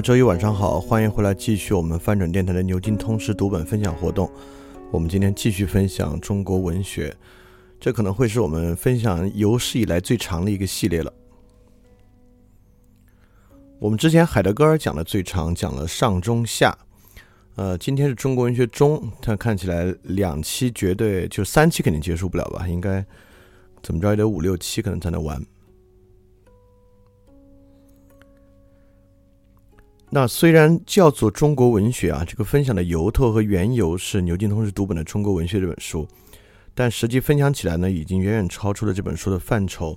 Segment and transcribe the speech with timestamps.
[0.00, 4.30] 周一晚上好，欢迎回来继续我们翻转电台的牛津通识读本分享活动。
[4.90, 7.14] 我们今天继续分享中国文学，
[7.78, 11.12] 这可能会是我们分享有史以来最长的一个系列了。
[13.78, 16.76] 我们之前海德格尔讲的最长，讲了上中下，
[17.56, 22.66] 呃，今天是中国文学中，它看起来两期绝对就三期肯定结束不了吧？
[22.66, 23.04] 应该
[23.82, 25.44] 怎么着也得五六期可能才能完。
[30.12, 36.04] 那虽然叫做中国文学啊，这个分享的由头和缘由是牛津通识读本的《中国文学》这本书，
[36.74, 39.96] 但实际分享起来呢，已经远远超出了这本书的范畴。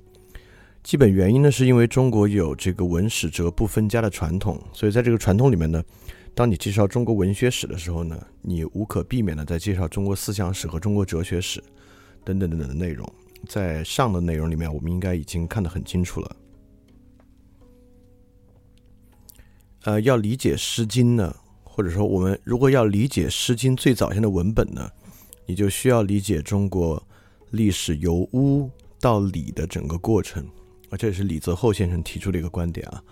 [0.84, 5.84] 基本原因呢，是因为中国有这个文史哲不分家的传统，所以在这个传统里面呢，
[6.36, 11.60] 当你介绍中国文学史的时候呢，你无可避免的在介绍中国思想史和中国哲学史
[12.24, 13.12] 等等等等的内容。
[13.48, 16.36] 在上的内容里面，我们应该已经看得很清楚了。
[19.84, 24.90] 呃，要理解《诗经》呢，或者说我们如果要理解《诗经》最早先的文本呢，
[25.46, 27.02] 你就需要理解中国
[27.52, 28.70] 历史由巫
[29.02, 30.42] 到礼的整个过程，
[30.90, 33.04] 啊，这也是李泽厚先生提出的一个观点啊。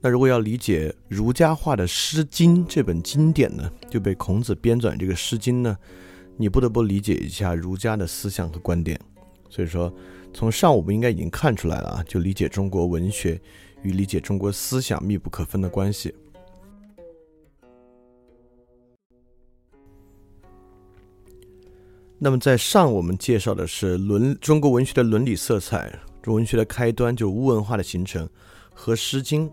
[0.00, 5.76] 那如果要理解儒家化的《诗经》这本经典呢，就被孔子编纂这个《诗经》呢，
[6.36, 8.96] 你不得不理解一下儒家的思想和观点。
[9.50, 9.92] 所以说，
[10.32, 13.40] 从上我们应该已经看出来了啊，就理解中国文学。
[13.84, 16.12] 与理解中国思想密不可分的关系。
[22.18, 28.26] 那么，在上我们介绍的是伦中国文学的伦理色彩，中文学的开端就是巫文化的形成
[28.72, 29.46] 和《诗经》。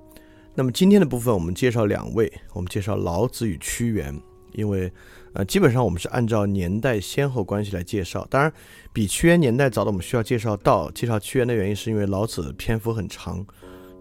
[0.55, 4.17] 那么今天的部分，我们介绍两位，我们介绍老子与屈原，
[4.53, 4.89] 因为
[5.33, 8.25] 呃，基本上我们是按照年代先后关系来介绍。
[8.29, 8.53] 当然，
[8.93, 13.45] 比屈原年代早的，我们需要介绍到介绍屈原的原因，是因为老子篇幅很长。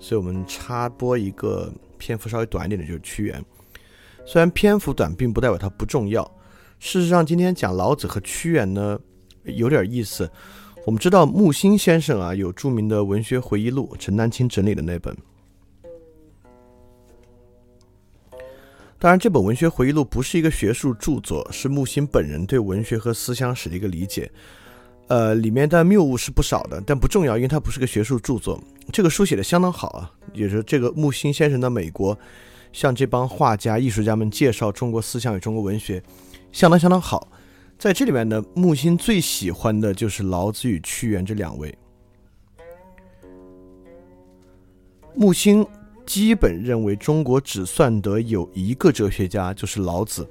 [0.00, 3.44] 所以我们插播一个篇幅稍微短一点的，就是屈原。
[4.24, 6.24] 虽然篇幅短，并不代表它不重要。
[6.78, 8.98] 事实上，今天讲老子和屈原呢，
[9.44, 10.30] 有点意思。
[10.86, 15.14] 我们知道木心先生啊，有著名的文学回忆录，陈丹青整理的那本。
[18.98, 24.30] 当然，这本文学回忆录不是一个学术著作，是木心本人对文学和思想史的一个理解。
[25.10, 28.62] 呃，里面的谬误是不少的，但不重要，因为它不是个学术著作。
[28.92, 32.16] 这个书写的相当好啊，也是这个木心先生的美国，
[32.72, 36.00] 向这帮画家、艺术家们介绍中国思想与中国文学，
[36.52, 37.26] 相当相当好。
[37.76, 41.76] 在这里面呢，木心最喜欢的就是老子与屈原这两位。
[45.16, 45.66] 木心
[46.06, 50.24] 基本认为中国只算得有一个哲学家，就是老子。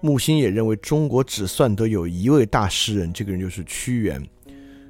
[0.00, 4.22] 木心也认为中国只算得有一位大诗人，这个人就是屈原。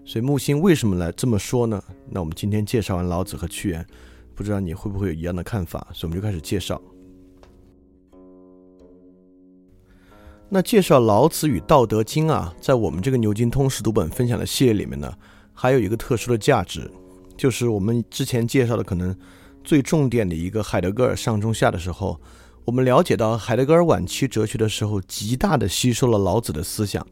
[0.04, 1.82] 所以木心为什么来这么说呢？
[2.10, 3.86] 那我们今天介绍完老子和屈原，
[4.34, 5.86] 不知道你会不会有一样的看法？
[5.92, 6.80] 所以我们就开始介绍。
[10.48, 15.12] 那介绍老子与《道德经》啊，在我们这个牛津通识读本分享的系列里面呢，
[15.52, 16.88] 还有一个特殊的价值，
[17.36, 19.16] 就是我们之前介绍的可能
[19.64, 22.20] 最重点的一个海德格尔上中下的时候。
[22.66, 27.06] 我们了解到海德格尔晚期哲学的时候，极大的吸收了老子的思想，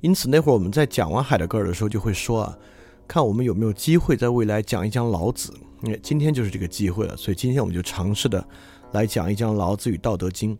[0.00, 2.56] 因此那会儿我们在讲完海德格尔的时候，就会说啊，
[3.08, 5.52] 看我们有没有机会在未来讲一讲老子。
[5.82, 8.46] 因为今天就是这个机会了，所以今天我们就尝试的
[8.92, 10.56] 来讲一讲老子与《道德经》。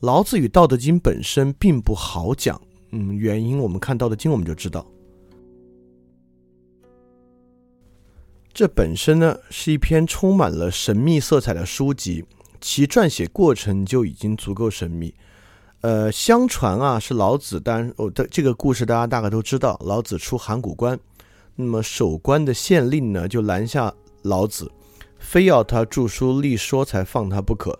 [0.00, 2.60] 老子与《道德经》本身并不好讲，
[2.90, 4.86] 嗯，原因我们看《道德经》我们就知道，
[8.52, 12.22] 这本身呢是一篇充满了神秘色彩的书籍。
[12.62, 15.12] 其撰写过程就已经足够神秘，
[15.80, 20.98] 呃，相传啊是老子，当然哦的这个故事大家大概都知道，老子出函谷关，
[21.56, 23.92] 那么守关的县令呢就拦下
[24.22, 24.70] 老子，
[25.18, 27.76] 非要他著书立说才放他不可。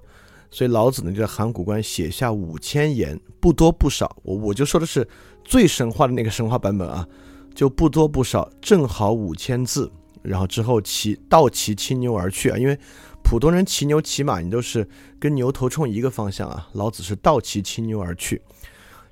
[0.50, 4.14] 所以老子呢就在函谷关写下五千言，不多不少。
[4.24, 5.08] 我我就说的是
[5.44, 7.08] 最神话的那个神话版本啊，
[7.54, 9.90] 就不多不少，正好五千字。
[10.22, 12.78] 然后之后骑倒骑青牛而去啊，因为
[13.22, 14.88] 普通人骑牛骑马，你都是
[15.18, 16.68] 跟牛头冲一个方向啊。
[16.72, 18.40] 老子是倒骑青牛而去。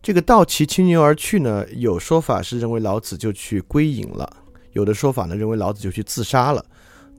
[0.02, 4.30] 这个倒骑青牛而去呢，有说法是认为老子就去归隐了，
[4.72, 6.64] 有的说法呢认为老子就去自杀了，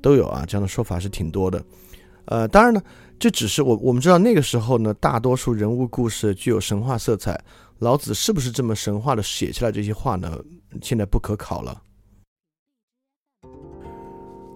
[0.02, 0.46] 都有啊。
[0.48, 1.64] 这样的说法是挺多的。
[2.26, 2.82] 呃，当然呢。
[3.22, 7.40] 这只是我我们知道那个时候呢，大多数人物故事具有神话色彩。
[7.78, 10.44] 老子是不是这么神话的写下来这些话呢？
[10.82, 11.80] 现在不可考了。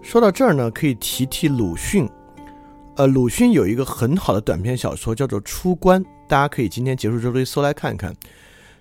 [0.02, 2.08] 说到这儿呢，可以提提鲁迅。
[2.96, 8.14] 呃，鲁迅有一个很好的短篇小说叫做《出关》，大家可以今天结束之后搜来看看。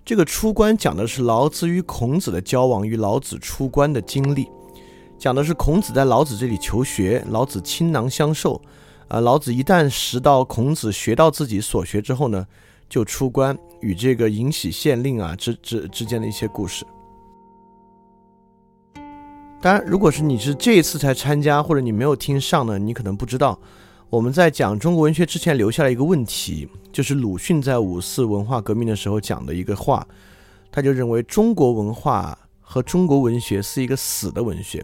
[0.06, 4.50] 这个《出关》讲的是老子与孔子的交往与老子出关的经历，
[5.20, 8.62] 讲的是孔子在老子这里求学，老子倾囊相授。
[9.10, 12.48] 啊，老子一旦识到孔子学到自己所学之后呢，
[12.88, 16.86] 就出关与这个尹喜县令啊之之之间的一些故事。
[19.62, 23.60] 当然，如果是你是这一次才参加，或者你没有听上呢，你可能不知道，
[24.16, 30.08] 我们在讲中国文学之前留下了一个问题，就是鲁迅在五四文化革命的时候讲的一个话，
[30.72, 34.82] 他就认为中国文化和中国文学是一个死的文学。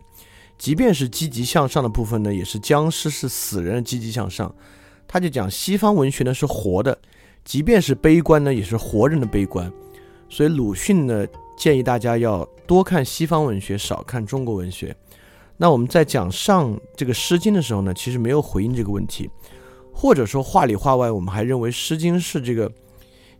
[0.58, 4.54] 即便是积极向上的部分呢，也是僵尸，是死人的积极向上。
[5.08, 7.00] 他就讲西方文学呢是活的，
[7.46, 9.72] 即便是悲观呢，也是活人的悲观。
[10.28, 11.26] 所以鲁迅呢
[11.58, 14.94] 建议大家要多看西方文学，少看中国文学。
[15.62, 19.30] 那我们在讲上这个《诗经》的时候呢，其实没有回应这个问题，
[19.94, 22.72] 或者说话里话外，我们还认为《诗经》是这个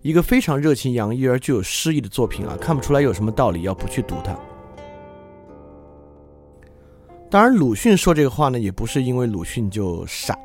[0.04, 4.40] 一个非常热情洋溢而具有诗意的作品啊，看不出来有什么道理要不去读它。
[7.28, 10.38] 当然，鲁迅说这个话呢，也不是因为鲁迅就傻，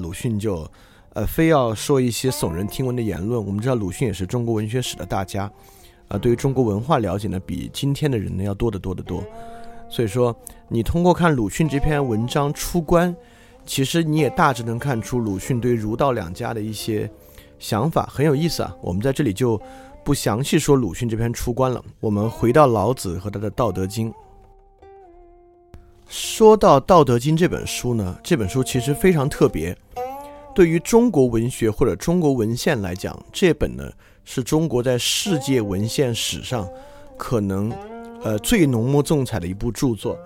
[0.00, 0.64] 鲁迅就，
[1.14, 3.44] 呃，非要说一些耸人听闻的言论。
[3.44, 5.50] 我们知道，鲁迅也是中国文学史的大家，
[6.06, 9.20] 啊，对于中国文化了解呢，比今天的人呢要多得多得多。
[9.94, 10.34] 所以说，
[10.66, 13.14] 你通过看鲁迅这篇文章出关，
[13.64, 17.08] 其实你也大致能看出鲁迅对儒道两家的一些
[17.60, 18.74] 想法，很有意思啊。
[18.82, 19.56] 我们在这里就
[20.02, 24.10] 不详细说鲁迅这篇出关了，我们回到老子和他的《道德经》。
[26.08, 29.78] 说到《道德经》这本书呢，这本书其实非常特别。
[30.56, 33.88] 对于中国文学或者中国文献来讲，这本呢
[34.24, 36.68] 是中国在世界文献史上
[37.16, 37.72] 可能
[38.24, 40.18] 呃最浓墨重彩的一部著作。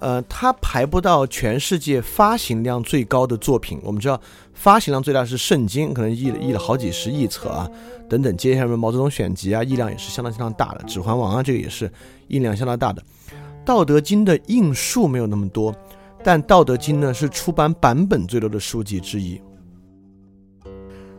[0.00, 3.80] 呃，它排不到全世界发行量最高的作品。
[3.82, 4.20] 我们知道
[4.54, 7.68] 发行量最大是《圣经》，可能译了译了好几十亿册啊，
[8.08, 8.36] 等等。
[8.36, 11.90] 接下来《毛泽东选集》啊，译量也是相当相当大的，《指环王》啊，这个也是
[12.28, 13.02] 印量相当大的。
[13.64, 15.74] 《道德经》的印数没有那么多，
[16.22, 19.40] 但《道德经》呢是出版版本最多的书籍之一。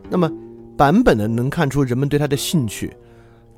[0.08, 0.32] 那么
[0.74, 2.88] 版本呢能看出人们对它的兴趣。《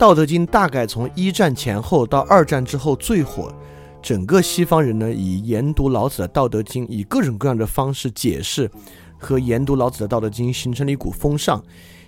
[0.02, 3.54] 道德经》大概从一战前后到二战之后最火，
[4.02, 8.69] 整个西方人呢以研读老子的《道德经》，以各种各样的方式解释
[9.16, 11.62] 和研读老子的《道德经》，形成了一股风尚。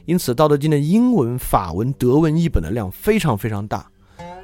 [0.06, 3.86] 因此，《道德经》的英文、法文、德文译本的量非常非常大。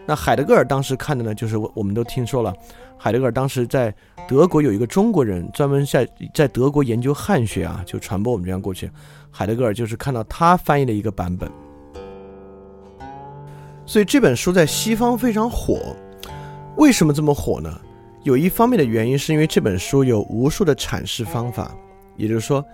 [0.07, 2.55] 那海德格尔当时看的呢，就是我我们都听说了，
[2.97, 3.93] 海德格尔当时在
[4.29, 8.89] 德国有一个中国人，专门在在德国研究汉学啊，就传播我们这样过去。
[9.29, 11.51] 海德格尔就是看到他翻译的一个版本，
[13.91, 15.97] 所以这本书在西方非常火。
[16.77, 17.81] 为什么这么火呢？
[18.23, 21.77] 有一方面的原因是因为这本书有无数的阐释方法，
[22.17, 22.65] 也就是说，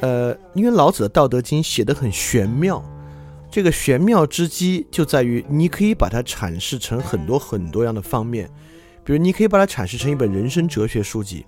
[0.00, 2.84] 呃，因为老子的《道德经》写的很玄妙。
[3.50, 8.46] 这个玄妙之机就在于，你可以把它阐释成很多很多样的方面，
[9.02, 11.46] 比如你可以把它阐释成一本人生哲学书籍，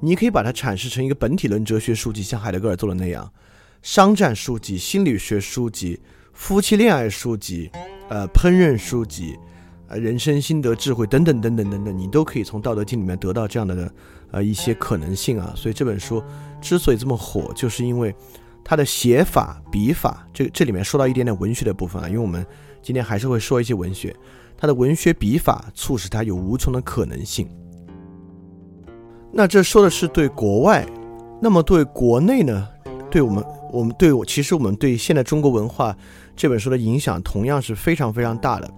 [0.00, 3.30] 你可以把它阐释成一个本体论哲学书籍，像海德格尔做的那样，
[3.82, 6.00] 商战书籍、心理学书籍、
[6.32, 7.70] 夫妻恋爱书籍、
[8.08, 9.38] 呃烹饪书籍、
[9.88, 13.92] 呃人生心得智慧等等等等等等，你都可以从《道德经》里面得到这样的
[14.30, 15.52] 呃一些可能性啊。
[15.56, 16.22] 所以这本书
[16.60, 18.14] 之所以这么火，就是因为。
[18.64, 22.46] 它的写法、笔法，这这里面说到一点点文学的部分啊，因为我们
[22.80, 24.14] 今天还是会说一些文学。
[24.56, 27.48] 它的文学笔法促使它有无穷的可能性。
[29.32, 30.86] 那这说的是对国外，
[31.40, 32.68] 那么对国内呢？
[33.10, 35.96] 对我们，我们对我，其实我们对现在中国文化
[36.34, 38.70] 这本书的影响同样是非常非常大的。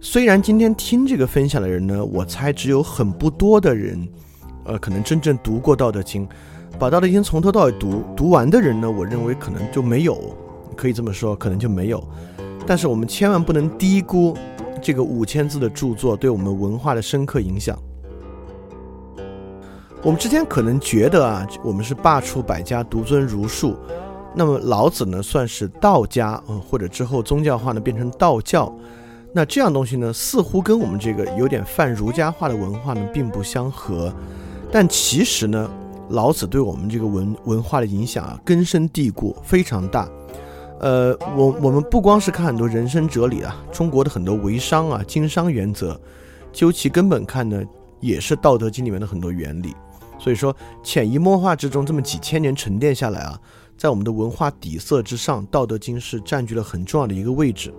[0.00, 4.06] 虽然今天听这个分享的人呢，我猜只有很不多的人，
[4.64, 6.26] 呃，可能真正读过《道德经》。
[6.78, 10.36] 把《道德经》从头到尾读读完的人呢，我认为可能就没有，
[10.76, 12.06] 可以这么说，可能就没有。
[12.66, 14.36] 但是我们千万不能低估
[14.82, 17.78] 这个五千字的著作对我们文化的深刻影响。
[20.02, 23.74] 我们之前可能觉得啊，我们是罢黜百家，独尊儒术。
[24.38, 28.70] 那么老子呢，算是道家，嗯，或者之后宗教化呢变成道教。
[29.32, 34.14] 那这样东西呢，似乎跟我们这个有点泛儒家化的文化呢，并不相合。
[34.70, 35.70] 但其实呢，
[36.10, 40.06] 老子对我们这个文文化的影响啊，根深蒂固，非常大。
[40.80, 45.98] 呃，我我们不光是看很多人生哲理啊，中国的很多为商啊、经商原则，
[46.52, 47.62] 究其根本看呢，
[48.00, 49.74] 也是《道德经》里面的很多原理。
[50.18, 53.38] 所以说，潜移默化之中，这么几千年沉淀下来啊。
[53.76, 57.72] 在我们的文化底色之上，《道德经》是占据了很重要的一个位置。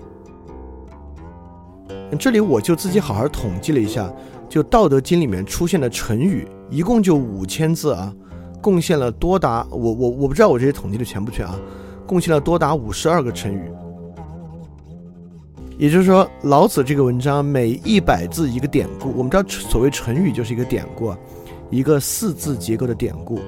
[2.20, 4.12] 这里我就自己好好统计了一下，
[4.48, 8.14] 就《道德经》里面出现的成语，一共就五千字啊，
[8.62, 11.60] 贡献了多达我我我不知道我这些统计的全不全啊，
[12.06, 13.72] 贡献了多达五十二个成语。
[15.78, 21.14] 也就是说，老子这个文章每一百字一个典故，我们知道所谓成语就是一个典故，
[21.70, 23.40] 一个四字结构的典故。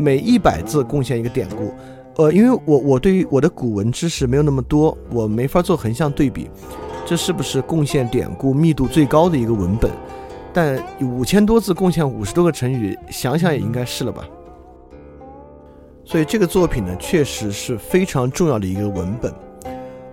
[0.00, 1.74] 每一百字贡献一个典故，
[2.16, 6.50] 呃，因为我我对于我的古文知识没有那么多，我没法做横向对比，
[7.04, 9.90] 这是不是贡献典故密度最高的一个文本？
[10.52, 14.26] 但五千多字贡献五十多个成语，想想也应该是了吧。
[16.02, 19.32] 所以这个作品呢，确实是非常重要的一个文本，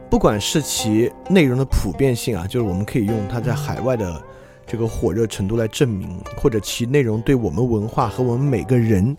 [0.10, 4.22] 不管是其内容的普遍性啊，就是我们可以用它在海外的
[4.66, 9.16] 这个火热程度来证明，或者其内容对我们文化和我们每个人。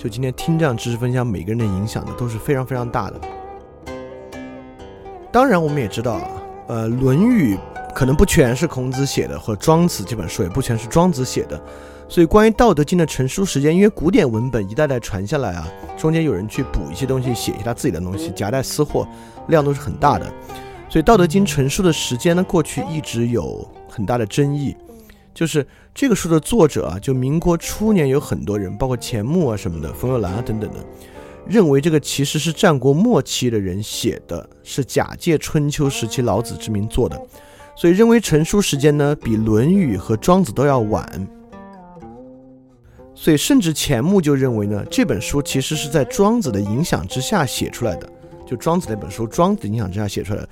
[0.00, 3.20] 就今天听这样知识分享，每个人的影响呢都是非常非常大的。
[5.30, 6.30] 当然，我们也知道啊，
[6.68, 7.54] 呃，《论语》
[7.92, 11.62] 可能不全是孔子写的，或《庄子》这本书也不全是庄子写的。
[12.08, 19.06] 所以，关于《道德经》的成书时间，因为古典文本一代代传下来啊，中间有人去补一些东西，写一些他自己的东西，夹带私货，
[19.48, 20.24] 量都是很大的。
[20.88, 24.74] 所以，《道德经》成书的时间呢，过去一直有很大的争议。
[25.32, 30.78] 就是这个书的作者啊，就民国初年有很多人，包括钱穆啊什么的，冯友兰啊等等的，
[31.46, 37.20] 认为这个其实是战国末期的人写的，是假借春秋时期老子之名做的，
[37.76, 41.28] 所以认为成书时间呢比《论语》和《庄子》都要晚。
[43.14, 48.10] 所以甚至钱穆就认为呢，这本书其实是在庄子的影响之下写出来的，
[48.46, 50.48] 就庄子那本书，庄子影响之下写出来的。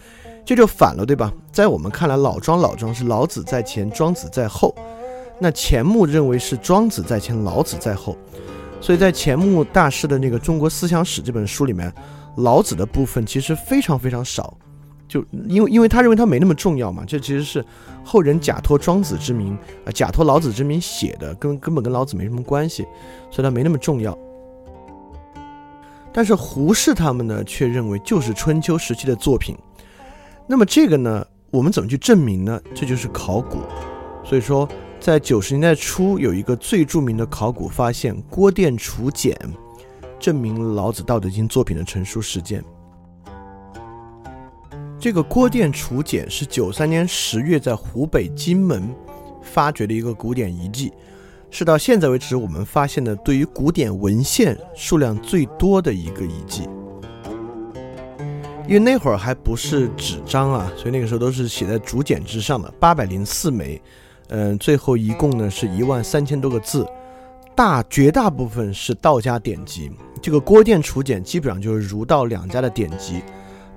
[0.48, 1.30] 这就反了，对吧？
[1.52, 4.74] 在我们看来，老庄老庄是老子在前，庄子在后。
[5.38, 8.16] 那钱穆认为是庄子在前，老子在后。
[8.80, 11.92] 所以在钱穆大师的那个《中国思想史》这本书里面，
[12.38, 14.56] 老子的部分其实非常非常少。
[15.06, 17.62] 就因为因为他认为他没那么重要嘛，这其实是
[18.02, 22.86] 后人假托庄子之名啊，假托老子之名写的，根根本跟老子没什么关系，
[23.30, 24.16] 所以他没那么重要。
[26.10, 29.54] 但是胡适他们呢，却认为就是春秋时期的作品。
[30.50, 32.58] 那么这个呢，我们怎么去证明呢？
[32.74, 33.58] 这就是考古。
[34.24, 34.66] 所以说，
[34.98, 39.38] 在九十年代初，有一个最著名的考古发现——郭店楚简，
[40.18, 42.64] 证明老子《道德经》作品的成书时间。
[44.98, 48.88] 这个郭店楚简是九三年十月在湖北荆门
[49.42, 50.92] 发掘的一个古典遗迹，
[51.50, 56.66] 是到现在为止我们发现的对于古典文献数量最多的一个遗迹。
[58.68, 63.80] 因为那会儿还不是纸张啊，所以那个时候都是写在竹简之上的，八百零四枚，
[64.28, 66.86] 嗯，最后一共呢是一万三千多个字，
[67.56, 69.90] 大绝大部分是道家典籍。
[70.20, 73.22] 这个郭店楚简基本上就是儒道两家的典籍，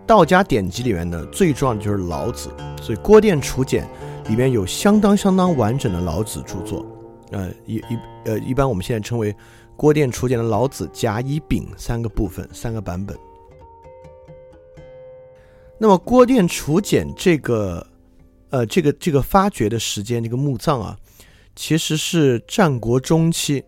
[0.05, 2.49] 道家典籍里面呢最重要的就是老子，
[2.81, 3.87] 所以郭店楚简
[4.27, 6.85] 里面有相当相当完整的老子著作，
[7.31, 9.33] 呃一一呃一般我们现在称为
[9.77, 13.15] 郭店楚简的老子甲乙丙三个部分三个版本。
[15.83, 17.87] 那么郭店楚简这个，
[18.51, 20.95] 呃，这个这个发掘的时间，这个墓葬啊，
[21.55, 23.63] 其实是战国中期，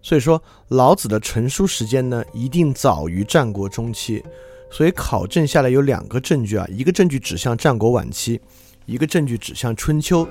[0.00, 4.24] 所以说老子的成书时间呢，一定早于战国中期，
[4.70, 8.40] 所以考证下来有两个证据啊，一个证据指向战国晚期，
[8.86, 10.26] 一个证据指向春秋。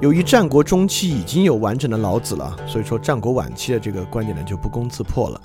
[0.00, 5.40] 由于战国中期已经有完整的老子了，所以说战国晚期的这个观点呢就不攻自破了。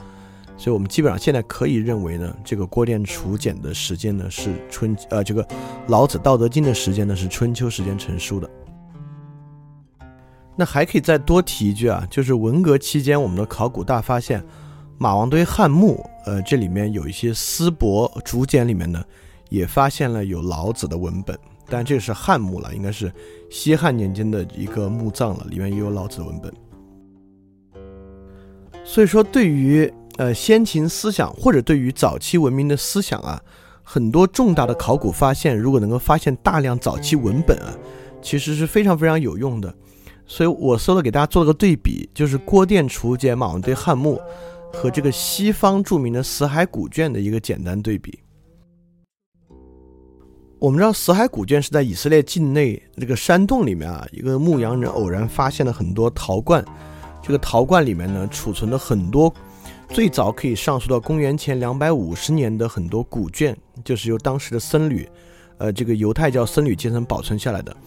[0.64, 5.46] 所以我们基本上现在可以认为呢，这个郭店楚简的时间呢是春，呃，这个
[5.88, 8.50] 老子《道德经》的时间呢是春秋时间成书的。
[10.56, 14.42] 那还可以再多提一句啊，就是文革期间我们的考古大发现，
[14.98, 19.04] 马王堆汉墓，呃，这里面有一些丝帛竹简里面呢，
[19.50, 23.12] 也发现了有老子的文本，但这个是汉墓了，应该是
[23.50, 26.54] 西汉年间的一个墓葬了，里面也有老子的文本。
[28.86, 33.42] 所以说，对于呃，先秦思想或者对于早期文明的思想啊，
[33.82, 37.74] 很多重大的考古发现，如果能够发现大量早期文本啊，
[38.22, 39.74] 其实是非常非常有用的。
[40.26, 44.22] 所以我搜了给大家做了个对比，就是郭店楚简马王堆汉墓
[44.72, 48.20] 和这个西方著名的死海古卷的一个简单对比。
[50.60, 56.64] 我们知道死海古卷是在以色列境内这个山洞里面啊，一个牧羊人偶然发现了很多陶罐，
[57.22, 59.34] 这个陶罐里面呢储存了很多
[59.94, 65.08] 最早可以上溯到公元前两百五十年的很多古卷，就是由当时的僧侣，
[65.60, 67.78] 呃，这个犹太教僧侣阶层保存下来的。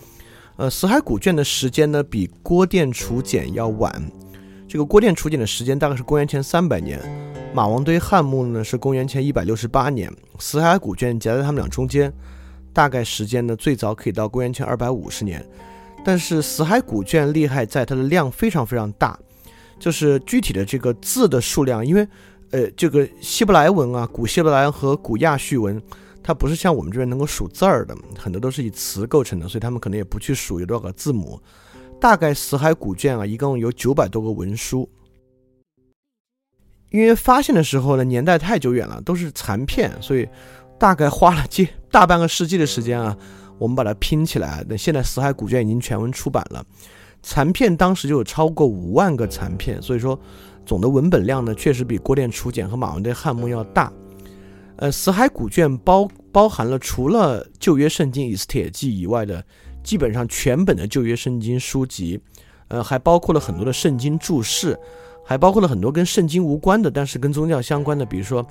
[0.54, 3.92] 呃，死海古卷的时间呢比郭店楚简要晚，
[4.68, 7.00] 这个郭店楚简的时间大概是公元前三百年，
[7.52, 10.08] 马王堆汉墓呢是公元前一百六十八年，
[10.38, 12.12] 死海古卷夹在他们俩中间。
[12.72, 15.44] 大概时间呢，最早可以到公元前二百五十年，
[16.04, 19.18] 但是死海古卷厉害在它的量非常非常大，
[19.78, 22.06] 就是具体的这个字的数量，因为
[22.50, 25.82] 呃这个希伯来文啊，古希伯来和古亚述文，
[26.22, 31.40] 它不是像我们这边能够数字儿的，很多都是以词构成的，所以他们可能也不去数有多少个字母。
[32.00, 34.88] 大概死海古卷啊，一共有九百多个文书，
[36.90, 40.28] 因为发现的时候呢，年代太久远了，都是残片，所以。
[40.78, 43.16] 大概花了近大半个世纪的时间啊，
[43.56, 44.62] 我们把它拼起来。
[44.68, 46.62] 那现在死海古卷已经全文出版了，
[47.26, 50.16] 残片当时就有超过五万个残片，所以说
[50.64, 53.92] 总的文本量呢，确实比郭店楚简和马王堆汉墓要大。
[54.76, 59.44] 呃，死海古卷包包含了除了旧约圣经以斯帖记以外的
[59.82, 62.20] 基本上全本的旧约圣经书籍，
[62.68, 64.78] 呃，还包括了很多的圣经注释，
[65.24, 68.46] 还包括了很多跟圣经无关的，但是跟宗教相关的，比如说。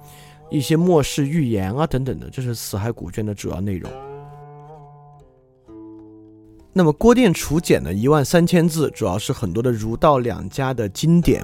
[0.52, 3.92] 一些末世预言啊等等的，这是死海古卷的主要内容。
[6.78, 11.42] 那么郭店楚简呢，一万三千字，主要是很多的儒道两家的经典。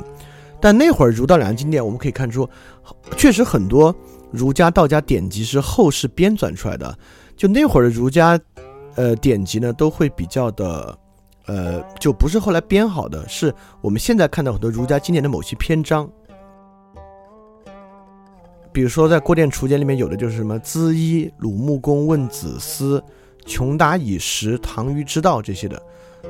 [0.60, 2.48] 但那会儿儒道两家经典，我们可以看出，
[3.16, 3.96] 确实很多
[4.30, 7.00] 儒家道家典籍是后世编纂出来的。
[7.38, 8.38] 就那会儿的儒家，
[8.96, 11.00] 呃，典籍呢，都会比较的，
[11.46, 16.10] 呃，就不是后来编好的，是我们现在看到很多儒家经典的某些篇章。
[18.74, 23.02] 比如说，在《郭店楚简》里面有的就是什么“资衣鲁穆公问子思，
[23.46, 25.82] 穷达以时唐虞之道”这些的，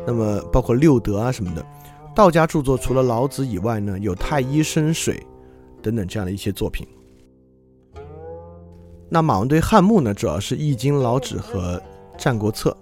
[0.06, 1.66] 那么包括六德啊什么的。
[2.14, 5.26] 道家著作除了老子以外呢，有太医生水
[5.82, 6.88] 等等这样的一些作品。
[9.10, 11.78] 那马王堆汉墓呢，主要是《易经》、老子和
[12.18, 12.76] 《战国策》。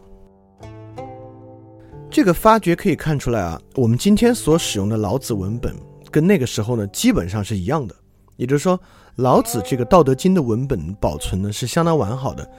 [2.10, 5.76] 这个发掘可以看出来啊，我们今天所使用的老子文本
[6.10, 7.96] 跟那个时候呢基本上是一样的，
[8.36, 8.80] 也就是说。
[9.16, 12.50] 老子这个《道德经》的文本保存呢是相当完好的，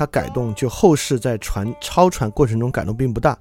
[0.00, 3.36] 它改动就后世在传抄传过程中改动并不大。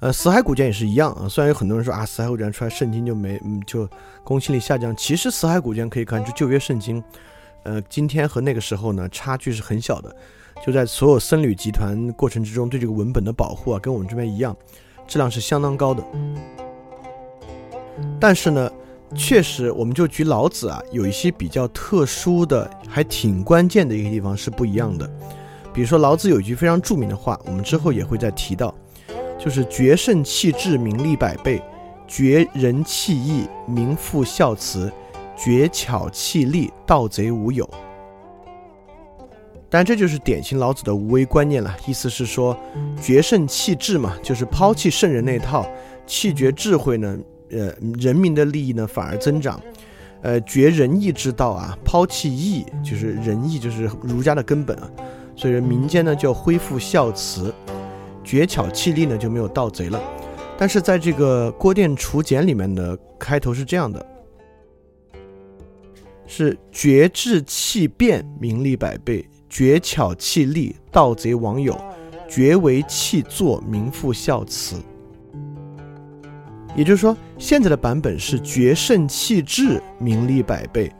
[0.00, 3.88] 呃，死海古卷也是一样啊，虽然有很多人说啊，死海古卷出来圣经就没嗯就
[4.24, 7.00] 公信力下降，其实死海古卷可以看出旧约圣经，
[7.62, 10.12] 呃，今天和那个时候呢差距是很小的，
[10.66, 14.56] 就在所有僧侣集团过程之中对这个文本的保护啊，跟我们这边一样，
[15.06, 16.02] 质量是相当高的。
[18.18, 18.68] 但是呢。
[19.14, 25.08] 确实，我们就举老子啊，有一些比较特殊的，还挺关键的一个地方是不一样的。
[25.74, 28.72] 比如说，老子有一句非常著名的话，我们之后也会再提到，
[29.38, 31.58] 就是“绝圣弃智，名利百倍；
[32.06, 34.88] 绝仁弃义，名副孝慈；
[35.36, 37.68] 绝巧弃利，盗贼无有。”
[39.68, 41.76] 但，这就是典型老子的无为观念了。
[41.88, 42.56] 意思是说，
[43.02, 45.66] 绝圣弃智嘛，就是抛弃圣人那套，
[46.06, 47.18] 弃绝智慧呢。
[47.50, 49.60] 呃，人民的利益呢反而增长，
[50.22, 54.90] 呃，绝仁义之道啊，抛弃义，就是仁义，就是儒家的根本啊。
[55.36, 57.52] 所以民间呢就恢复孝慈，
[58.22, 60.00] 绝巧弃利呢就没有盗贼了。
[60.56, 64.06] 但是在这个郭店楚简里面的开头是这样的：
[66.26, 71.74] 是绝智弃辩，名利百倍；绝巧弃利，盗贼亡友；
[72.28, 74.76] 绝为弃作，名副孝慈。
[76.76, 80.90] 也就是说，现在的版本是绝圣弃智，名利百倍。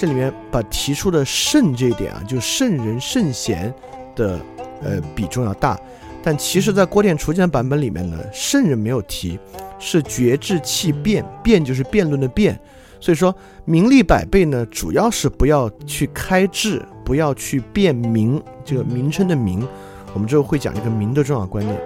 [0.00, 3.70] 这里面把提出的圣这一点啊，就圣人圣贤
[4.16, 4.40] 的
[4.82, 5.78] 呃比重要大。
[6.22, 9.38] 但其实，在郭店楚简的版本里面呢，圣人没有提，
[9.78, 12.58] 是绝智弃辩，辩就是辩论的辩。
[12.98, 13.34] 所以说，
[13.66, 19.68] 名利百倍呢，主要是不要去开智，不要去辩名，这个名称的名，
[20.14, 21.78] 我们之后会讲这个名的重要观念。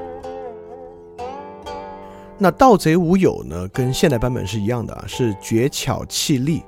[2.39, 3.67] 那盗贼无有呢？
[3.73, 6.63] 跟现代版本是一样的啊，是绝巧弃利。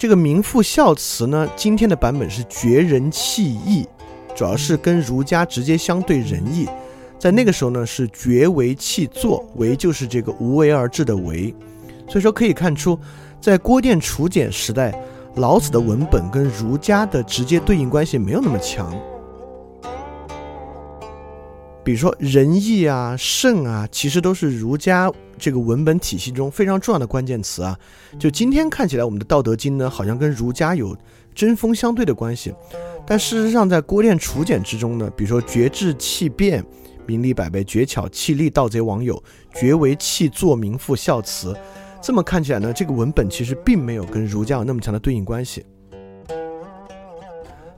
[0.00, 3.86] 这个名副孝慈呢，今天的版本是绝人弃义，
[4.34, 6.66] 主要是跟儒家直接相对仁义。
[7.18, 11.54] 在那个时候呢，是绝为弃作，为就是这个无为而治的为。
[12.08, 12.98] 所以说可以看出，
[13.42, 14.98] 在郭店楚简时代，
[15.34, 18.90] 老子的文本跟儒家的直接对应关系没有那么强。
[21.84, 27.76] 比如说仁义啊、圣啊，其实都是儒家这个文本体系中非常重要的关键词啊。
[28.18, 30.96] 就今天看起来，我们的《道德经》呢，好像跟儒家有
[31.34, 32.54] 针锋相对的关系，
[33.06, 36.64] 但事实上，在《郭店楚简》之中呢，比如说“绝智气辩，
[37.06, 39.16] 名利百倍；绝巧气利，盗贼网友；
[39.54, 41.56] 绝为气作，名副孝慈。”
[42.02, 45.64] 这么看起来呢，这个文本其实并没有跟儒家有那么强的对应关系。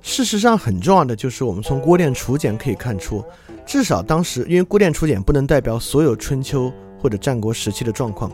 [0.01, 3.25] 事实上，很重要的就是我们从《郭店楚简》可以看出。
[3.65, 8.31] 至少当时，因为《郭店楚简》不能代表所有春秋或者战国时期的状况，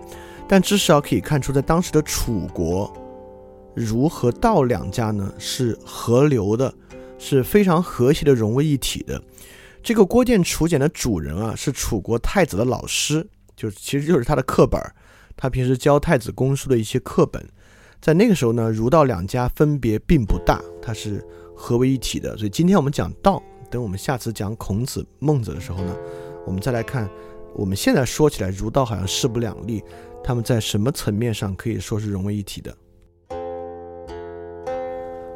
[0.47, 2.93] 但至少可以看出，在当时的楚国，
[3.75, 6.73] 儒和道两家呢是合流的，
[7.19, 9.21] 是非常和谐的融为一体的。
[9.83, 13.27] 这个《郭店楚简》的主人啊，是楚国太子的老师，
[13.57, 14.79] 就是其实就是他的课本，
[15.35, 17.43] 他平时教太子公书的一些课本。
[18.03, 21.25] 在那个时候呢，儒道两家分别并不大，它是
[21.57, 22.37] 合为一体的。
[22.37, 23.43] 所以今天我们讲道。
[23.71, 25.95] 等我们下次讲孔子、孟子的时候呢，
[26.47, 27.07] 我们再来看，
[27.59, 29.83] 我们现在说起来儒道好像势不两立，
[30.23, 32.73] 他们在什么层面上可以说是融为一体的？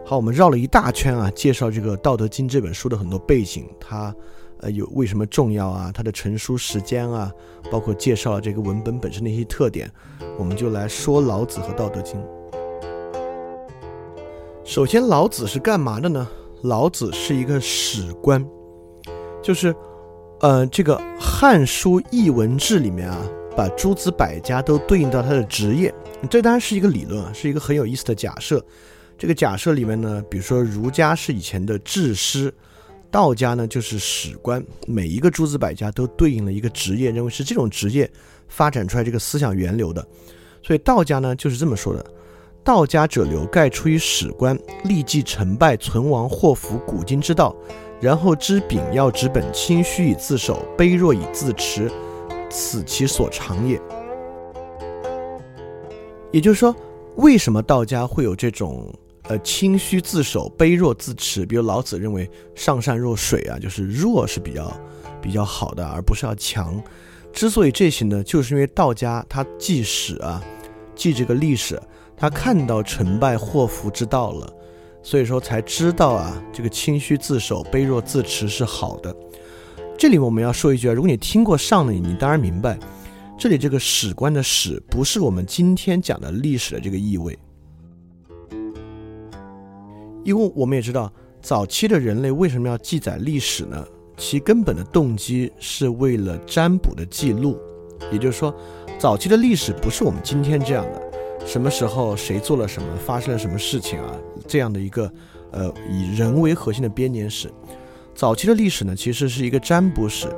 [0.07, 4.15] 好，我们绕了一大圈啊，介绍这个《道德经》这本书的很多背景，它
[4.61, 5.91] 呃有为什么重要啊？
[5.93, 7.29] 它的成书时间啊，
[7.73, 9.91] 包括介绍这个文本本身的一些特点，
[10.39, 12.21] 我们就来说老子和《道德经》。
[14.65, 16.29] 首先，老子是干嘛的呢？
[16.63, 18.47] 老子是一个史官，
[19.43, 19.75] 就是，
[20.43, 23.25] 呃，这个《汉书·艺文志》里面啊，
[23.57, 25.95] 把诸子百家都对应到他的职业。
[26.29, 28.61] 这当然是一个理论啊，是一个很有意思的假设。
[29.17, 32.53] 这个假设里面呢，比如说儒家是以前的治师，
[33.09, 38.11] 道家呢就是史官，每一个诸子百家都对应了一个职业，认为是这种职业
[38.49, 40.05] 发展出来这个思想源流的。
[40.61, 42.05] 所以道家呢就是这么说的。
[42.65, 47.55] 道家者流，盖出于史官，立记成败、存亡、祸福、古今之道，
[48.03, 51.89] 然后知秉要之本，清虚以自守，卑弱以自持，
[52.51, 53.81] 此其所长也。
[56.33, 56.75] 也就是说，
[57.15, 58.93] 为什么道家会有这种
[59.29, 61.47] 呃清虚自守、卑弱自持？
[61.47, 64.77] 比如老子认为上善若水啊，就是弱是比较
[65.21, 66.83] 比较好的，而不是要强。
[67.33, 70.43] 之所以这些呢，就是因为道家他记史啊，
[70.97, 71.81] 记这个历史。
[72.15, 74.53] 他看到成败祸福之道了，
[75.03, 79.15] 所以说才知道啊，这个清虚自守、卑弱自持是好的。
[79.99, 82.79] 这里我们要说一句啊，如果你听过上的，你当然明白，
[83.37, 87.39] 这里这个史官的史不是我们今天讲的历史的这个意味，
[90.25, 93.85] 因为我们也知道，早期的人类为什么要记载历史呢？
[94.17, 97.59] 其根本的动机是为了占卜的记录，
[98.13, 98.55] 也就是说，
[98.99, 101.12] 早期的历史不是我们今天这样的。
[101.47, 104.15] 什么时候谁做了什么，发生了什么事情啊？
[104.49, 105.13] 这样的一个，
[105.51, 107.53] 呃，以人为核心的编年史。
[108.15, 110.35] 早期的历史呢，其实是一个占卜史，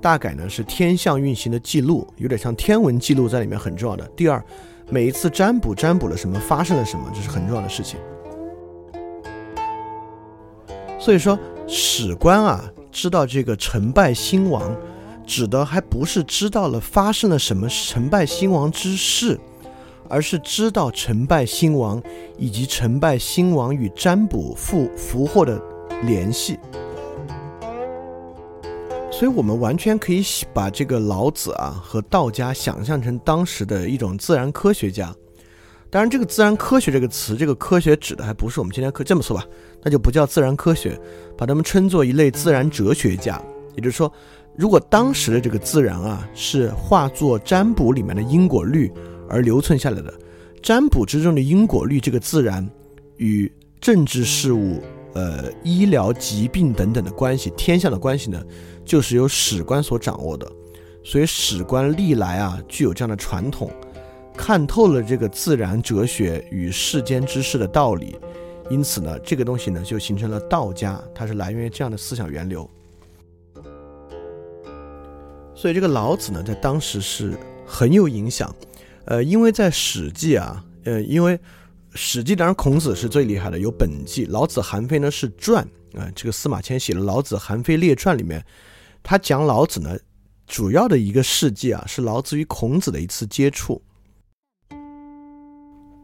[0.00, 4.06] 大概呢是天象运行的记录，有点像天文记录在里面很重要的。
[4.16, 4.42] 第二，
[4.88, 7.98] 每一次占卜占卜了什么，发生了什么，这是很重要的事情。
[10.98, 14.74] 所以说，史官啊，知道这个成败兴亡，
[15.26, 19.38] 指的还不是知道了发生了什么成败兴亡之事。
[20.08, 22.02] 而是知道成败兴亡，
[22.38, 25.60] 以及成败兴亡与占卜复福祸的
[26.04, 26.58] 联系。
[29.10, 35.14] 所以，我们完全可以把这个老子啊和道家想象成当时的一种自然科学家。
[35.88, 39.42] 当然，这个“自然科学”这个词，这个科学指的还不是我们今天科这么说吧？
[39.82, 41.00] 那就不叫自然科学，
[41.38, 43.40] 把他们称作一类自然哲学家。
[43.74, 44.12] 也就是说，
[44.54, 48.92] 如果当时的这个自然啊是化作占卜里面的因果律。
[49.28, 50.12] 而留存下来的
[50.62, 52.68] 占卜之中的因果律，这个自然
[53.16, 58.42] 与政治事务、呃医疗疾病等等的关系，天象的关系呢，
[58.84, 60.50] 就是由史官所掌握的。
[61.04, 63.70] 所以史官历来啊具有这样的传统，
[64.36, 68.16] 看透了这个自然哲学与世间之事的道理，
[68.68, 72.68] 因此呢，这个东西呢就形成了道家，它是来源于这样的思想源流。
[75.54, 78.52] 所以这个老子呢，在当时是很有影响。
[79.06, 81.38] 呃，因为在《史记》啊，呃，因为
[81.94, 85.62] 《史记》当然孔子是最厉害的，有本纪；老子、韩非呢是传
[85.94, 86.10] 啊。
[86.14, 88.44] 这个司马迁写了《老子·韩非列传》里面，
[89.04, 89.96] 他讲老子呢，
[90.48, 93.80] 主要的一个事迹啊，是老子与孔子的一次接触。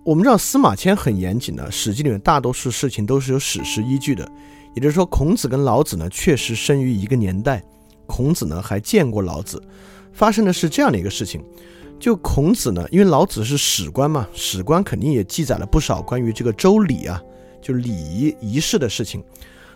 [0.04, 4.30] 我们知道司马迁很严谨的，《史记》里面大多数事情都是有史实依据的，
[4.76, 7.60] 也就是说，孔子跟老子呢确实生于一个年代，
[8.06, 9.60] 孔子呢还见过老子，
[10.12, 11.44] 发生的是这样的一个事情。
[12.02, 17.22] 就孔子呢，因为老子是史官嘛，史官肯定也记载了不少关于这个周礼啊，
[17.60, 19.22] 就礼仪仪式的事情，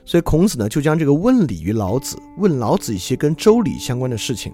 [0.05, 4.53] 所以孔子呢就将这个问礼于老子，问老子一些跟周礼相关的事情。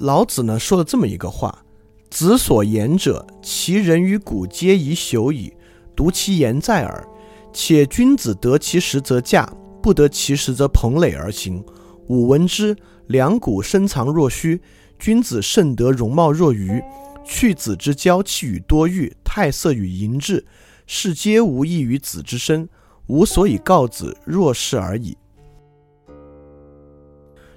[0.00, 1.64] 老子呢说了这么一个话
[2.10, 5.54] ：“子所言者，其人于古皆已朽矣，
[5.96, 7.08] 独其言在耳。
[7.54, 9.50] 且君子得其时则驾，
[9.82, 11.64] 不得其时则蓬垒而行。
[12.08, 14.60] 吾闻之，两股深藏若虚，
[14.98, 16.82] 君子甚得容貌若愚。
[17.24, 20.46] 去子之娇气与多欲，态色与淫志，
[20.86, 22.66] 是皆无益于子之身。
[23.08, 25.16] 吾所以告子，若是而已。”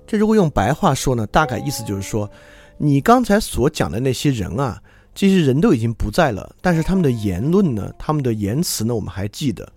[0.06, 2.30] 这如果用白话说呢，大概意思就是说，
[2.78, 4.84] 你刚才所讲的那些人啊，
[5.16, 9.72] 这些人都已经不在了，但是他们的言论呢，他们的言辞呢，我们还记得。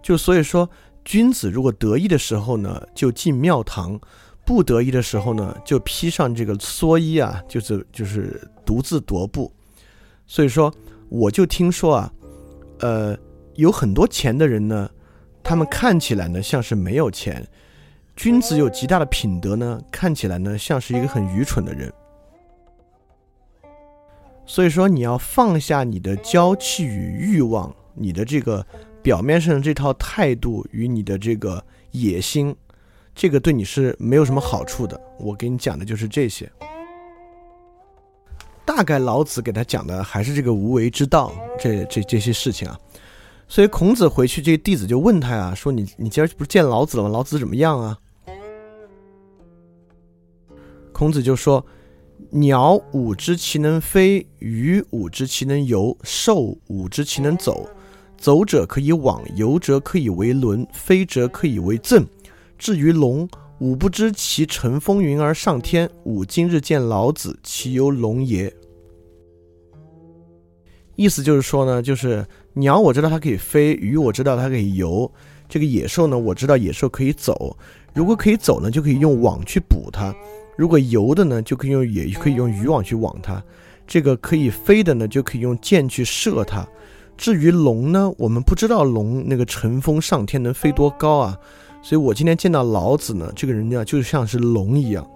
[0.00, 0.70] 就所以说，
[1.04, 3.98] 君子如果得意的时候呢，就进庙堂；
[4.46, 9.50] 不得意的时候呢，就披上这个蓑衣啊，就是就是独自踱步。
[10.26, 10.72] 所以说，
[11.08, 12.12] 我就听说啊，
[12.80, 13.16] 呃，
[13.54, 14.90] 有很多钱的人呢，
[15.42, 17.46] 他们看起来呢像是没有钱。
[18.16, 21.92] 君子有极大的品德呢，看起来呢像是一个很愚蠢的人。
[24.46, 28.64] 所以说，你要放下你的娇气与欲望，你的这个
[29.02, 32.54] 表面上的这套态度与你的这个野心，
[33.14, 35.00] 这个对你是没有什么好处的。
[35.18, 36.50] 我给你讲的就是这些。
[38.64, 42.78] 大概老子给他讲的还是这个无为之道，这这这些事情啊。
[43.46, 47.08] 所以孔子回去，这个弟子就问他啊，说你你今儿不是见老子了吗？
[47.10, 47.98] 老子怎么样啊？
[50.92, 51.64] 孔子就说
[52.30, 57.68] ：“鸟五知其能飞，鱼五知其能游，兽五知其能走。
[58.16, 62.06] 走者可以往，游者可以为轮，飞者可以为赠。
[62.58, 65.88] 至于龙，吾不知其乘风云而上天。
[66.04, 68.52] 吾今日见老子，其犹龙也。”
[70.96, 75.10] 意思就是说呢，就是鸟我知道它可以飞，鱼我知道它可以游，
[75.48, 77.56] 这个野兽呢我知道野兽可以走。
[77.92, 80.14] 如果可以走呢，就可以用网去捕它。
[80.56, 83.42] 如果游的呢，就可以用也可以用渔网去网它；
[83.88, 86.64] 这个可以飞的呢，就可以用箭去射它。
[87.16, 91.36] 至于龙呢，我们不知道龙那个乘风上天能飞多高啊。
[91.84, 95.06] 所以我今天见到老子呢，这个人呢就像是龙一样。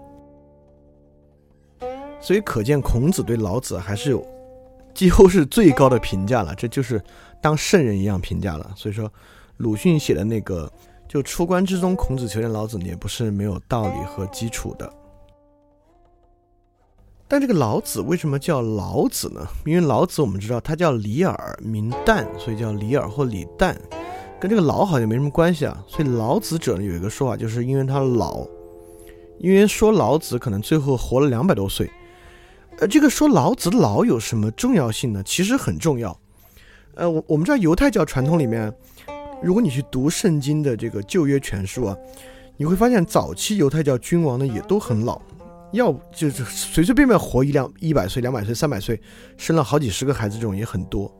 [2.20, 4.22] 所以可见孔子对老子还是有
[4.92, 7.02] 几乎是最高的评价了，这就是
[7.40, 8.70] 当圣人一样评价了。
[8.76, 9.10] 所以说，
[9.56, 10.70] 鲁迅写的那个
[11.08, 14.92] 就出关之中，孔子求见老子，也不是没有道理和基础的。
[17.26, 19.40] 但这个老子为什么叫老子呢？
[19.64, 23.74] 因为老子我们知道他叫李耳，名旦，所以叫李耳或李旦，
[24.40, 25.84] 跟这个老好像没什么关系啊。
[25.86, 28.46] 所以老子者呢有一个说法，就是因为他老，
[29.38, 31.90] 因为说老子可能最后活了两百多岁。
[32.78, 35.22] 呃，这个说老子老有什么重要性呢？
[35.24, 36.16] 其实很重要。
[36.94, 38.72] 呃，我我们知道犹太教传统里面，
[39.42, 41.96] 如果你去读圣经的这个旧约全书啊，
[42.56, 45.20] 你会发现早期犹太教君王呢也都很老。
[45.72, 48.98] 要就是随随便便活一两一百岁、两百岁、三百岁，
[49.36, 51.12] 生了好几十个孩子这种也很多。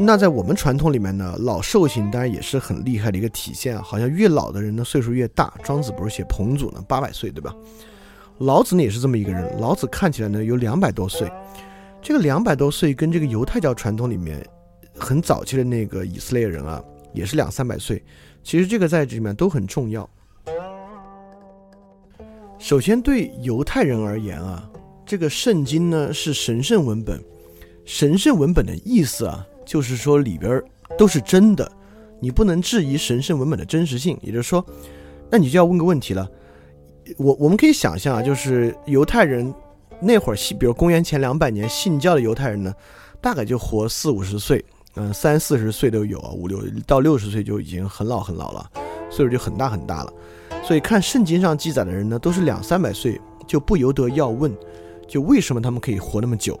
[0.00, 3.82] 那在我们传统里面呢，老寿星当然也是很厉害的一个体现啊。
[3.82, 5.52] 好像越老的人呢岁数越大。
[5.64, 7.52] 庄子不是写彭祖呢八百岁对吧？
[8.38, 9.60] 老子呢也是这么一个人。
[9.60, 11.28] 老子看起来呢有两百多岁，
[12.00, 14.40] 这个两百多岁跟这个犹太教传统里面
[14.96, 16.80] 很早期的那个以色列人啊
[17.12, 18.00] 也是两三百岁。
[18.44, 20.08] 其实这个在这里面都很重要。
[22.60, 24.70] 首先，对犹太人而言啊，
[25.04, 27.20] 这个圣经呢是神圣文本。
[27.84, 30.62] 神圣文本的意思啊，就是说里边
[30.96, 31.70] 都是真的，
[32.20, 34.18] 你不能质疑神圣文本的真实性。
[34.22, 34.64] 也就是说，
[35.30, 36.26] 那你就要问个问题了。
[37.18, 39.54] 我我们可以想象啊，就是犹太人
[40.00, 42.72] 那会儿信，比如公元前两百年信教的犹太人呢，
[43.20, 44.64] 大概就活四五十岁，
[44.96, 48.70] 嗯，三四十岁都有啊，五六到六十岁就已经很老很老了，
[49.10, 50.12] 岁数就很大很大了。
[50.64, 54.50] 所以看圣经上记载的人呢，都是两三百岁，就不由得要问，
[55.06, 56.58] 就为什么他们可以活那么久？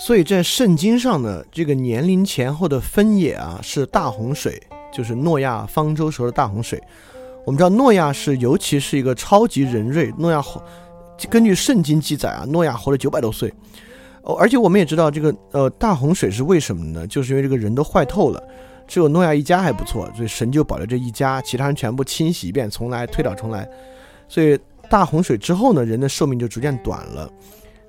[0.00, 4.58] 所以在圣经上呢，这个年龄前后的分野啊，是大洪水，
[4.90, 6.82] 就是诺亚方舟时候的大洪水。
[7.44, 10.64] 我们知道诺亚是，尤其是一个超级人瑞，诺亚活，
[11.28, 13.52] 根据圣经记载啊，诺亚活了九百多岁。
[14.22, 17.06] 哦，而且我们也知道这个呃大洪水是为什么呢？
[17.06, 18.42] 就是因为这个人都坏透了。
[18.88, 23.68] 只有诺亚一家还不错，所以神就保留这一家，其他人全部清洗一遍，重来推倒重来。
[24.28, 24.58] 所以
[24.88, 27.30] 大洪水之后呢，人的寿命就逐渐短了。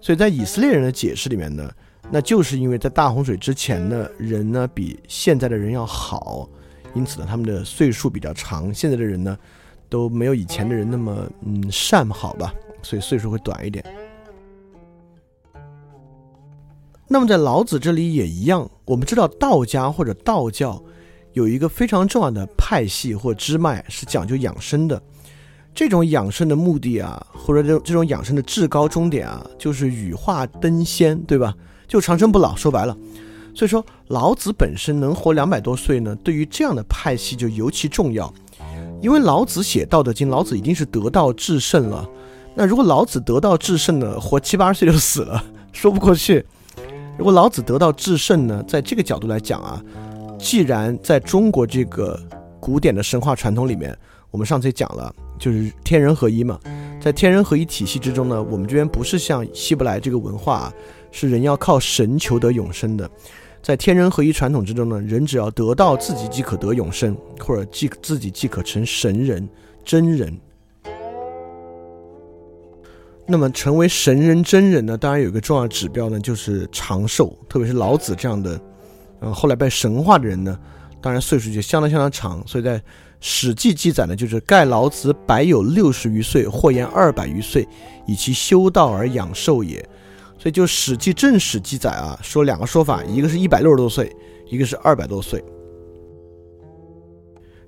[0.01, 1.71] 所以在以色列人的解释里面呢，
[2.13, 6.49] 那就是因为在大洪水之前呢，人呢比现在的人要好，
[6.93, 8.73] 因此呢他们的岁数比较长。
[8.73, 9.37] 现在的人呢
[9.87, 13.83] 都没有以前的人那么嗯善好吧，所以岁数会短一点。
[17.07, 20.81] 那么在老子这里也一样，我们知道道家或者道教
[21.31, 25.01] 有一个非常重要的派系或支脉是讲究养生的。
[25.73, 31.55] 这种养生的目的啊，或者这种这种养生的至高终点啊，就是羽化登仙，对吧？
[31.91, 32.55] 就长生不老。
[32.55, 32.95] 说白了，
[33.53, 38.33] 所以说老子本身能活两百多岁呢，对于这样的派系就尤其重要。
[39.01, 42.07] 因为老子写《道德经》，老子已经是得道至圣了。
[42.55, 46.45] 那如果老子得道至圣呢，活七八十岁就死了，说不过去。
[47.17, 49.83] 如果老子得道至圣呢，在这个角度来讲啊，
[50.39, 52.17] 既然在中国这个
[52.61, 53.93] 古典的神话传统里面，
[54.29, 56.57] 我们上次也讲了，就是天人合一嘛，
[57.01, 60.71] 在天人合一体系之中呢，我们这边不是像希伯来这个文化，
[61.11, 63.09] 是人要靠神求得永生的。
[63.61, 69.47] 在天人合一传统之中呢，人只要得到自己即可得永生，或者即自己即可成神人、
[69.85, 70.35] 真人。
[73.27, 74.97] 那么成为神人真人呢？
[74.97, 77.37] 当然有一个重要指标呢，就是长寿。
[77.47, 78.59] 特别是老子这样的，
[79.21, 80.57] 嗯，后来被神化的人呢，
[80.99, 82.43] 当然岁数就相当相当长。
[82.47, 82.79] 所以在
[83.19, 87.65] 《史记》记载呢，就是盖老子百有六十余岁，或言二百余岁，
[88.07, 89.87] 以其修道而养寿也。
[90.41, 94.11] 所以就《史记》正史记载啊，说两个说法，一个是一百六十多岁，
[94.47, 95.39] 一个是二百多岁。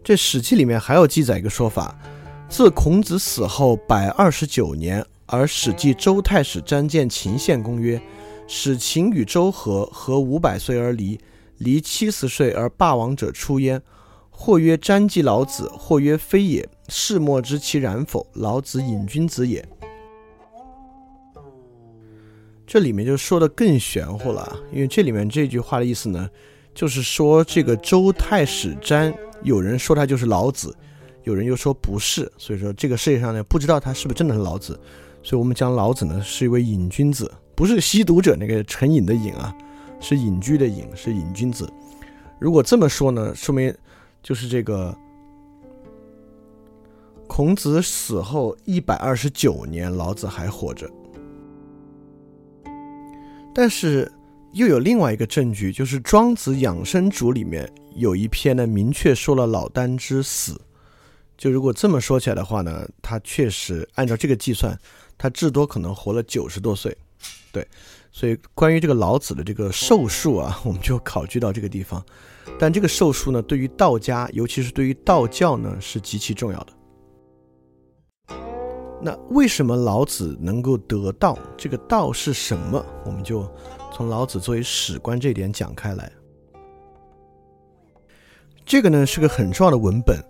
[0.03, 1.95] 这《史记》里面还有记载一个说法：
[2.49, 8.01] 自孔子死后百二十九年，而《史记》周太史詹见秦献公曰
[8.49, 11.19] ：“使秦与周合，合五百岁而离，
[11.59, 13.79] 离七十岁而霸王者出焉。
[14.31, 16.67] 或曰詹即老子，或曰非也。
[16.89, 18.25] 世莫知其然否？
[18.33, 19.63] 老子隐君子也。”
[22.73, 26.27] 这里面就说的更玄乎了，因为这里面这句话的意思呢，
[26.73, 30.75] 就是说这个周太史詹，有人说他就是老子，
[31.21, 34.73] 有人又说不是，所以说这个世界上呢，不知道他是不是真的是老子，
[35.21, 39.55] 所以我们讲老子呢是一位瘾君子，不是吸毒者那个成瘾的瘾啊，
[39.99, 41.71] 是隐居的隐，是瘾君子。
[42.39, 43.71] 如果这么说呢，说明
[44.23, 44.97] 就是这个
[47.27, 50.89] 孔子死后一百二十九年，老子还活着。
[53.53, 54.11] 但是
[54.53, 60.59] 又有另外一个证据，就是《庄子养生主》里面有一篇呢，明确说了老聃之死。
[61.37, 64.77] 就如果这么说起来的话呢，他确实按照这个计算，
[65.17, 66.95] 他至多可能活了九十多岁。
[67.51, 67.67] 对，
[68.11, 72.03] 所以关于这个老子的这个寿数啊，我们就考据到这个地方。
[72.59, 76.73] 但这个寿数呢，对于道家，尤其是对于道教呢，是极其重要的。
[79.05, 81.37] 那为什么老子能够得道？
[81.57, 82.83] 这个道是什么？
[83.05, 83.45] 我们就
[83.93, 86.09] 从老子作为史官这点讲开来。
[88.65, 90.23] 这个呢是个很重要的文本，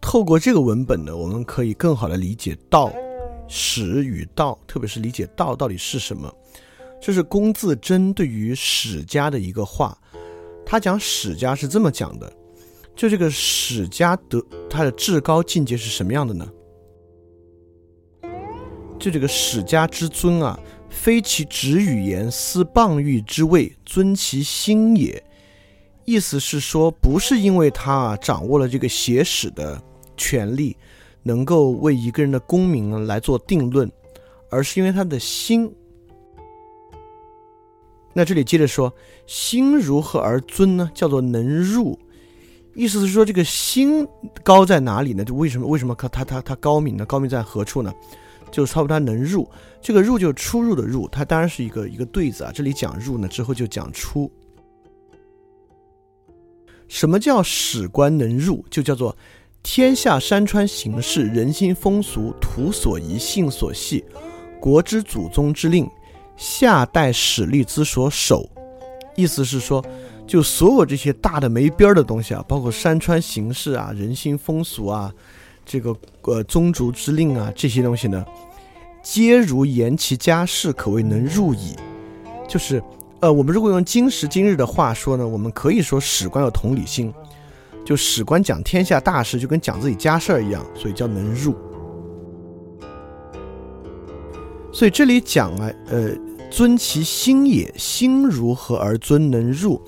[0.00, 2.90] 透过这个文本呢，我们可以更好的理解道、
[3.46, 6.34] 史与道，特别是理解道到底是什么。
[7.02, 9.98] 这是龚自珍对于史家的一个话，
[10.64, 12.32] 他讲史家是这么讲的：
[12.96, 16.48] 就这个史家得他的至高境界是什么样的呢？
[19.04, 25.22] 就这个史家之尊啊，非其直语言，思谤誉之位，尊其心也。
[26.06, 29.78] 意思是说，不是因为他啊掌握了这个写史的
[30.16, 30.74] 权利，
[31.22, 33.92] 能够为一个人的功名来做定论，
[34.48, 35.70] 而是因为他的心。
[38.14, 38.90] 那这里接着说，
[39.26, 40.90] 心如何而尊呢？
[40.94, 41.98] 叫做能入。
[42.74, 44.08] 意思是说，这个心
[44.42, 45.22] 高在哪里呢？
[45.22, 47.04] 就为什么为什么他他他他高明呢？
[47.04, 47.92] 高明在何处呢？
[48.54, 49.50] 就差不多他能入，
[49.82, 52.52] 这个入就出入的入，它当然是一个一个对子啊。
[52.54, 54.30] 这里讲入呢，之后就讲出。
[56.86, 58.64] 什么叫史官能入？
[58.70, 59.16] 就叫做
[59.64, 64.04] 天下山川形势、人心风俗、土所宜、性所系、
[64.60, 65.90] 国之祖宗之令、
[66.36, 68.48] 夏代史吏之所守。
[69.16, 69.84] 意思是说，
[70.28, 75.12] 就所有这些大的没边儿的东西啊，包括山川形势啊、人心风俗啊。
[75.66, 78.24] 这个呃宗族之令啊，这些东西呢，
[79.02, 81.74] 皆如言其家事，可谓能入矣。
[82.48, 82.82] 就是，
[83.20, 87.12] 呃，我们如果用今时今日的话说呢，我们可以说史官有同理心，
[87.84, 91.54] 就史官讲天下大事，就跟讲自己家事儿一样，所以叫能入。
[94.72, 96.10] 所以这里讲啊，呃，
[96.50, 99.80] 尊其心也，心如何而尊能入？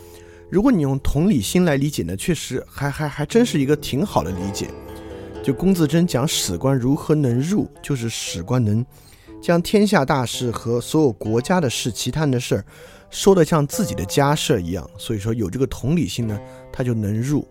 [0.49, 4.69] 如果你用同理心来理解呢，确实还还还真是一个挺好的理解。
[5.47, 8.85] 就龚自珍讲史官如何能入，就是史官能
[9.41, 12.65] 将天下大事和所有国家的事、其他人的事儿
[13.11, 16.37] 说的像自己的家事一样，所以说有这个同理心呢，
[16.73, 17.47] 他就能入。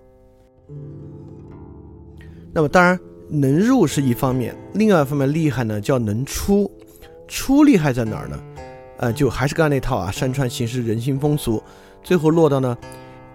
[2.53, 6.69] 那么当然能入是一方面，另外一方面厉害呢，叫能出。
[7.29, 8.37] 出厉害在哪儿呢？
[8.97, 11.63] 呃，就还是刚才那套啊，山川形势人心风俗，
[12.03, 12.77] 最后落到呢，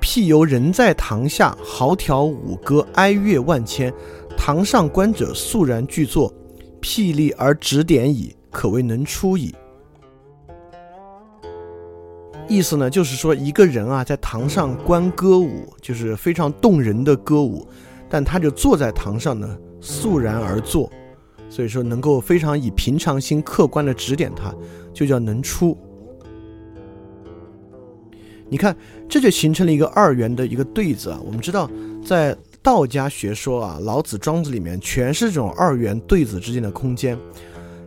[0.00, 3.90] 辟由人在堂下，豪调舞歌，哀乐万千，
[4.42, 6.32] 堂上观者肃然具作，
[6.80, 9.54] 霹雳而指点矣，可谓能出矣。
[12.48, 17.68] 意思呢，就是说一个人啊，在堂上观歌舞，就是非常动人的歌舞，
[18.08, 20.90] 但他就坐在堂上呢，肃然而坐，
[21.50, 24.54] 所以说能够非常以平常心客观的指点他，
[24.94, 25.76] 就叫能出。
[28.48, 28.74] 你看，
[29.06, 31.20] 这就形成了一个二元的一个对子啊。
[31.24, 31.70] 我们知道，
[32.02, 37.18] 在道家学说啊，老子、庄子里面全是这种二元对子之间的空间。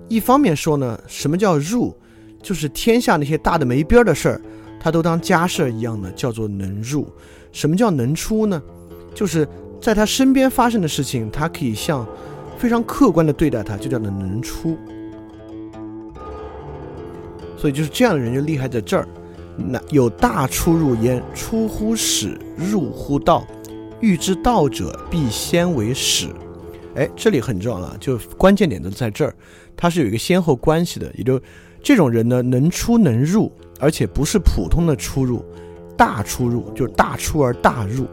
[0.09, 1.95] 一方面说呢，什么叫入？
[2.41, 4.41] 就是天下那些大的没边儿的事儿，
[4.79, 7.07] 他都当家事儿一样的，叫做能入。
[7.51, 8.61] 什么叫能出呢？
[9.13, 9.47] 就是
[9.79, 12.05] 在他身边发生的事情，他可以像
[12.57, 14.77] 非常客观的对待他，就叫做能出。
[17.55, 19.07] 所以就是这样的人就厉害在这儿。
[19.55, 23.45] 那有大出入焉，出乎始，入乎道。
[24.03, 26.27] 欲知道者，必先为始。
[26.95, 29.33] 哎，这里很重要了，就关键点都在这儿，
[29.77, 31.41] 它是有一个先后关系的，也就。
[31.81, 33.49] 这种人呢，能出能入，
[33.79, 35.43] 而且不是普通的出入，
[35.97, 38.05] 大出入就是大出而大入。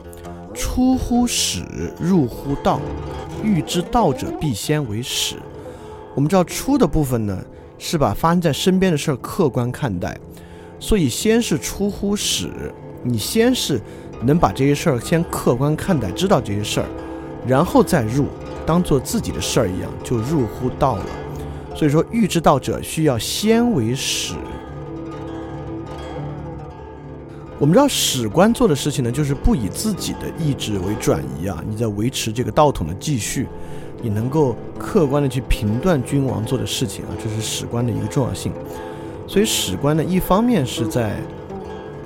[0.54, 1.64] 出乎始，
[2.00, 2.80] 入乎道。
[3.42, 5.36] 欲知道者，必先为始。
[6.14, 7.44] 我们知道出的部分呢，
[7.78, 10.16] 是把发生在身边的事儿客观看待，
[10.78, 12.72] 所以先是出乎始，
[13.04, 13.80] 你先是
[14.22, 16.86] 能把这些事儿先客观看待，知道这些事儿，
[17.46, 18.26] 然后再入，
[18.66, 21.06] 当做自己的事儿一样，就入乎道了。
[21.74, 24.34] 所以说，欲知道者需要先为始。
[27.58, 33.46] 我们知道史官做的事情呢，就是不以自己的意志为转移啊，你在维持这个道统的继续，
[34.02, 38.50] 你能够客观的去评断君王做的事情啊，这是史官的一个重要性。
[39.26, 41.16] 所以史官呢，一方面是在，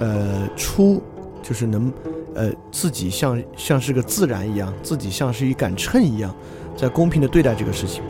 [0.00, 1.00] 呃，出，
[1.44, 1.92] 就是能，
[2.34, 6.34] 呃，自己像像是个自然一样，自己像是一杆秤一样，
[6.74, 8.02] 在公平的对待这个事情。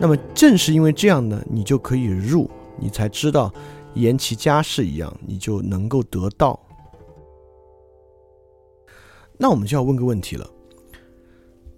[0.00, 3.52] 那么正是因为这样呢，你就可以入，你才知道
[3.94, 6.58] 言其家事一样，你就能够得道。
[9.38, 10.44] 那我们就要问个问题了：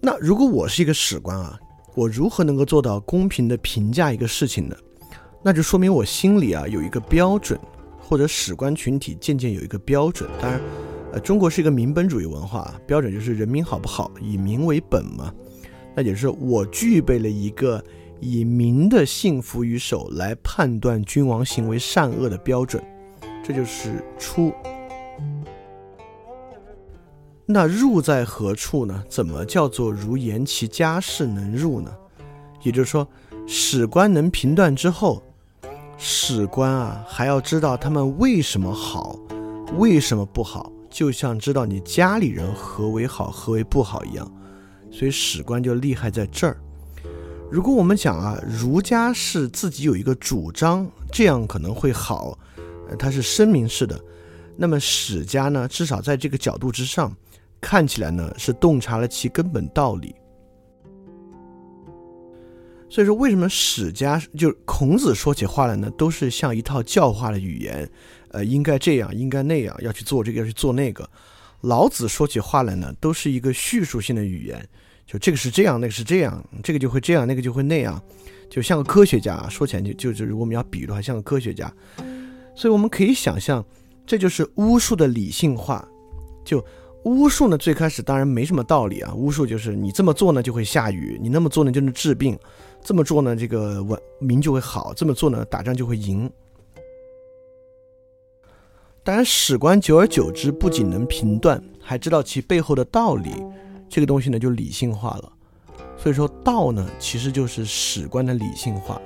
[0.00, 1.58] 那如果我是一个史官啊，
[1.94, 4.76] 我如何能够做到公平的评价一个事情呢？
[5.42, 7.60] 那就说明我心里啊有一个标准，
[8.00, 10.30] 或者史官群体渐渐有一个标准。
[10.40, 10.58] 当然，
[11.22, 15.32] 中国是一个民本主义文化，标准就是人民好不好，以民为本嘛。
[15.94, 17.82] 那也就是我具备了一个。
[18.20, 22.82] 以民的幸福与守来判断君王行为善恶的标准，
[23.44, 24.50] 这就是出。
[27.44, 29.04] 那入在何处呢？
[29.10, 31.94] 怎么叫做如言其家事能入呢？
[32.62, 33.06] 也就是说，
[33.46, 35.22] 史官能评断之后，
[35.98, 39.18] 史官啊还要知道他们为什么好，
[39.76, 44.32] 为什么不好，就像知道你家里人何为好，何为不好一样。
[44.92, 46.56] 所以史官就厉害在这儿。
[47.50, 52.38] 如果我们讲啊，儒家是自己有一个主张，这样可能会好，
[52.88, 54.00] 呃，它是声明式的。
[54.56, 57.12] 那么史家呢，至少在这个角度之上，
[57.60, 60.14] 看起来呢是洞察了其根本道理。
[62.88, 67.90] 所以说，为什么史家就孔子说起话来呢，都是像一套教化的语言，
[68.34, 71.08] 呃，应该这样，应该那样，要去做这个，要去做那个。
[71.60, 74.68] 老子说起话来呢，都是一个叙述性的语言。
[75.06, 78.02] 就这个是这样，那个是这样，这个就会这样，那个就会那样，
[78.50, 79.48] 就像个科学家。
[79.48, 81.72] 说起来就就是如果我们要比喻的话，像个科学家。
[82.56, 83.64] 所以我们可以想象，
[84.06, 85.86] 这就是巫术的理性化。
[86.44, 86.64] 就
[87.04, 89.14] 巫术呢，最开始当然没什么道理啊。
[89.14, 92.38] 巫术就是你这么做呢就会下雨，你那么做呢就能治病，
[92.82, 96.30] 这么做呢这个文明就会好，这么做呢打仗就会赢。
[99.04, 103.32] 当然史官久而久之，不仅能评断，还知道其背后的道理。
[103.86, 105.30] 这个东西呢，就理性化了，
[105.98, 108.98] 所以说道呢，其实就是史官的理性化，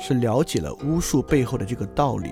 [0.00, 2.30] 是了解了巫术背后的这个道理。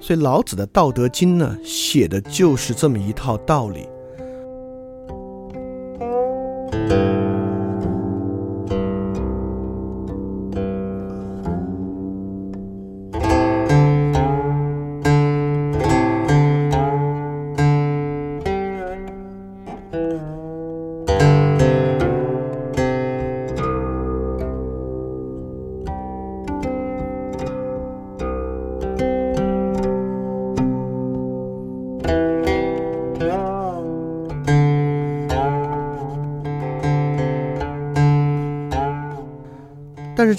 [0.00, 3.86] 所以老子的《道德经》呢，写的就是这么一套道理。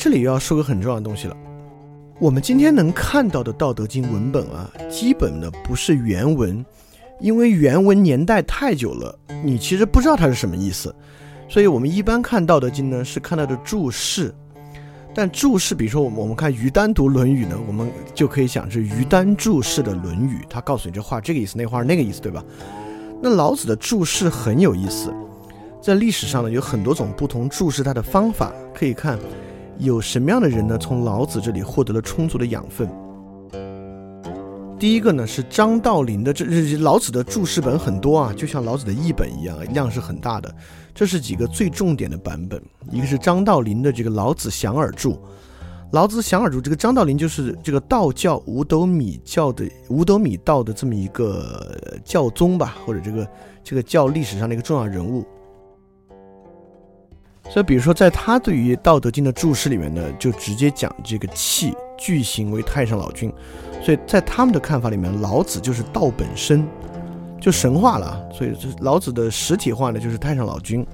[0.10, 1.36] 这里要说个很重要的东西了，
[2.18, 6.66] 我们今天能看到的《道德经》文本啊，基本呢不是原文，
[7.20, 10.96] 因为原文年代太久了，你其实不知道它是什么意思。
[11.50, 14.34] 所以我们一般看《道德经》呢，是看到的注释。
[15.14, 22.42] 但注释，比如说我们我们看于丹读《论语》呢，我们就可以想是于丹注释的《论语》，他告诉你这话这个意思，那话是那个意思，对吧？
[23.22, 25.14] 那老子的注释很有意思，
[25.82, 29.20] 在历史上呢有很多种不同注释它的方法，可以看
[29.80, 32.90] 有什么样的人呢从老子这里获得了充足的养分。
[34.80, 36.46] 第一个呢是张道陵的这
[36.78, 40.54] 老子的注释本很多啊，就像老子的译本一样，量是很大的。
[40.94, 42.62] 这是几个最重点的版本，
[42.92, 45.14] 一个是张道陵的这个《老子想尔注》，
[45.92, 53.28] 《老子想尔注》这个张道陵就是这个道教五斗米教的五斗米道的这么一个教宗吧，或者这个
[53.64, 55.26] 这个教历史上的一个重要人物。
[57.50, 63.32] 所以，比如说在他对于《道德经》的注释里面呢，就直接讲这个气具形为太上老君，
[63.82, 66.68] 所以在他们的看法里面，老子就是道本身。
[67.40, 70.86] 就神话了，所以老子的实体化呢，就是太上老君。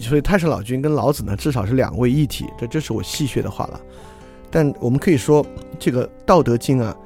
[0.00, 2.46] 所以太上老君跟老子呢，至少是两位一体。
[2.58, 3.78] 这这是我戏谑的话了。
[4.50, 5.44] 但我们可以说，
[5.78, 6.96] 这个《道德经》啊，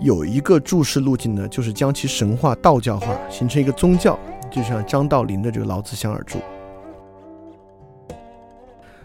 [0.00, 4.16] 有一个注释路径呢，就是将其神化、道教化，形成一个宗教，
[4.50, 6.38] 就像张道陵的这个《老子详耳注》。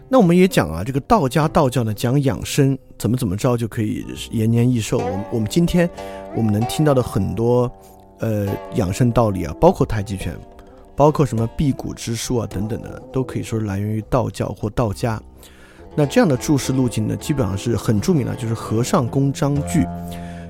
[0.08, 4.98] 那我们也讲啊，这个道家道教呢，讲养生，怎么怎么着就可以延年益寿。
[4.98, 5.88] 我们我们今天
[6.36, 7.70] 我们能听到的很多。
[8.20, 8.46] 呃，
[8.76, 10.34] 养生道理啊，包括太极拳，
[10.94, 15.20] 包括什么辟谷之术啊等等的，都可以说是来源于道教或道家。
[15.96, 19.84] 那这样的注释路径呢，基本上是很著名的，就是和尚公张句。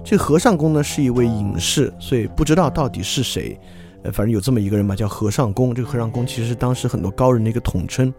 [0.05, 3.59] 这和尚公呢是一位隐士，所以不知道到底是谁。
[4.03, 5.75] 呃，反正有这么一个人吧，叫和尚公。
[5.75, 8.13] 这个和尚公其实是当时很多高人的一个统称，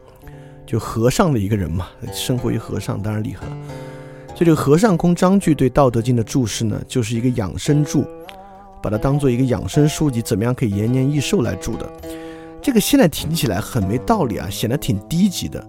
[0.66, 3.58] 就和尚的一个人嘛，生活于和尚，当然厉害了。
[4.28, 8.06] 所以这个和尚公张句对《道德经》的注释呢，就是一个养生注。
[8.82, 11.92] 把它当做一个养生书籍，怎么样可以延年益寿来住的？
[12.62, 15.68] 这个现在听起来很没道理啊，显得挺低级的。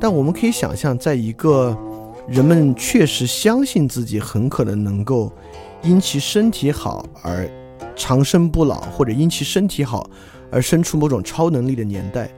[0.00, 1.76] 但我们可以想象，在一个
[2.26, 5.30] 人们确实相信自己很可能能够
[5.82, 7.46] 因其身体好而
[7.94, 10.08] 长生不老，或者因其身体好
[10.50, 12.30] 而生出某种超能力的年代，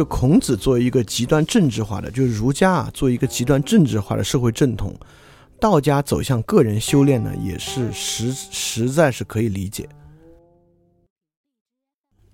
[0.00, 4.98] 就孔子作为一个极端政治化的，就是儒家啊，作为一个极端政治化的社会正统。
[5.60, 9.86] 道家走向个人修炼呢，也是实实在是可以理解。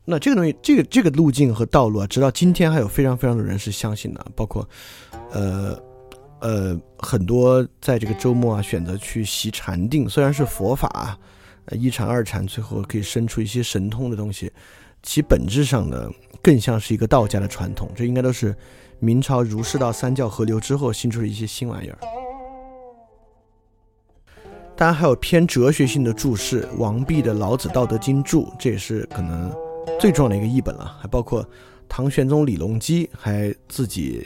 [0.05, 4.69] 那这个东西，这个这个路径和道路啊，直到今天还有非常非常多人是相信的，包括，
[5.33, 5.77] 呃
[6.39, 11.19] 呃，很多在这个周末啊选择去习禅定，虽然是佛法，
[11.73, 14.53] 一禅二禅，最后可以生出一些神通的东西，
[15.03, 16.09] 其本质上呢，
[16.47, 17.91] 更像是一个道家的传统。
[17.93, 18.55] 这应该都是
[19.01, 21.99] 明朝儒释道三教合流之后新出的一些新玩意儿。
[24.77, 29.53] 当然还有偏哲学性的注释，王弼的《老子道德经注》，这也是可能
[29.99, 30.97] 最重要的一个译本了。
[31.01, 31.45] 还包括
[31.89, 34.25] 唐玄宗李隆基还自己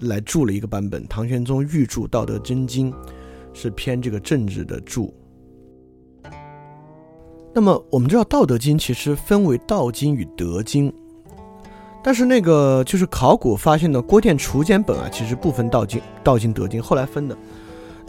[0.00, 2.92] 来注了一个版本，《唐玄宗御注道德真经》，
[3.54, 5.14] 是偏这个政治的注。
[7.54, 10.92] 那么我们知道《道德经》其实分为道经与德经，
[12.06, 17.36] 但是那个就是考古发现的郭店楚简本啊，其实不分道经、道经、德经，后来分的。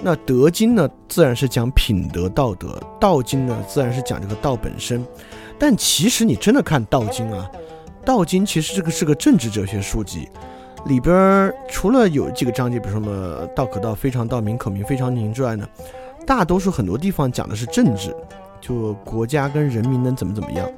[0.03, 5.03] 那德经呢，自然是讲品德道德；道经呢，自然是讲这个道本身。
[5.57, 7.49] 但其实你真的看道经啊，
[8.05, 10.29] 道经其实这个是个政治哲学书籍，
[10.85, 15.67] 里边除了有几个章节，比如说什么道可道非常道，名可名非常名之外呢，
[16.23, 18.15] 大多数很多地方讲的是政治，
[18.61, 20.69] 就国家跟人民能怎么怎么样。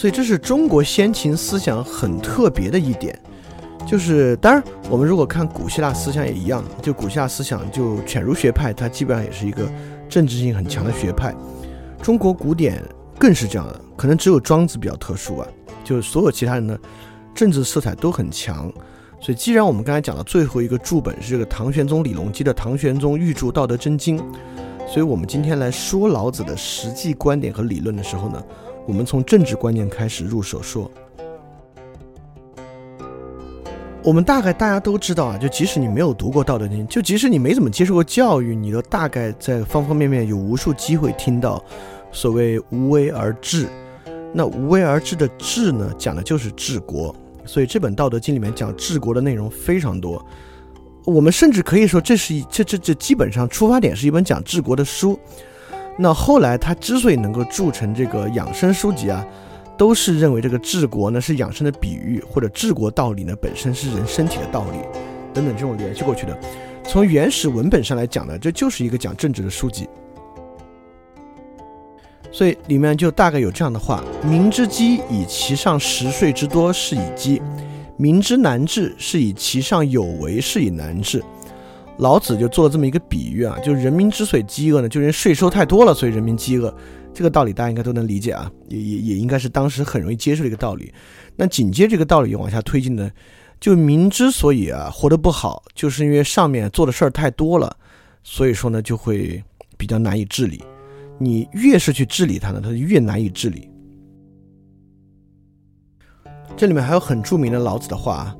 [0.00, 3.20] 所以这是中国先秦思想很特别的一点。
[3.86, 9.70] 就是，当然，我们如果看古希腊思想也一样，就古希腊思想就犬儒学派，它基本上也是一个
[10.08, 11.34] 政治性很强的学派。
[12.00, 12.82] 中国古典
[13.18, 15.46] 更是这样的，可能只有庄子比较特殊啊，
[15.84, 16.80] 就是所有其他人的
[17.34, 18.72] 政治色彩都很强。
[19.20, 24.18] 所以，既然我们刚才讲的最后一个注本是这个唐玄宗李隆基的《唐玄宗御注道德真经》，
[24.88, 28.42] 所以我们今天来说老子的实际观点和理论的时候呢，
[28.90, 30.90] 我们从政治观念开始入手说。
[34.02, 41.62] 我们大概大家都知道啊，就即使你没有读过《道德经》，就即使你没怎么接受过教育，你都大概在方方面面有无数机会听到
[42.10, 43.68] 所谓“无为而治”。
[44.34, 47.14] 那“无为而治”的“治”呢，讲的就是治国。
[47.44, 50.20] 所以这本《道德经》里面讲治国的内容非常多。
[51.04, 55.16] 我们甚至可以说，这是一这这这基本上出发点是一本讲治国的书。
[56.00, 59.24] 那后来他之所以能够铸成这个养生书籍啊。
[59.78, 64.78] 都是认为这个治国呢是养生的比喻，或者治国道理呢本身是人身体的道理
[65.32, 66.38] 等等这种联系过去的。
[66.84, 69.88] 从原始文本上来讲呢，这就是一个讲政治的书籍。
[72.30, 77.40] 所以里面就大概有这样的话：民之饥，以其上十岁之多，是以饥；
[77.96, 81.24] 民之难治，是以其上有为，是以难治。
[82.00, 86.74] 老子就做了这么一个比喻啊，就是人民之所以饥饿呢，就是因为税收太多了，所以人民饥饿。
[87.12, 90.92] 这个道理大家应该都能理解啊，也也也应该是当时很容易接受的一个道理。
[91.36, 93.10] 那紧接这个道理往下推进呢，
[93.60, 97.76] 就民之所以啊活得不好，就是因为上面做的事儿太多了，
[98.22, 99.42] 所以说呢就会
[99.76, 100.62] 比较难以治理。
[101.18, 103.68] 你越是去治理它呢，它就越难以治理。
[106.56, 108.36] 这里面还有很著名的老子的话啊：“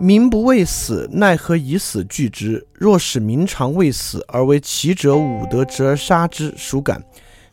[0.00, 2.66] 民不畏死，奈何以死惧之？
[2.72, 7.02] 若使民常畏死，而为奇者武德之而杀之，孰敢？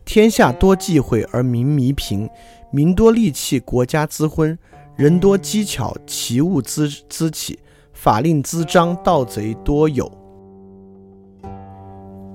[0.06, 2.30] 天下多忌讳而民弥贫，
[2.72, 4.56] 民多利器，国家滋昏；
[4.96, 7.58] 人多机巧，奇物滋滋起，
[7.94, 10.12] 法令滋章，盗贼多有。”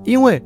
[0.03, 0.41] 因为。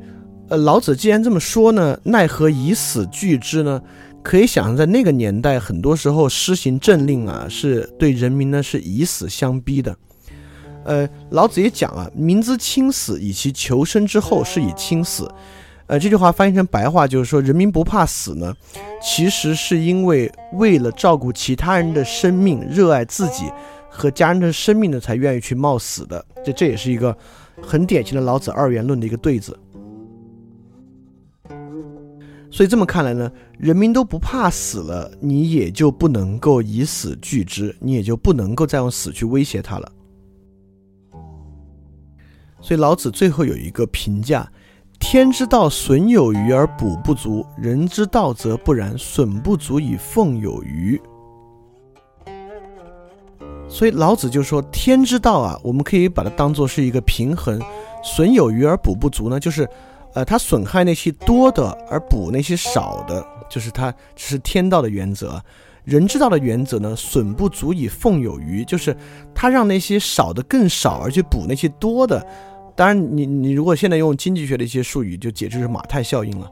[0.48, 3.82] 呃，老子既然这么说呢，奈何以死惧之呢？
[4.26, 9.96] 可以想象，在那个年代，很多时候施行政令啊，是对人民呢是以死相逼的。
[10.84, 15.30] 呃，老子也讲啊，民之轻死，以其求生之后，是以轻死。
[15.86, 18.52] 呃，这句话翻译成白话就是说，人民不怕死呢，
[19.00, 23.44] 其实是因为为了照顾其他人的生命，热爱自己
[23.88, 26.26] 和家人的生命呢，才愿意去冒死的。
[26.44, 27.16] 这这也是一个
[27.62, 29.56] 很典型的老子二元论的一个对子。
[32.48, 39.92] 所以这么看来呢，人民都不怕死了，你也就不能够以死惧之，你也就不能够再用死去威胁他了。
[42.60, 44.50] 所以老子最后有一个评价：
[44.98, 50.98] 天之道，损有余而补不足；人之道则不然，损不足以奉有余。
[53.68, 57.60] 所以老子就说，天之道啊，我们可以把它当做是一个平衡，
[58.02, 59.68] 损有余而补不足呢，就是。
[60.16, 65.38] 呃，它损害那些多的，而补那些少的，就是它是天道的原则。
[65.84, 68.96] 人之道的原则呢，损不足以奉有余，就是
[69.34, 72.26] 它让那些少的更少，而去补那些多的。
[72.74, 76.50] 当然，你你如果现在用经济学的一些术语，就解释是马太效应了。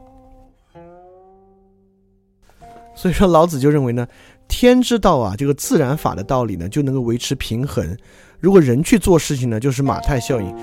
[2.93, 4.07] 所以说，老子就认为呢，
[4.47, 7.97] 天之道啊，这个自然法的道理呢，就能够维持平衡。
[8.39, 10.55] 如果人去做事情呢，就是马太效应。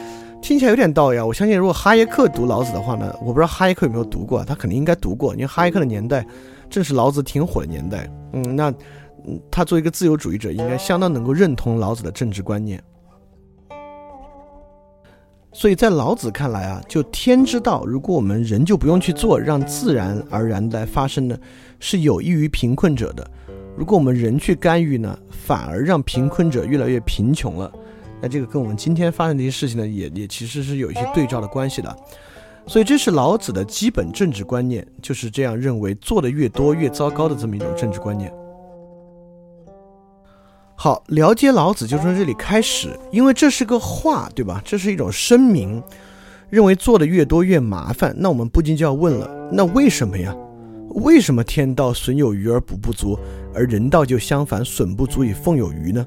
[0.43, 1.25] 听起来有点道理啊！
[1.25, 6.27] 我相信，如果哈耶克读老子的话呢，我不知道哈耶克有没有读过，他肯定应该读过，因为哈耶克的年代
[6.69, 8.11] 正是老子挺火的年代。
[8.33, 8.75] 嗯，那
[9.53, 12.83] 他作为一个自由主义者，应该相当能够认同老子的政治观念。
[15.53, 21.39] 所以在老子看来啊，就天之道，如果我们人就不用去做，让自然而然来发生呢，
[21.79, 23.23] 是有益于贫困者的；
[23.77, 27.71] 如果我们人去干预呢，反而让贫困者越来越贫穷了。
[28.23, 31.97] 那这个跟我们今天发生的一些事情呢，也也其实是有一些对照的关系的，
[32.69, 38.33] 所以这是老子的基本政治观念，就是这样认为，做的越多越糟糕的这么一种政治观念。
[40.77, 44.63] 好，了解老子就从这里开始，因为这是个话，对吧？
[44.65, 45.83] 这是一种声明，
[46.49, 48.15] 认为做的越多越麻烦。
[48.17, 50.33] 那我们不禁就要问了，那为什么呀？
[50.91, 53.19] 为什么天道损有余而补不足，
[53.53, 56.07] 而人道就相反，损不足以奉有余呢？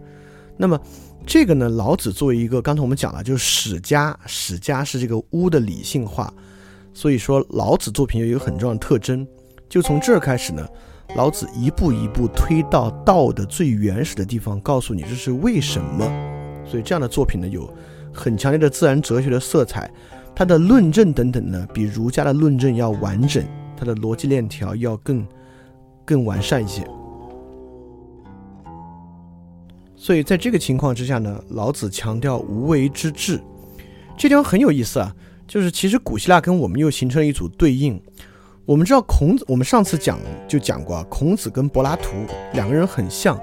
[0.55, 0.79] 那么。
[1.25, 6.31] 这个呢，老子作为一个，刚才我们讲了，就是史家，史家是这个巫的理性化，
[6.93, 9.27] 所以说老子作品有一个很重要的特征，
[9.67, 10.65] 就从这儿开始呢，
[11.15, 16.05] 老子一步一步推到道的最原始的地方，告诉你这是为什么。
[16.63, 17.67] 所以这样的作品呢，有
[18.13, 19.91] 很强烈的自然哲学的色彩，
[20.35, 23.43] 它的论证等等呢，比儒家的论证要完整，
[23.75, 25.27] 它的逻辑链条要更
[26.05, 26.87] 更完善一些。
[29.97, 33.39] 所以在这个情况之下呢，老子强调无为之治，
[34.17, 35.13] 这地方很有意思啊。
[35.47, 38.01] 就是其实古希腊跟我们又形成了一组对应。
[38.65, 42.09] 我们知道孔子，我们上次讲就讲过啊，孔子跟柏拉图
[42.53, 43.39] 两个人很像，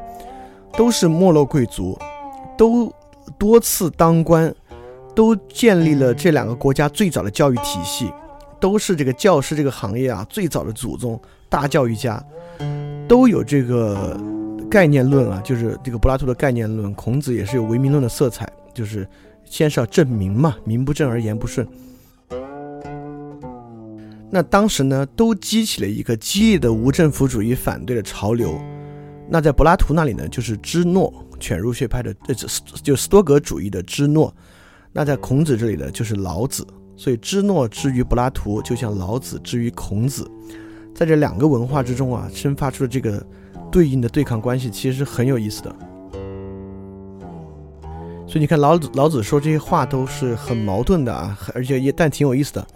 [0.77, 1.97] 都是没落贵族，
[2.59, 2.93] 都
[3.39, 4.53] 多次当官，
[5.15, 8.11] 都建立了这两个国家最早的教育体系，
[8.61, 12.21] 都是这个教师这个行业啊最早的祖宗，大教育家，
[13.07, 14.21] 都有这个。
[14.73, 16.95] 概念论啊，就是这个柏拉图的概念论。
[16.95, 19.07] 孔子也是有唯名论的色彩，就是
[19.45, 21.69] 先是要正名嘛，名不正而言不顺。
[24.31, 28.59] 那当时呢，都激起了一个激烈的无政府主义反对的潮流。
[29.29, 32.35] 那在柏拉图那里呢，就是芝诺犬儒学派的，呃，
[32.83, 34.35] 就斯多格主义的芝诺。
[34.91, 36.67] 那在孔子这里呢，就是老子。
[36.97, 40.27] 所以芝诺之于柏拉图，就像老子之于孔子。
[40.95, 43.23] 在这两个文化之中啊，生发出了这个。
[43.73, 45.75] 对应的对抗关系，其实是很有意思的。
[48.27, 52.67] 所以你看，老子老子说这些话都是很矛盾的啊，而且也但挺有意思的。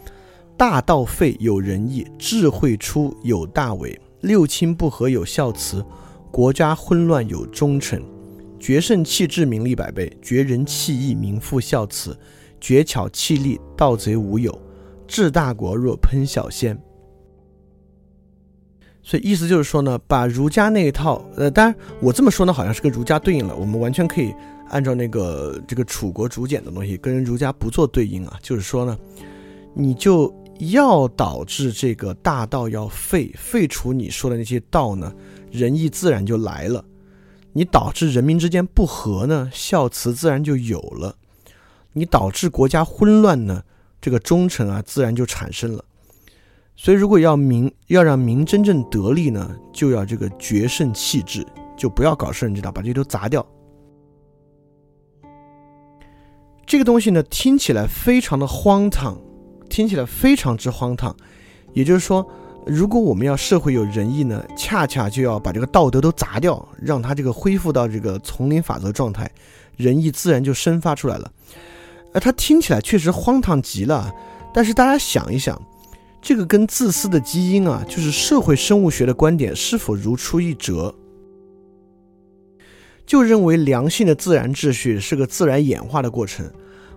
[0.56, 5.84] 大道废有仁义，智慧出有大伪，六亲不和有孝慈，
[6.30, 8.02] 国家混乱有忠臣，
[8.58, 12.18] 绝圣弃智名利百倍，绝仁弃义名副孝慈，
[12.58, 14.58] 绝巧弃利盗贼无有，
[15.06, 16.78] 治大国若烹小鲜。
[19.06, 24.34] 所以意思就是说呢，把儒家那一套，呃，当然我这么说呢，好像是跟儒家对应了，我们完全可以。
[24.68, 28.98] 按照那个这个楚国竹简的东西，跟儒家不做对应啊，就是说呢，
[29.74, 35.14] 你就要导致这个大道要废，废除你说的那些道呢，
[35.52, 36.82] 仁义自然就来了；
[37.52, 41.14] 你导致人民之间不和呢，孝慈自然就有了；
[41.92, 43.62] 你导致国家混乱呢，
[44.00, 45.84] 这个忠臣啊自然就产生了。
[46.76, 51.44] 所以，如果要民要让民真正得利呢，就要这个绝圣弃智，
[51.76, 53.44] 就不要搞圣人之道，把这些都砸掉。
[56.66, 59.18] 这个东西呢，听起来非常的荒唐，
[59.70, 61.16] 听起来非常之荒唐。
[61.72, 62.28] 也就是说，
[62.66, 69.30] 如果我们要社会有仁义呢，恰恰就要把这个道德都砸掉，让它这个恢复到这个丛林法则状态，
[69.76, 71.32] 仁义自然就生发出来了。
[72.12, 74.12] 呃，它听起来确实荒唐极了。
[74.52, 75.60] 但是大家想一想，
[76.26, 80.92] 这个跟自私的基因啊，就是社会生物学的观点是否如出一辙？
[83.06, 86.44] 就认为良性的自然秩序是个自然演化的过程，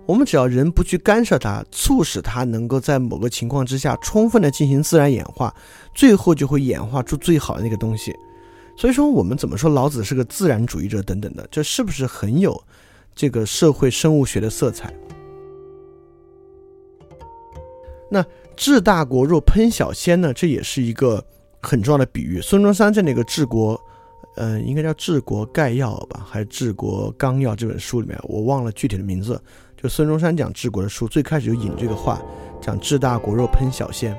[0.07, 5.53] 我们只要人不去干涉它，促使它能够在某个情况之下充分的进行自然演化，
[5.93, 8.11] 最后就会演化出最好的那个东西。
[8.75, 12.59] 所以说，我们怎么说老子是个自然主义者等等的，这是不是很有
[13.13, 14.91] 这个社会生物学的色彩？
[18.11, 18.25] 那
[18.60, 20.34] 治大国若烹小鲜呢？
[20.34, 21.24] 这也是一个
[21.62, 22.41] 很重要的比喻。
[22.41, 23.80] 孙中山在那个治国。
[24.36, 29.41] 嗯，应该叫《治国概要》吧，还是《治国纲要》这本书里面，我忘了具体的名字。
[29.76, 32.22] 就孙中山讲治国的书，最开始就引这个话，
[32.62, 34.18] 讲治大国若烹小鲜。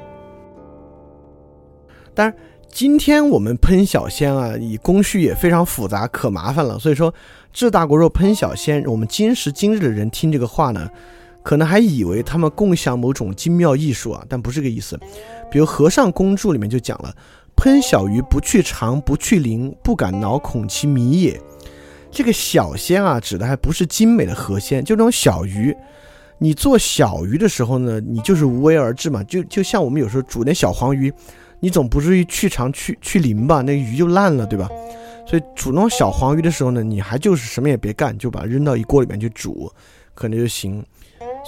[2.12, 2.36] 当然，
[2.70, 6.78] 今天我们烹小鲜啊，以工序也非常复杂，可麻烦了。
[6.78, 7.14] 所以说，
[7.50, 10.90] 治大国若烹小鲜，我们今时今日的人听这个话呢，
[11.42, 14.98] 可能还以为他们共享某种精妙艺术啊，但不是这个意思。
[15.50, 17.14] 比如《和尚公注》里面就讲了。
[17.56, 21.38] 烹小鱼不去肠不去鳞，不敢挠恐其迷也。
[22.10, 25.76] 这个小鲜啊，指的还不是精美的河鲜，就那种小鱼。
[26.38, 29.22] 你做小鱼的时候呢，你就是无为而治嘛。
[29.24, 31.12] 就就像我们有时候煮那小黄鱼，
[31.60, 34.66] 你总不至于去肠去去鳞吧，那鱼就烂了，对吧？
[35.26, 39.70] 所以煮那种小黄鱼的时候呢，你还就是什么也别干，就把它扔到一锅里面去煮，
[40.14, 40.82] 可能就行。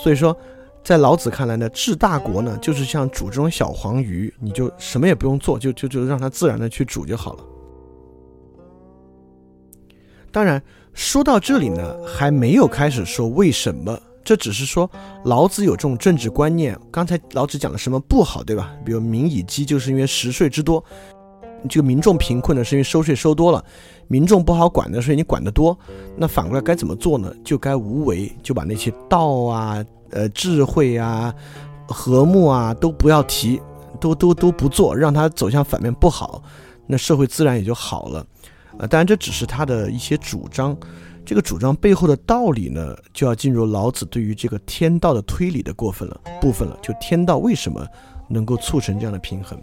[0.03, 0.36] 所以说。
[0.84, 7.44] 在老子看来呢，治大国呢，就是像煮这种小黄鱼，你就什么也不用做，就就就让它自然的去煮就好了。
[10.32, 10.61] 当然，
[10.92, 14.90] 说到这里呢，还没有开始说为什么，这只是说
[15.24, 16.76] 老子有这种政治观念。
[16.90, 18.74] 刚才老子讲了什么不好，对吧？
[18.84, 20.82] 比如民以饥，就是因为食税之多；
[21.68, 23.62] 这个民众贫困呢，是因为收税收多了；
[24.08, 25.78] 民众不好管的，是因为你管得多。
[26.16, 27.32] 那反过来该怎么做呢？
[27.44, 29.84] 就该无为，就把那些道啊。
[30.14, 31.34] 呃，智慧啊，
[31.88, 33.58] 和睦啊，都不要提，
[33.98, 36.42] 都都都不做，让他走向反面不好，
[36.86, 38.26] 那社会自然也就好了。
[38.76, 40.76] 呃，当然这只是他的一些主张，
[41.24, 46.78] 这个主张背后的道理呢，就要进入老子对于这个天道的推理的过分了部分了。
[46.82, 47.82] 就天道为什么
[48.28, 49.58] 能够促成这样的平衡？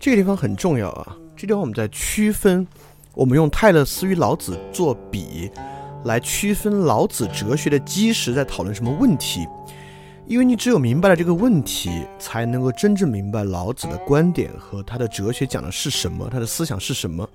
[0.00, 2.66] 这个地方很重要啊，这地方我们在区分，
[3.14, 5.50] 我们用泰勒斯与老子做比。
[6.04, 9.44] 来区分老子哲学的基石在讨论什么问题，
[10.28, 11.90] 因为你只有明白了这个问题，
[12.20, 17.28] 才能够真正明白老子的观点和他的哲学讲的是什么，他的思想是什么。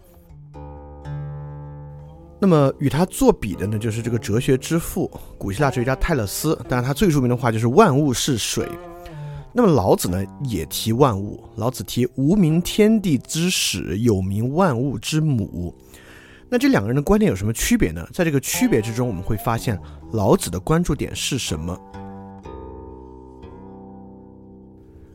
[2.39, 8.65] 那么与他作比的呢，就是这个哲学之父古希腊哲学家泰勒斯，当然他最著名的话就是“万物是水”。
[9.55, 15.73] 那么老子呢也提万物，老子提“无名天地之始，有名万物之母”。
[16.49, 18.07] 那这两个人的观点有什么区别呢？
[18.11, 19.79] 在这个区别之中，我们会发现
[20.11, 21.79] 老子的关注点是什么？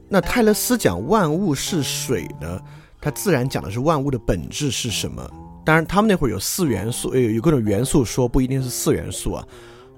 [0.09, 2.61] 那泰勒斯讲万物是水呢？
[3.01, 5.29] 他自然讲的是万物的本质是什么？
[5.65, 9.45] 当然，他们那会儿有四元素，有有各种元素说，不一定是四元素啊，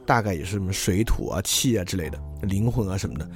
[0.04, 3.30] 大概也是什么水土啊、气啊之类的，灵魂啊什么的。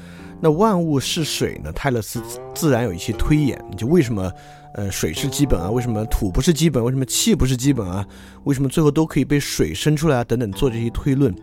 [0.45, 1.73] 那万物是水呢？
[1.73, 2.23] 泰勒斯
[2.55, 4.31] 自然有一些推演，就为什么？
[4.75, 6.85] 呃，水是基本啊，为什么土不是基本？
[6.85, 8.07] 为什么气不是基本啊？
[8.43, 10.25] 为什么最后都可以被水生出来啊？
[10.25, 11.35] 等等，做这些推论。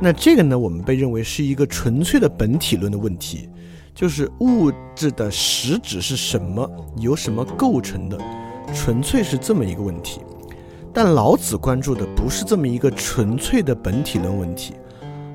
[0.00, 3.48] 那这个呢，我们被认为是一个纯粹的本体论的问题，
[3.94, 8.18] 就是物质的实质是什么，由什么构成的，
[8.74, 10.20] 纯粹是这么一个问题。
[10.92, 14.74] 但老子关注的不是这么一个纯粹的本体论问题，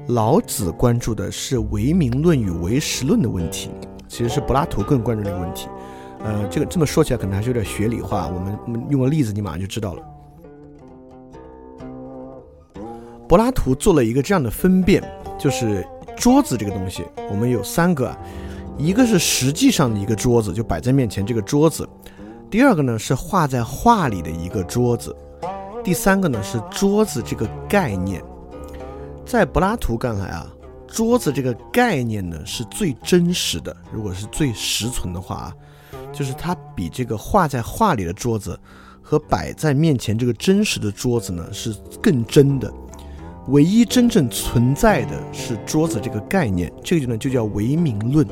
[0.10, 3.70] 老子关注的是唯名论与唯实论的问题，
[4.08, 5.68] 其实是柏拉图更关注这个问题。
[6.24, 10.04] 呃，这个这么说起来可能还是有点学理化，我们我们用个例子，你马上就知道了。
[13.28, 15.04] 柏拉图做了一个这样的分辨，
[15.38, 15.86] 就是
[16.18, 18.12] 桌子这个东西，我们有三个，
[18.80, 21.86] 一个是实际上的一个桌子，就摆在面前这个桌子；
[22.50, 25.12] 第二个呢是画在画里的一个桌子；
[25.84, 28.20] 第三个呢是桌子这个概念。
[29.30, 30.52] 在柏拉图看来啊，
[30.88, 35.54] 桌子这个概念呢是最真实的，如果是最实存的话啊，
[36.12, 38.60] 就是它比这个画在画里的桌子
[39.04, 42.74] 和摆在面前这个真实的桌子呢是更真的。
[43.50, 48.28] 唯一真正存在的是桌子这个概念，这个呢就叫唯名论，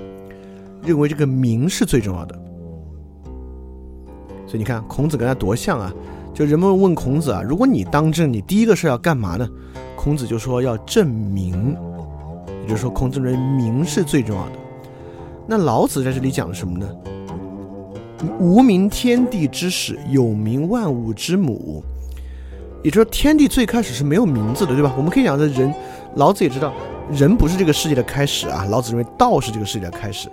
[0.81, 2.35] 认为这个名是最重要的。
[4.47, 5.93] 所以你看，孔子跟他多像啊！
[6.38, 9.49] 就人们问孔子啊，如果你当政，你第一个事要干嘛呢？
[9.95, 11.75] 孔子就说要正名，
[12.61, 14.51] 也就是说，孔子认为名是最重要的。
[15.47, 16.88] 那老子在这里讲什么呢？
[18.39, 21.83] 无名，天地之始；有名，万物之母。
[22.83, 24.93] 也就是说，天地最开始是没有名字的，对吧？
[24.95, 25.73] 我们可以讲，这人，
[26.17, 26.71] 老子也知道，
[27.11, 28.63] 人不是这个世界的开始啊。
[28.69, 30.29] 老子认为道是这个世界的开始，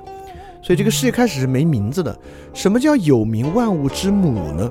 [0.61, 2.15] 所以这个世界开始是没名字的。
[2.53, 4.71] 什么叫有名万物之母呢？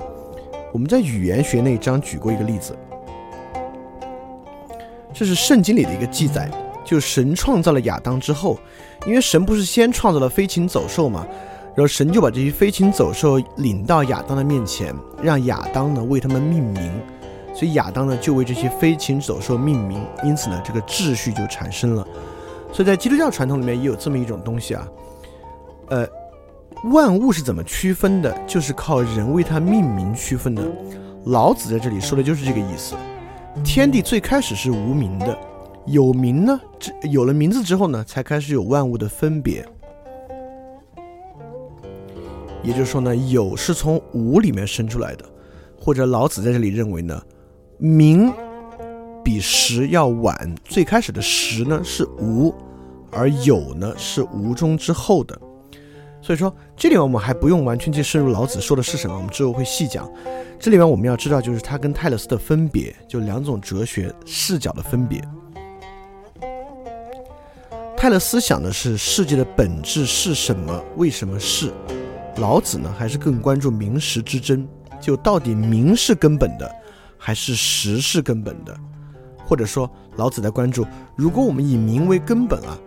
[0.74, 2.76] 我们在语言学那一章举过一个例子，
[5.12, 6.50] 这是圣经里的一个记载，
[6.84, 8.58] 就神创造了亚当之后，
[9.06, 11.24] 因为神不是先创造了飞禽走兽嘛，
[11.76, 16.92] 然后神就把这些飞禽走兽领到亚当的面前，让亚当呢为他们命名。
[17.54, 22.04] 所以亚当呢就为这些飞禽走兽命名，因此呢这个秩序就产生了。
[22.72, 24.88] 所以在基督教传统里面也有这么一种东西啊，
[25.90, 26.04] 呃，
[26.92, 28.36] 万物是怎么区分的？
[28.46, 30.62] 就是靠人为它命名区分的。
[31.26, 32.94] 老子在这里说的就是这个意思。
[33.64, 35.38] 天地最开始是无名的，
[35.86, 39.66] 有名呢，这有了名字之后呢，才开始有万物的分别。
[42.62, 45.24] 也就是说呢，有是从无里面生出来的，
[45.80, 47.20] 或者老子在这里认为呢。
[47.78, 48.32] 名
[49.24, 52.54] 比实要晚，最开始的实呢是无，
[53.10, 55.38] 而有呢是无中之后的。
[56.24, 60.10] 所以说这里面我们还不用完全去深入老子说的是什么，我们之后会细讲。
[60.58, 65.22] 这里面我们要知道就是他跟泰勒斯的分别，就两种哲学视角的分别。
[67.94, 71.70] 泰勒斯想的是世界的本质是什么，为什么是？
[72.36, 74.66] 老子呢还是更关注名实之争，
[74.98, 76.74] 就到底名是根本的。
[77.18, 78.74] 还是实是根本的，
[79.46, 82.78] 或者说老子在关注，如果我们以名为根本啊，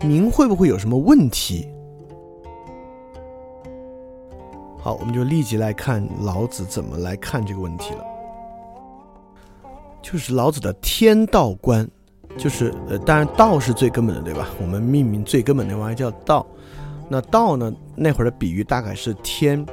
[0.00, 1.68] 名会不会有什么问题？
[4.84, 8.04] 好，我们就立即来看老子怎么来看这个问题了。
[10.02, 11.88] 就是老子的天道观，
[12.36, 14.46] 就是呃，当然道是最根本的，对吧？
[14.60, 16.46] 我们命名最根本的玩意叫道，
[17.08, 17.72] 那道呢？
[17.96, 19.64] 那会儿的比喻大概是天。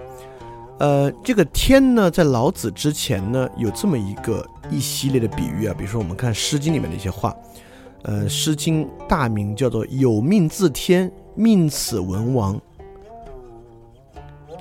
[0.80, 7.36] 呃，这个天呢，在老子之前呢，有这么一个一系列的比喻啊，比如说我们看《诗经》里面的一些话，
[8.04, 12.58] 呃，《诗经》大名叫做“有命自天，命此文王”，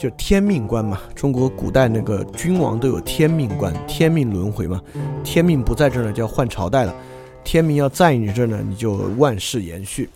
[0.01, 0.99] 就天命观嘛。
[1.15, 4.81] 中国古代那个君王都有天命观，天命轮回嘛。
[5.23, 6.93] 天命不在这儿呢，就要换朝代了；
[7.45, 10.09] 天命要在你这儿呢，你就万世延续。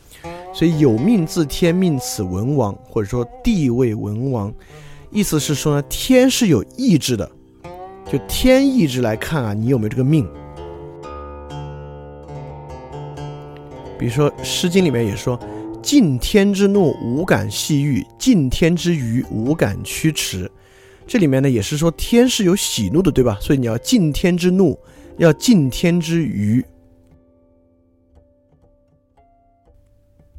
[0.55, 4.51] 所以“有命自天，命此文王”，或者说地位文王。
[5.11, 7.31] 意思是说呢，天是有意志的，
[8.11, 10.27] 就天意志来看啊，你有没有这个命？
[13.99, 15.39] 比如说《诗经》里面也说
[15.85, 20.51] ：“敬天之怒，无感细欲；敬天之余，无感驱驰。”
[21.07, 23.37] 这里面呢，也是说天是有喜怒的，对吧？
[23.39, 24.79] 所以你要敬天之怒，
[25.19, 26.65] 要敬天之余。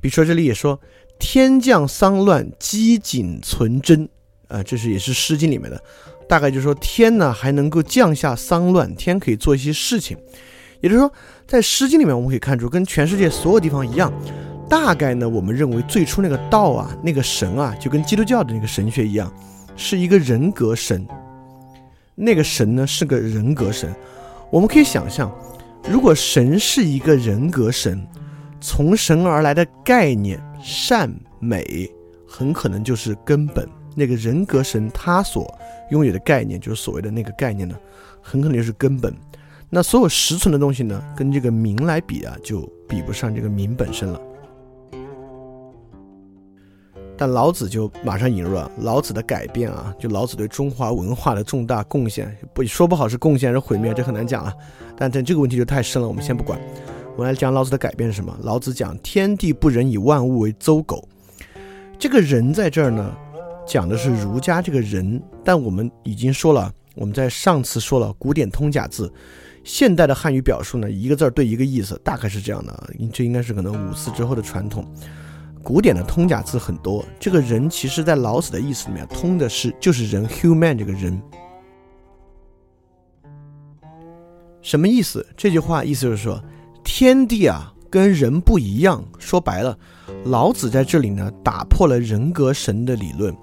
[0.01, 0.79] 比如说这里也说
[1.19, 4.09] ：“天降丧乱，积谨存真。”
[4.49, 5.79] 啊，这是也是《诗经》里面的，
[6.27, 10.17] 大概就是说天呢还能够降下丧乱，天可以做一些事情。
[10.81, 11.11] 也就是说，
[11.47, 14.11] 在《诗经》里面，我们可以看出，跟全世界所有地方一样，
[14.67, 19.31] 大概呢，我们认为最初那个道啊，那个神啊，就跟基督教的那个神学一样，
[19.75, 21.05] 是一个人格神。
[22.15, 23.93] 那个神呢是个人格神。
[24.49, 25.31] 我们可以想象，
[25.89, 28.07] 如果神是一个人格神，
[28.61, 31.89] 从神而来的概念善美，
[32.27, 33.67] 很可能就是根本。
[33.95, 35.53] 那个人格神他所
[35.91, 37.75] 拥有的概念，就是所谓的那个概念呢，
[38.21, 39.13] 很可能就是根本。
[39.69, 44.21] 那所有实存的东西呢，跟这个名来比啊，就比不上这个名本身了。
[47.17, 54.53] 但老子就马上引入了老子的改变啊，就老子对中华文化的重大贡献，不说不好是贡献还是毁灭，这很难讲啊。
[54.97, 56.59] 但但这个问题就太深了，我们先不管。
[57.15, 58.37] 我们来讲老子的改变是什么？
[58.41, 61.07] 老子讲天地不仁，以万物为刍狗。
[61.97, 63.15] 这个人在这儿呢，
[63.65, 65.21] 讲的是儒家这个人。
[65.41, 69.09] 但我们已经说了，我们在上次说了古典通假字，
[69.63, 72.89] 现代的汉语表述呢，一个字儿对一个意思，大概是这样的。
[73.13, 74.85] 这应该是可能五四之后的传统。
[75.65, 81.19] 古典的通假字很多，这个人其实在老子的意思里面，通的是就是人，human 这个人，
[84.61, 85.25] 什么意思？
[85.35, 86.39] 这句话意思就是说，
[86.83, 89.03] 天地啊跟人不一样。
[89.17, 89.75] 说白了，
[90.25, 93.35] 老子在这里呢打破了人格神的理论。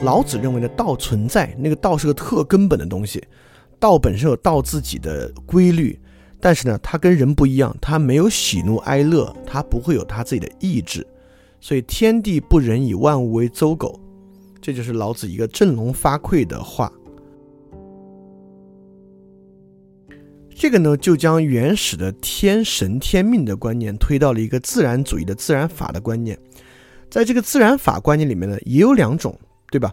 [0.00, 3.22] 老子认为呢，道存在，那个道是个特根本的东西，
[3.78, 5.96] 道本身有道自己的规律，
[6.40, 11.06] 但是呢，它跟人不一样，它没有喜怒哀乐，它不会有它自己的意志。
[11.64, 13.98] 所以天地不仁，以万物为刍狗，
[14.60, 16.92] 这就是老子一个振聋发聩的话。
[20.54, 26.38] 这个呢，就将原始的天神天命的观念推到了一个自然主义的自然法的观念。
[27.08, 29.34] 在这个自然法观念里面呢，也有两种，
[29.70, 29.90] 对吧？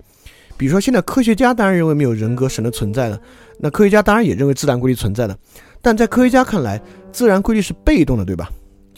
[0.58, 3.18] 比如说，现在科学家当然认为没有人格神的存在了，
[3.58, 5.40] 那科学家当然也认为自然规律存在的。
[5.82, 6.82] 但在科学家看来，
[7.14, 8.52] 自然规律是被动的，对吧？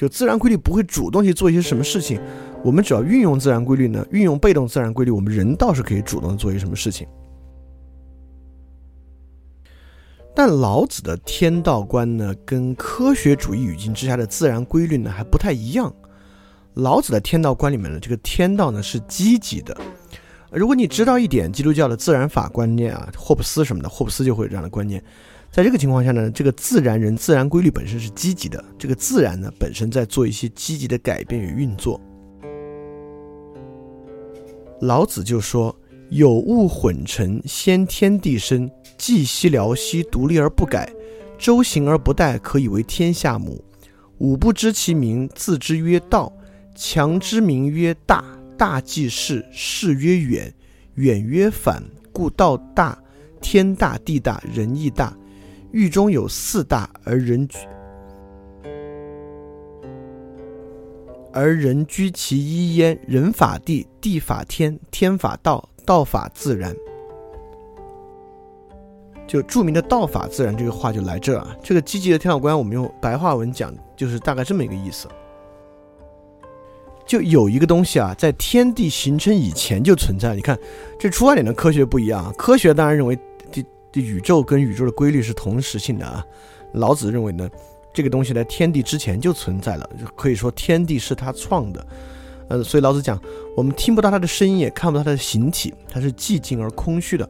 [0.03, 2.19] 就自然规律不会主动去做一些什么事情。
[2.61, 7.07] 我们只要运用自然规律呢，运用被动自然规律，我们人倒是可以主动做一些什么事情。
[10.35, 15.93] 但老子的天道观呢，跟科学主义语境之下的自然规律呢还不太一样。
[16.73, 19.77] 老子的天道观里面呢，这个天道呢是积极的。
[20.51, 25.03] 如果你知道一点基督教的自然法观念啊，霍布斯什么的，霍布斯就会有这样的观念。
[25.53, 32.01] 在这个情况下呢，这个自然人自然规律本身是积极的，这个自然呢本身在做一些积极的改变与运作。
[34.81, 35.73] 老子就说
[36.09, 40.91] ：“有物混成，先天地生，寂兮寥兮，独立而不改，
[41.37, 43.63] 周行而不殆，可以为天下母。
[44.17, 46.33] 吾不知其名，自知曰道。
[46.73, 48.25] 强之名曰大，
[48.57, 50.51] 大即是，是曰远，
[50.95, 51.83] 远曰反。
[52.11, 52.97] 故道大，
[53.39, 55.15] 天大地大人亦大。
[55.73, 57.57] 狱中有四大，而人居。”
[61.35, 66.75] 而人居其一焉，人法地，地法天，天法道，道法自然。
[69.25, 71.55] 就著名的“道法自然”这个话就来这啊。
[71.63, 75.07] 这个积极的天道观，我们用白话文讲，就是大概这么一个意思。
[77.03, 80.35] 就有一个东西啊，在天地形成以前就存在。
[80.35, 80.55] 你看，
[80.99, 82.31] 这出发点的科学不一样啊。
[82.37, 83.17] 科学当然认为，
[83.93, 86.25] 这宇宙跟宇宙的规律是同时性的啊。
[86.73, 87.49] 老子认为呢。
[87.95, 91.87] 这个东西在天地之前就存在了，可以说天地是他创的。
[92.47, 93.21] 呃，所以老子讲，
[93.55, 97.29] 我们听不到他的声音，也看不到他的形体，它是寂静而空虚的，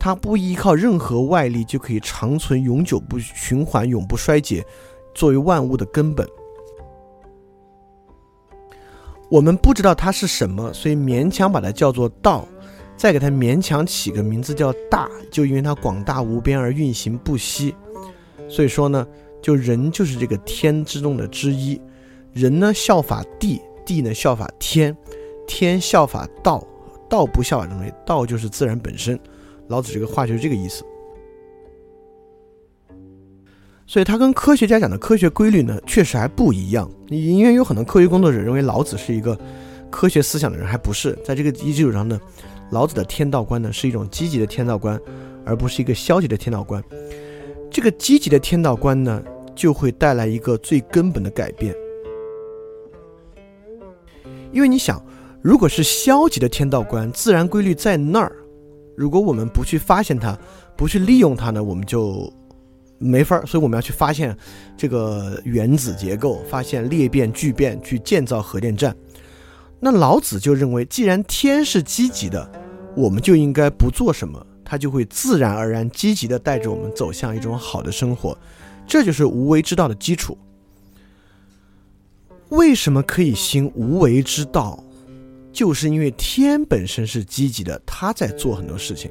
[0.00, 4.66] 它不依靠任何外力就可以长存、永久不循环、永不衰竭，
[5.14, 6.26] 作为万物的根本。
[9.30, 12.48] 我们不知道它是什么，所以勉强把它叫做道，
[13.00, 17.74] 再给它勉强起个名字叫大，就因为它广大无边而运行不息。
[18.46, 19.06] 所以说呢。
[19.42, 21.80] 就人就是这个天之中的之一，
[22.34, 24.94] 人呢效法地，地呢效法天，
[25.46, 26.62] 天效法道，
[27.08, 29.18] 道不效法人为，道就是自然本身。
[29.68, 30.84] 老子这个话就是这个意思。
[33.86, 36.86] 所以他跟科学家讲的科学规律呢，确实还不一样。
[37.08, 39.34] 因为有很多科学工作者认为老子是一个
[39.88, 41.18] 科学思想的人，还不是。
[41.24, 42.20] 在这个基础上呢，
[42.70, 45.00] 老子的天道观呢是一种积极的天道观，
[45.44, 46.82] 而不是一个消极的天道观。
[47.70, 49.22] 这个积极的天道观呢，
[49.54, 51.74] 就会带来一个最根本的改变。
[54.52, 55.00] 因为你想，
[55.40, 58.32] 如果是消极的天道观，自然规律在那儿，
[58.96, 60.36] 如果我们不去发现它，
[60.76, 62.32] 不去利用它呢，我们就
[62.98, 63.46] 没法儿。
[63.46, 64.36] 所以我们要去发现
[64.76, 68.94] 这个原子结构，发现裂变聚变，去建造核电站。
[69.80, 72.50] 那老子就认为，既然天是积极的，
[72.94, 74.46] 我们就应该不做什么。
[74.62, 78.38] 它就会自然而然、积极的带着我们走向一种好的生活，
[78.86, 80.38] 这就是无为之道的基础。
[82.50, 84.84] 为什么可以行无为之道？
[85.52, 89.10] 就是因为天本身是积极的，它在做很多事情。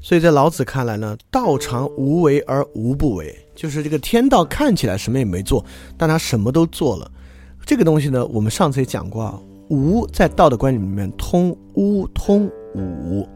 [0.00, 5.64] 所以在老子看来呢，道常无为而无不为，就是这个天道看起来什么也没做，
[5.96, 7.10] 但他什么都做了。
[7.64, 9.40] 这个东西呢，我们上次也讲过啊。
[9.68, 13.28] 无在道的观念里面通巫通武，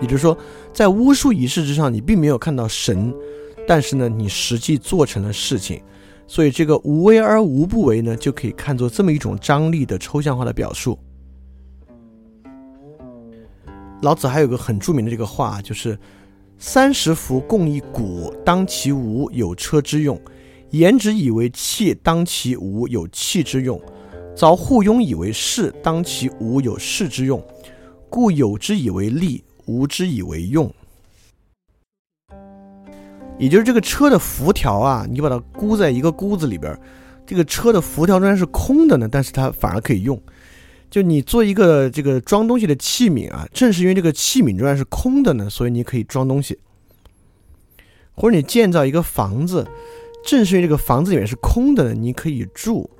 [0.00, 0.38] 也就是说，
[0.72, 3.12] 在巫术仪式之上，你并没有看到神，
[3.66, 5.82] 但是呢，你实际做成了事情，
[6.28, 10.96] 所以这个无为而无不为呢，就可以看作这么一种张力的抽象化的表述。
[14.02, 15.98] 老子还有个很著名的这个话，就是
[16.64, 20.16] “三十辐共一毂，当其无，有车之用；
[20.70, 23.76] 言之以为器，当其无，有器之用；
[24.36, 27.44] 凿户庸以为室，当其无，有室之用。
[28.08, 30.72] 故有之以为利，无之以为用。”
[33.40, 36.78] 也就是这个车的辐条啊，你把它箍在一个箍子里边，
[37.26, 40.16] 这个车的辐条虽然是空的呢，但是它反而可以用。
[40.92, 46.58] 就你做一个这个装东西的器皿啊，正是因为这个器皿中间是空的呢，所以你可以装东西。
[48.14, 49.66] 或者你建造一个房子，
[50.22, 52.90] 正是因为这个房子里面是空的呢，你可以住。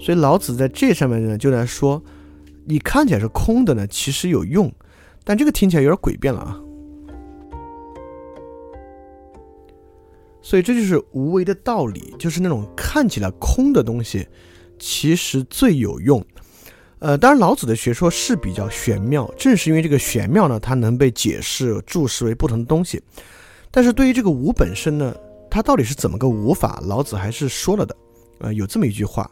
[0.00, 2.02] 所以老子在这上面呢，就在说，
[2.64, 4.72] 你看起来是空的呢，其实有用。
[5.22, 6.60] 但这个听起来有点诡辩了啊。
[10.42, 14.26] 所以这就是无为的道理，就是那种看起来空的东西，
[14.80, 16.26] 其实最有用。
[16.98, 23.02] 呃，当然，老子的学说是比较玄妙，正是因为这个玄妙呢，它能被解释、注释为不同的东西。
[23.70, 25.14] 但是对于这个无本身呢，
[25.50, 27.94] 它到底是怎么个无法，老子还是说了的。
[28.38, 29.30] 呃，有这么一句话：“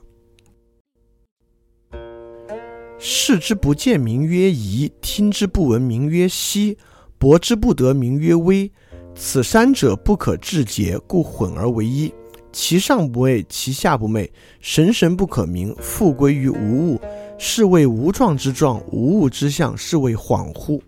[3.00, 6.76] 视之不见，名曰夷；听之不闻，名曰希；
[7.16, 8.70] 博之不得，名曰微。
[9.14, 12.12] 此三者，不可致诘，故混而为一。
[12.52, 17.00] 其上不昧，其下不昧，神神不可名，复归于无物。”
[17.38, 20.80] 是谓无状之状，无物之象，是谓恍惚。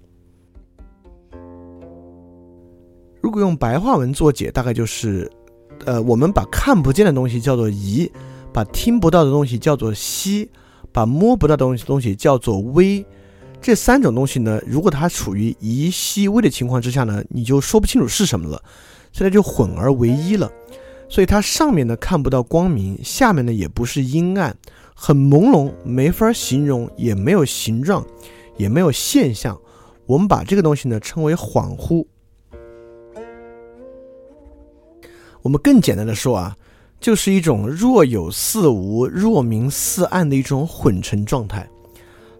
[3.20, 5.30] 如果用白话文做解，大概就是，
[5.84, 8.10] 呃，我们把看不见的东西叫做疑，
[8.52, 10.48] 把听不到的东西叫做希，
[10.92, 13.04] 把摸不到的东西东西叫做微。
[13.60, 18.62] 这三种东西呢，如果它处于疑、息、微的情况之下呢，你就说不清楚是什么了，
[19.12, 20.48] 现在就混而为一了。
[21.08, 24.56] 所以它上面呢看不到光明，下面呢也不是阴暗。
[24.98, 28.04] 很朦胧，没法形容，也没有形状，
[28.56, 29.60] 也没有现象。
[30.06, 32.06] 我们把这个东西呢称为恍惚。
[35.42, 36.56] 我们更简单的说啊，
[36.98, 41.68] 就是一种若有似无、若明似暗的一种混成状态。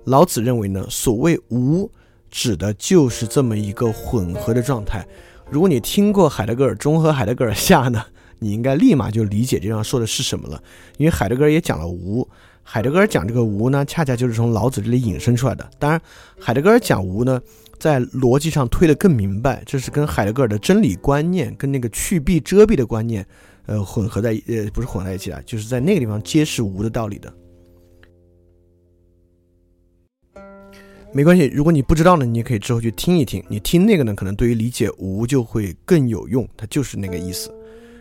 [0.05, 1.91] 老子认为呢，所谓无，
[2.31, 5.07] 指的就是这么一个混合的状态。
[5.51, 8.03] 如果你听过海德格尔中和海德格尔下呢？
[8.39, 10.63] 你应该立马就理解这样说的是什么了，
[10.99, 12.29] 因为海德格尔也讲了无，
[12.63, 15.69] 海德格尔讲这个无呢，恰恰就是从老子这里引申出来的。
[15.79, 16.01] 当然，
[16.39, 17.41] 海德格尔讲无呢，
[17.79, 23.27] 在逻辑上推得更明白，这是跟海德格尔的真理观念跟那个去蔽遮蔽的观念，
[23.67, 27.33] 呃，混合在呃不是混在一起啊，就是在那个地方揭示无的道理的。
[31.13, 37.51] 没关系，如果你不知道呢，你也可以之后去听一听，你听那个呢，可能对于理解无就会更有用，它就是那个意思。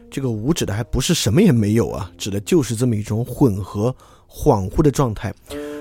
[0.09, 3.93] 这个无指的还不是什么也没有啊，指的就是这么一种混合、
[4.29, 5.33] 恍惚的状态。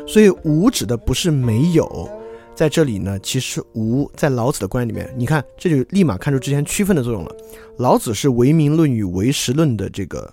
[0.06, 2.10] 所以无指的不是没有，
[2.54, 7.34] 在这里呢，其实无在老子的观念里面，你看这就立马看出之前区分的作用了。
[7.78, 10.32] 老子是唯名论与唯实论的这个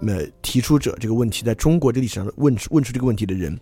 [0.00, 3.58] 呃提出者，这个问题在中国这历史上问问出这个问题的人。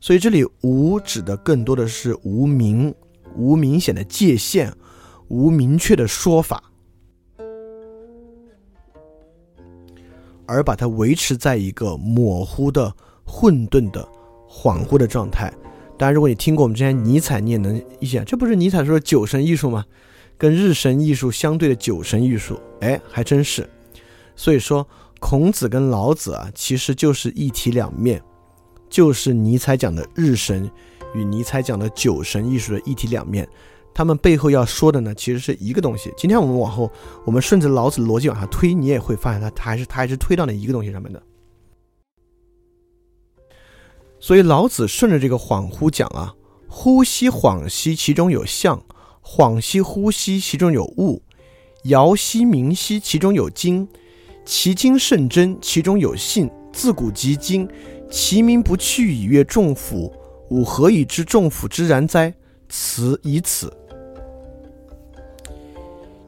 [0.00, 2.94] 所以这里无指的更多的是无明、
[3.34, 4.72] 无明显的界限、
[5.28, 6.62] 无明确的说法。
[10.46, 12.92] 而把它维持在一个模糊的、
[13.24, 14.06] 混沌的、
[14.48, 15.52] 恍惚的状态。
[15.98, 19.84] 当然，如果你听过我们之前尼采，你也能一想，这不是尼采说的酒神艺术吗？
[20.38, 23.68] 跟日神艺术相对的酒神艺术，哎，还真是。
[24.34, 24.86] 所以说，
[25.18, 28.22] 孔子跟老子啊，其实就是一体两面，
[28.90, 30.70] 就是尼采讲的日神
[31.14, 33.48] 与尼采讲的酒神艺术的一体两面。
[33.96, 36.12] 他们背后要说的呢，其实是一个东西。
[36.18, 36.92] 今天我们往后，
[37.24, 41.22] 我们顺着老子逻辑往下推，你也会发现，他他还是他还是推到那一个东西上面的。
[44.20, 46.34] 所以老子顺着这个恍惚讲啊，
[46.68, 48.78] 呼吸恍兮，其中有象；
[49.22, 51.22] 恍兮呼吸，其中有物；
[51.84, 53.86] 摇兮鸣兮，其中有精；
[54.44, 56.50] 其精甚真，其中有信。
[56.70, 57.66] 自古及今，
[58.10, 60.12] 其名不去，以阅众甫。
[60.50, 62.34] 吾何以知众甫之然哉？
[62.68, 63.72] 此以此。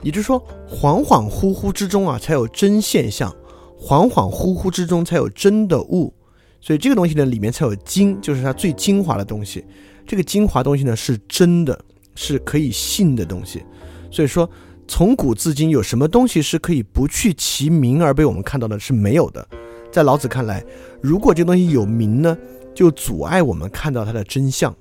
[0.02, 3.30] 也就是说，恍恍惚惚之中啊，才有真现象；
[3.78, 6.12] 恍恍惚惚之中，才有真的物。
[6.60, 9.64] 所以这个东西呢，里面才有精，就是它最精华的东西。
[10.06, 11.78] 这个精华东西呢，是真的，
[12.14, 13.62] 是可以信的东西。
[14.10, 14.48] 所以说，
[14.86, 18.78] 从古至今，有什么东西是可以不去其名而被我们看到的？
[18.78, 19.46] 是没有的。
[19.92, 20.64] 在老子看来，
[21.00, 22.36] 如果这东西有名呢，
[22.74, 24.74] 就阻碍我们看到它的真相。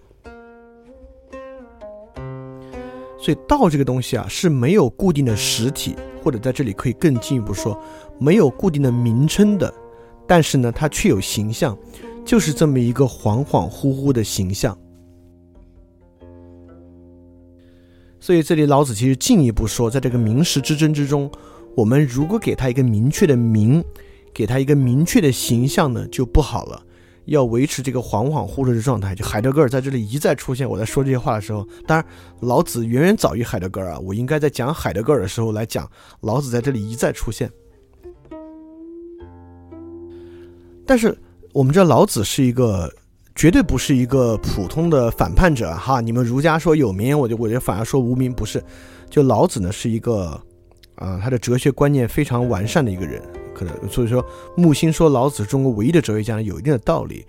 [3.20, 7.80] 所以道这个东西啊是没有固定的实体，或者在这里可以更进一步说，
[8.20, 9.74] 没有固定的名称的，
[10.28, 11.78] 但是呢，它却有形象，
[12.24, 14.78] 就是这么一个恍恍惚惚的形象。
[18.20, 21.32] 所以这里老子其实进一步说，在这个名实之争之中，
[21.76, 23.84] 我们如果给他一个明确的名，
[24.34, 26.84] 给他一个明确的形象呢，就不好了。
[27.28, 29.14] 要维持这个恍恍惚惚的状态。
[29.16, 32.06] 就海德格尔在这里一再出现，我在说这些话的时候，当然
[32.42, 34.00] 老子远远早于海德格尔啊。
[34.00, 35.90] 我应该在讲海德格尔的时候来讲
[36.22, 37.50] 老子在这里一再出现。
[40.86, 41.18] 但是
[41.54, 42.92] 我们知道老子是一个
[43.36, 46.00] 绝对不是一个普通的反叛者哈。
[46.02, 48.64] 你们儒家说有名，我就我就反而说无名不是。
[49.10, 50.42] 就老子呢是一个
[50.96, 53.22] 啊，他的哲学观念非常完善的一个人。
[53.58, 54.24] 可能所以说
[54.56, 57.26] 木心说老子是中国唯一的哲学家，有一定的道理。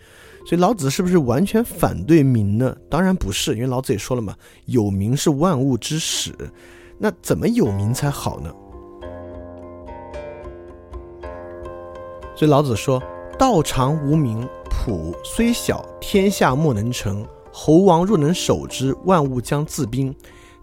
[0.46, 2.76] 所以老子是不是完全反对名呢？
[2.90, 4.34] 当然不是，因为老子也说了嘛，
[4.66, 6.34] 有名是万物之始。
[6.98, 8.52] 那怎么有名才好呢？
[12.36, 13.02] 所以老子说。
[13.38, 17.24] 道常无名，朴虽小，天下莫能成。
[17.52, 20.12] 侯王若能守之，万物将自宾。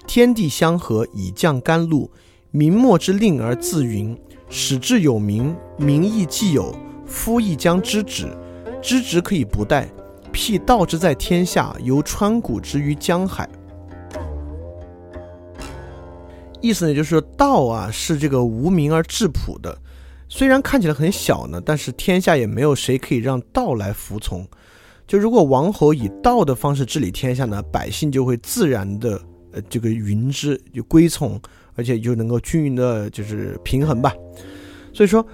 [0.05, 2.11] 天地相合，以降甘露。
[2.51, 4.13] 明末之令而自云，
[4.49, 6.73] 使至有名，名亦既有，
[7.05, 8.27] 夫亦将知止。
[8.81, 9.87] 知止可以不殆。
[10.31, 13.49] 辟道之在天下，由川谷之于江海。
[16.61, 19.77] 意思呢，就是说道啊，是这个无名而质朴的。
[20.27, 24.47] 虽然看起来很小呢，但是天下也没有谁可以让道来服从。
[25.07, 29.21] 就如果王侯以道的方式治理天下呢，百姓就会自然的
[29.53, 31.39] 呃这个云之就归从，
[31.75, 34.13] 而且就能够均匀的就是平衡吧。
[34.93, 35.25] 所以说，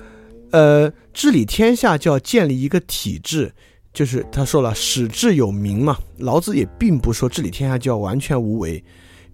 [0.51, 3.51] 呃，治理天下就要建立一个体制，
[3.93, 5.97] 就是他说了，使治有名嘛。
[6.17, 8.83] 老子也并不说治理天下就要完全无为，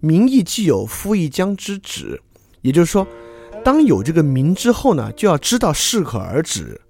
[0.00, 2.20] 民意既有，夫亦将之止。
[2.62, 3.06] 也就是说。
[3.64, 6.80] 当有这个名之后呢，就要知道适可而止。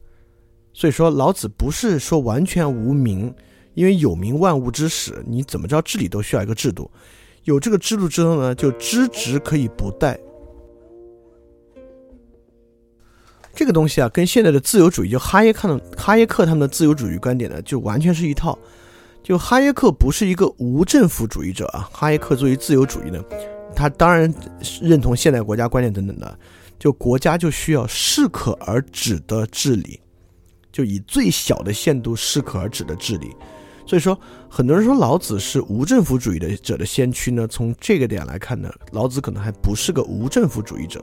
[0.74, 3.34] 所以说，老子不是说完全无名，
[3.72, 6.88] 因为有名万物之始，你怎么着治理都需要一个制度。
[7.48, 10.14] 有这个制度之后呢，就知止可以不殆。
[13.54, 18.58] 这个东西啊，跟现在的自由主义，就哈耶克的哈耶克他们的自由主义观点呢，就完全是一套。
[19.22, 23.24] 就哈耶克不是一个无政府主义者啊，哈耶克作为自由主义呢，
[23.74, 24.32] 他当然
[24.82, 26.38] 认同现代国家观念等等的。
[26.78, 29.98] 就国家就需要适可而止的治理，
[30.70, 33.34] 就以最小的限度适可而止的治理。
[33.88, 34.20] 所以说，
[34.50, 37.48] 很多人说老子是无政府主义的者的先驱呢。
[37.48, 41.02] 从这个点来看呢，老子可能还不是个无政府主义者。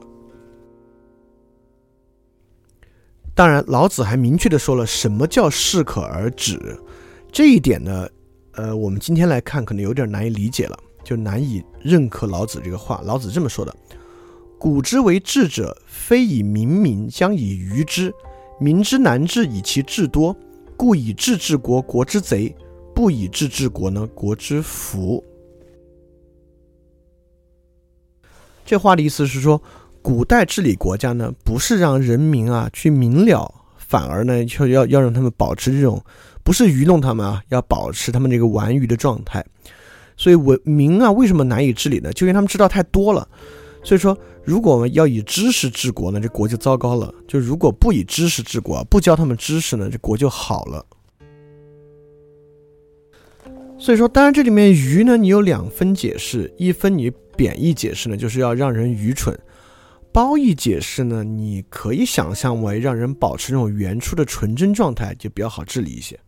[3.34, 6.80] 当然，老子还明确的说了什么叫适可而止，
[7.32, 8.08] 这一点呢，
[8.52, 13.02] 呃，我们今天来看可能有点难以理解了，就难以认可老子这个话。
[13.04, 13.76] 老子这么说的。
[14.60, 18.14] 古之为治者，非以民民，将以愚之。
[18.60, 20.34] 民之难治，以其智多，
[20.76, 22.54] 故以智治国，国之贼；
[22.96, 25.22] 不以智治国呢，国之福。
[28.64, 29.62] 这话的意思是说，
[30.00, 36.02] 古代治理国家呢，不是让人民啊去明了，反而呢，就要要让他们保持这种，
[36.42, 39.44] 不是愚弄他们啊，要保持他们这个玩愚的状态。
[40.16, 42.10] 所以文民啊，为什么难以治理呢？
[42.14, 43.28] 就因为他们知道太多了。
[43.84, 50.82] 所以说，如果我们要以知识治国呢，这国就糟糕了；就如果不以知识治国，不教他们知识呢，这国就好了。
[53.78, 59.34] 所以说，当然这里面愚呢，你有两分解释：一分你贬义解释呢，就是要让人愚蠢；
[60.12, 66.18] 褒义解释呢，你可以想象为让人保持那种原初的纯真状态，就比较好治理一些。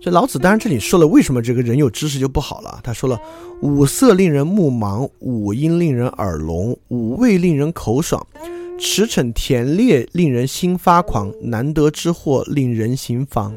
[0.00, 2.80] 这老子当然这里说了，为什么这个人有知识就不好了？
[2.84, 3.20] 他说了，
[3.62, 8.24] 五色令人目盲，五音令人耳聋，五味令人口爽，
[8.78, 13.54] 驰骋田猎令人心发狂，难得之货令人心慌。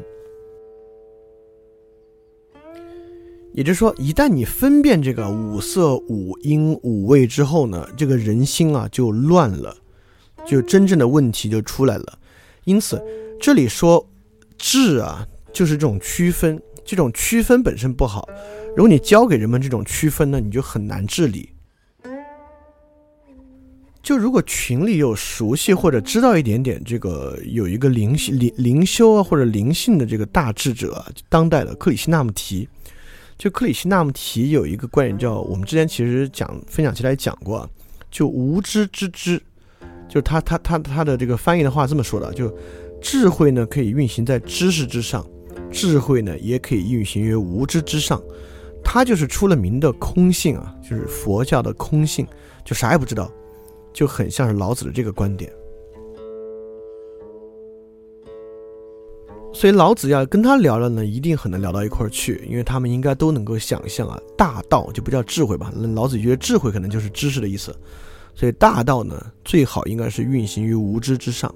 [3.58, 9.76] 也就是说，一旦你分辨这个五色、五音、五味之后呢，这个人心啊就乱了，
[10.46, 12.20] 就真正的问题就出来了。
[12.66, 13.02] 因此，
[13.40, 14.08] 这里说
[14.56, 15.26] 智啊。
[15.50, 18.28] 就是这种区分，这种区分本身不好。
[18.76, 21.48] 如果你教给人们这种区分呢，你就很难治理。
[24.02, 32.68] 就如果群里有熟悉或者知道一点点这个有一个灵灵灵修啊或者灵性的这个大智者，当代的克里希纳穆提，
[33.38, 37.70] 就克里希纳穆提有一个观点叫，我们之前其实讲分享起来讲过，
[38.10, 39.40] 就无知之知，
[40.08, 42.52] 就是他他他他的这个翻译的话这么说的，就
[43.00, 45.24] 智慧呢可以运行在知识之上。
[45.70, 48.20] 智慧呢，也可以运行于无知之上，
[48.82, 52.26] 他就是出了名的空性啊，就是佛教的空性，
[52.64, 53.30] 就啥也不知道，
[53.92, 55.52] 就很像是老子的这个观点。
[59.58, 65.72] 所以老子要跟他聊了呢，一定很能聊到一块儿去，因为他们应该都能够想象啊，大道就不叫智慧吧？
[65.96, 67.76] 老子觉得智慧可能就是知识的意思，
[68.36, 71.52] 所以大道呢，最好应该是运行于无知之上。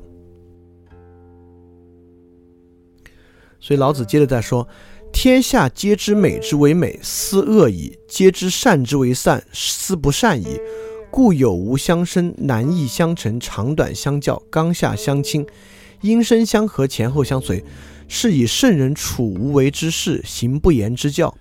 [3.61, 4.67] 所以老子接着再说
[5.15, 10.59] ：“天下皆知美之为美，斯恶已；皆知善之为善，斯不善已。
[11.09, 15.47] 故有无相生，难易相成，长短相较，刚下相倾，
[16.01, 17.65] 音声相和，前后相随。
[18.15, 21.35] 是以圣人处无为之事，行不言之教，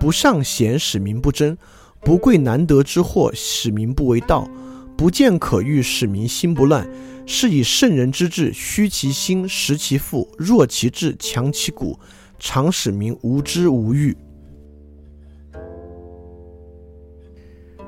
[0.00, 1.54] 不尚贤，使民不争；
[2.00, 4.48] 不贵难得之货，使民不为盗；
[4.96, 6.88] 不见可欲，使民心不乱。”
[7.26, 11.98] 是以圣人之治，虚其心，实其腹，弱其志，强其骨，
[12.38, 14.16] 常使民无知无欲。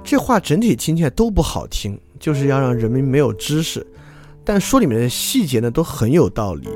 [0.04, 3.84] 这话整体听起来都不好听，就是要让人民没有知识。
[4.44, 6.68] 但说里面的细节呢，都很有道理。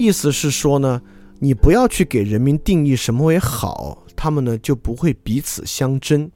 [0.00, 0.98] 意思是说呢，
[1.40, 6.30] 你不要去给人民定义什么为好，他们呢就不会彼此相争。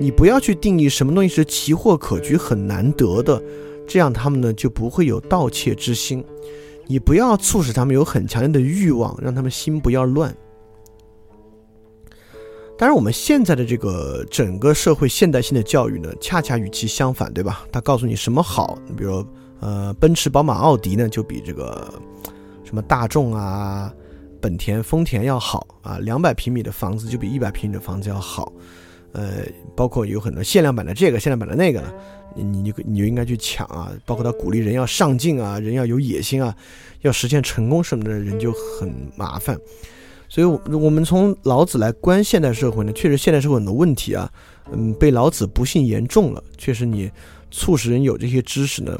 [0.00, 3.42] 你不要去定义什么东西是奇货可居、很难得的。
[3.86, 6.24] 这样他们呢就不会有盗窃之心，
[6.86, 10.34] 你不要促使他们有很强烈的欲望，让他们心不要乱。
[12.78, 17.66] 当然，我们现在的这个整个社会现代性的教育呢，恰恰与其相反，对吧？
[17.70, 19.22] 他告诉你什么好，你比如
[19.60, 21.92] 呃，奔驰、宝马、奥迪呢，就比这个
[22.74, 23.88] 什么大众啊、
[24.40, 28.52] 本田、丰田要好啊，两百平米的房子就比一百平米的房子要好。
[29.12, 29.44] 呃，
[29.76, 31.92] 包括有很多限量版的这个，限量版的那个呢，
[32.34, 33.92] 你你就你就应该去抢啊！
[34.04, 36.52] 包括他鼓励人要上进啊，人要有野心啊，
[37.02, 39.56] 要实现成功什么的人就很麻烦。
[40.28, 44.28] 所以，我我们从老子来观现代社会呢，确实现代社会很多问题啊，
[44.72, 46.42] 嗯，被老子不幸言中了。
[46.58, 47.08] 确实，你
[47.52, 48.98] 促使人有这些知识呢，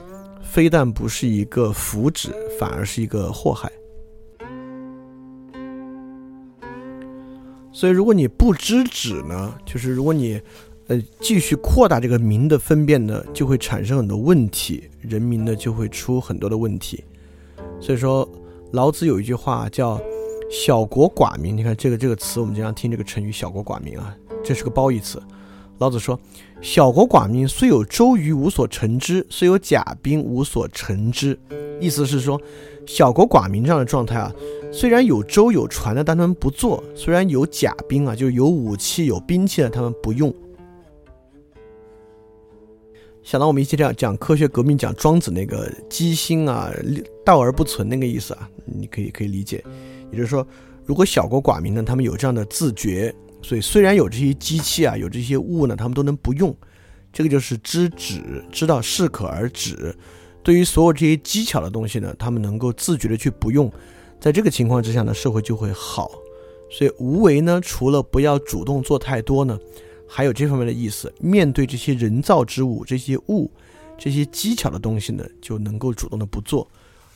[0.55, 3.69] 非但不是一个福祉，反而是一个祸害。
[7.73, 10.41] 所以，如果你不知止呢，就是如果你，
[10.87, 17.03] 呃，继续扩大这个民的分辨呢，就会产生很多问题，人民呢就会出很多的问题。
[17.81, 18.29] 所以说，
[18.71, 20.01] 老子有一句话叫
[20.49, 21.57] “小国寡民”。
[21.59, 25.21] 你看这个这个词，我们经常听这个成语“小国寡民”啊，这是个褒义词。
[25.79, 26.17] 老子说
[26.61, 31.39] ：“小国寡民，虽有周瑜，无所成之；虽有甲兵，无所成之。”
[31.81, 32.41] 意思是说，
[32.87, 34.33] 小国寡民这样的状态啊。
[34.73, 40.35] 虽然有舟有船的，但他们不做；虽然有甲兵啊，就是有武器有兵器的，他们不用。
[43.23, 46.73] 想到我们一起这样讲科学革命，讲庄子那个机心啊，
[47.25, 49.63] 道而不存那个意思啊，你可以可以理解。
[50.11, 50.47] 也就是说，
[50.85, 53.15] 如果小国寡民呢，他们有这样的自觉，
[53.45, 56.57] 所以虽然有这些机器啊，有这些物呢，他们都能不用。
[57.13, 59.95] 这个就是知止，知道适可而止。
[60.43, 63.71] 对于所有这些技巧的东西呢，他们能够自觉的去不用。
[64.19, 66.11] 在这个情况之下呢，社会就会好。
[66.71, 69.59] 所以无为呢，除了不要主动做太多呢，
[70.09, 71.13] 还有这方面的意思。
[71.21, 73.51] 面对这些人造之物、这些物、
[73.99, 76.67] 这些技巧的东西呢，就能够主动的不做。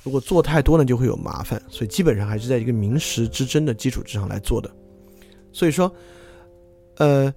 [0.05, 1.61] 如果做太多呢，就会有麻烦。
[1.69, 4.71] 所以基本上还是在一个名实之争的基础之上来做的。
[5.53, 5.93] 所以说，
[6.99, 7.33] 呃，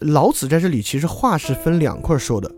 [0.00, 2.50] 老子在这里其实话是分两块说的，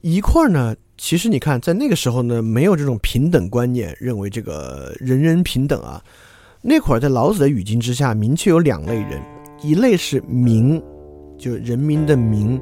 [0.00, 0.74] 一块呢。
[0.96, 6.00] 其实你看，在那个时候呢，没有这种平等观念，认为这个人人平等啊。
[6.62, 9.20] 那会儿在老子的语境之下，明确有两类人，
[9.60, 10.80] 一类是民，
[11.36, 12.60] 就人民的民；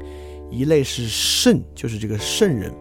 [0.51, 2.73] 一类是圣，就是这个圣人。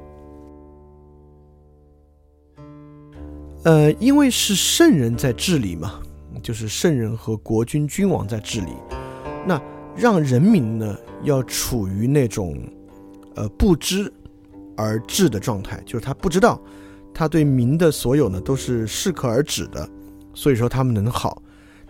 [3.66, 6.02] 呃，因为是圣人在治理嘛，
[6.42, 8.72] 就是圣人和国君、君王在治理，
[9.46, 9.62] 那
[9.96, 12.58] 让人民呢要处于那种
[13.36, 14.12] 呃不知。
[14.78, 16.60] 而治的状态，就是他不知道，
[17.14, 19.88] 他对民的所有呢都是适可而止的，
[20.34, 21.40] 所以说他们能好。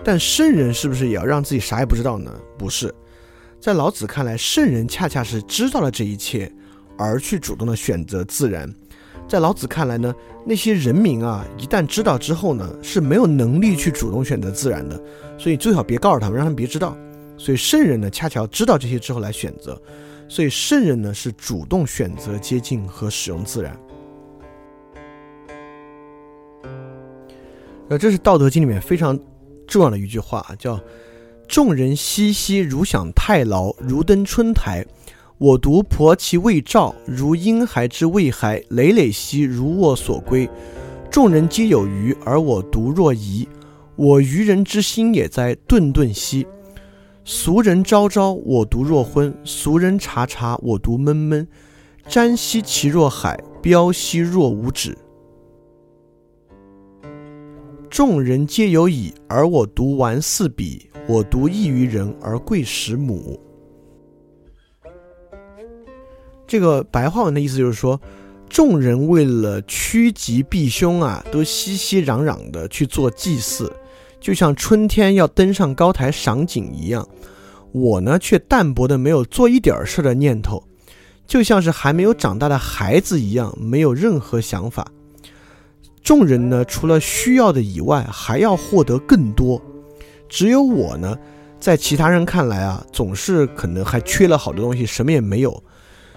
[0.04, 2.34] 但圣人是不是也要让自己啥也不知道呢？
[2.58, 2.94] 不是，
[3.62, 6.52] 在老子看来，圣人恰恰是知道了这一切，
[6.98, 8.70] 而去主动的选择自然。
[9.32, 10.14] 在老子看来呢，
[10.46, 15.02] 那些人民啊，一旦知道之后呢，是没有能力去主动选择自然的，
[15.38, 16.98] 所以最好别告诉他们，让他们别知道。
[17.38, 19.82] 所以圣人呢，恰巧知道这些之后来选择。
[20.28, 23.80] 所以圣人呢是主动选择接近和使用自然，
[27.88, 29.18] 呃，这是《道德经》里面非常
[29.66, 30.78] 重要的一句话，叫
[31.48, 34.84] “众人熙熙，如享太牢，如登春台；
[35.42, 40.48] 我独泊其未兆，如婴孩之未孩，累累兮，如我所归。
[41.10, 43.50] 众人皆有余，而我独若遗。
[43.96, 46.46] 我愚人之心也哉，顿顿兮。”
[47.26, 51.48] 俗人昭昭，我独若昏；俗人察察，我独闷闷。
[52.08, 54.96] 瞻兮其若海，飙兮若无止。
[57.90, 60.80] 众人皆有矣，而我独顽四鄙。
[61.08, 63.40] 我独异于人而贵十母。
[66.52, 67.98] 这个白话文的意思就是说，
[68.50, 73.72] 众人为了趋吉避凶啊，都熙熙攘攘的去做祭祀，
[74.20, 77.08] 就像春天要登上高台赏景一样。
[77.72, 80.62] 我呢，却淡薄的没有做一点事的念头，
[81.26, 84.86] 就像是还没有长大的孩子一样，没有任何想法。
[86.04, 89.62] 众人呢，除了需要的以外，还要获得更多。
[90.28, 91.18] 只有我呢，
[91.62, 95.64] 在其他人看来啊，总是可能还缺了好多东西，什么也没有。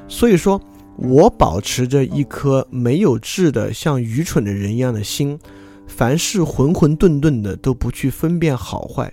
[0.07, 0.61] 所以说，
[0.97, 5.39] 我保持着一颗没有智的、像愚蠢的人一样的心，
[5.87, 9.13] 凡事混混沌沌的，都不去分辨好坏。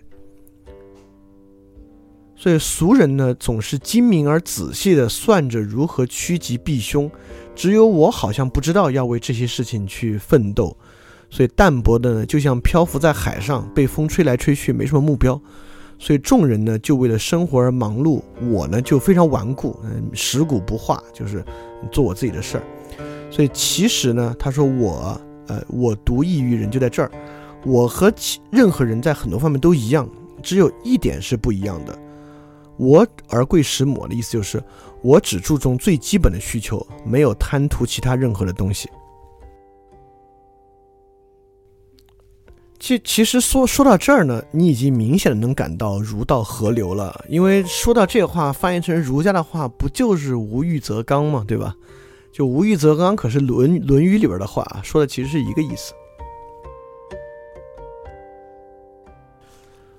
[2.36, 7.10] 所以俗人呢，总是精明而仔细的算着如何趋吉避凶，
[7.56, 10.76] 只有我好像不知道要为这些事情去奋斗。
[11.30, 15.40] 所以淡泊的呢，就像漂浮在海上，被风吹来吹去，没什么目标。
[16.02, 21.46] 所以众人呢，就为了生活而忙碌，我呢就非常顽固，嗯，食古不化，就是
[21.92, 22.64] 做我自己的事儿。
[23.30, 27.12] 所以其实呢，他说我，呃，我独异于人，就在这儿，
[27.64, 30.10] 我和其任何人在很多方面都一样，
[30.42, 31.96] 只有一点是不一样的。
[32.78, 34.60] 我而贵食母的意思就是，
[35.04, 38.90] 我只注重最基本的需求，没有贪图其他任何的东西。
[42.84, 51.46] 其其实说说到这儿呢，你已经明显的能感到儒道合流了，因为说到这话翻译成儒家的话，不就是无欲则刚吗？
[51.48, 51.76] 对吧？
[52.32, 55.94] 就无欲则刚，可是《论论语》里边的话说的其实是一个意思。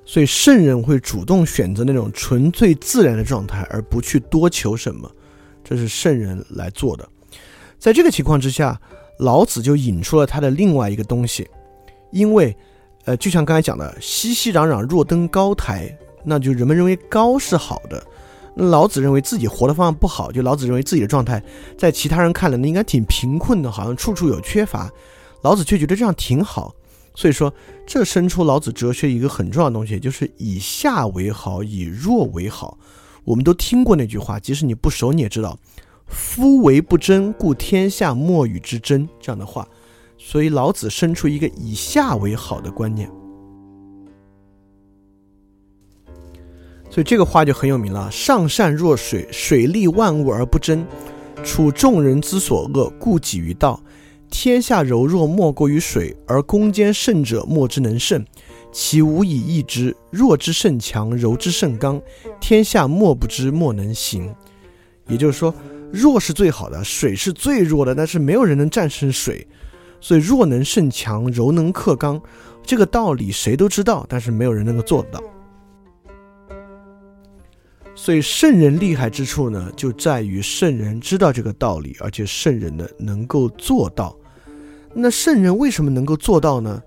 [0.04, 5.08] 所以圣人会主动选择那种纯粹自然的状态，而不去多求什么，
[5.62, 7.08] 这是圣人来做的。
[7.78, 8.80] 在这个情况之下，
[9.20, 11.48] 老子就引出了他的另外一个东西，
[12.10, 12.56] 因为。
[13.04, 18.02] 呃，就像刚才讲的，熙熙攘攘若登高台，那就人们认为高是好的。
[18.54, 21.42] 那老子认为自己活的方向不好，就老子认为自己的状态
[21.76, 24.90] 在其他人看来呢，应该挺贫困的，好像处处有缺乏。
[25.42, 26.74] 老子却觉得这样挺好。
[27.14, 27.52] 所以说，
[27.86, 32.78] 这生出老子哲学一个很重要的东西，就是以下为好，以弱为好。
[33.24, 35.58] 我们都听过那句话，即使你不熟，你也知道
[36.06, 39.66] “夫为不争，故天下莫与之争”这样的话。
[40.24, 43.10] 所以老子生出一个以下为好的观念，
[46.88, 50.86] 所以这个话就很有名了：上善若水，水利万物而不争，
[51.42, 53.82] 处众人之所恶，故几于道。
[54.30, 58.24] 天下柔弱莫过于水，而攻坚胜者莫之能胜，
[58.72, 59.94] 其无以易之。
[60.10, 62.00] 弱之胜强，柔之胜刚，
[62.40, 64.34] 天下莫不知，莫能行。
[65.08, 65.52] 也就是说，
[65.92, 69.46] 弱是最好的，水是最弱的，但是没有人能战胜水。
[70.02, 72.20] 所以弱能胜强，柔能克刚，
[72.64, 75.22] 这个道理谁都知道，但是没有人能够做得到。
[77.94, 84.16] 所以圣人厉害之处呢，就在于圣人知道这个道理，而且圣人呢能够做到。
[84.92, 86.82] 那圣人为什么能够做到呢？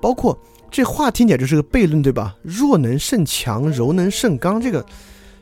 [0.00, 0.36] 包括
[0.70, 2.34] 这话听起来就是个悖论，对吧？
[2.42, 4.84] 弱能胜强，柔能胜刚，这个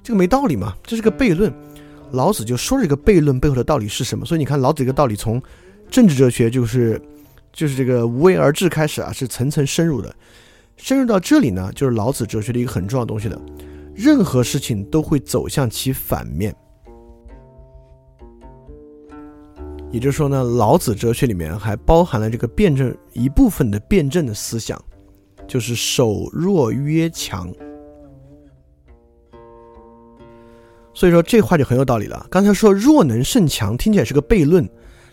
[0.02, 0.74] 这个没道理嘛？
[0.82, 1.54] 这是个悖论。
[2.10, 4.26] 老子就说这个悖论背后的道理是什么？
[4.26, 5.40] 所以你看老子这个道理从。
[5.90, 7.00] 政治哲学就是，
[7.52, 10.14] 就是这个无为而治开始啊，是层层深入的。
[10.76, 13.40] 深入到这里呢，就是老子哲学的一个很重要东西了。
[13.94, 16.54] 任何事情都会走向其反面，
[19.90, 24.78] 也就是说呢，老子哲学里面还包含了这个辩证一部分的辩证的思想，
[25.46, 27.50] 就是守弱约强。
[30.92, 32.26] 所以说这话就很有道理了。
[32.30, 34.68] 刚才说弱能胜强，听起来是个悖论。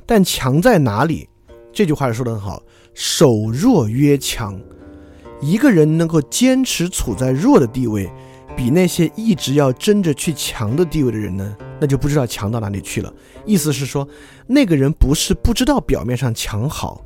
[0.05, 1.27] 但强在哪里？
[1.71, 2.61] 这句话说得很好
[2.93, 4.59] ，“守弱约强”。
[5.41, 8.09] 一个人能够坚持处在弱的地位，
[8.55, 13.11] 比那些一直要争着去强的地位的人呢，那就不知道强到哪里去了。
[13.45, 14.07] 意思是说，
[14.47, 17.03] 那个人不是不知道表面上强好，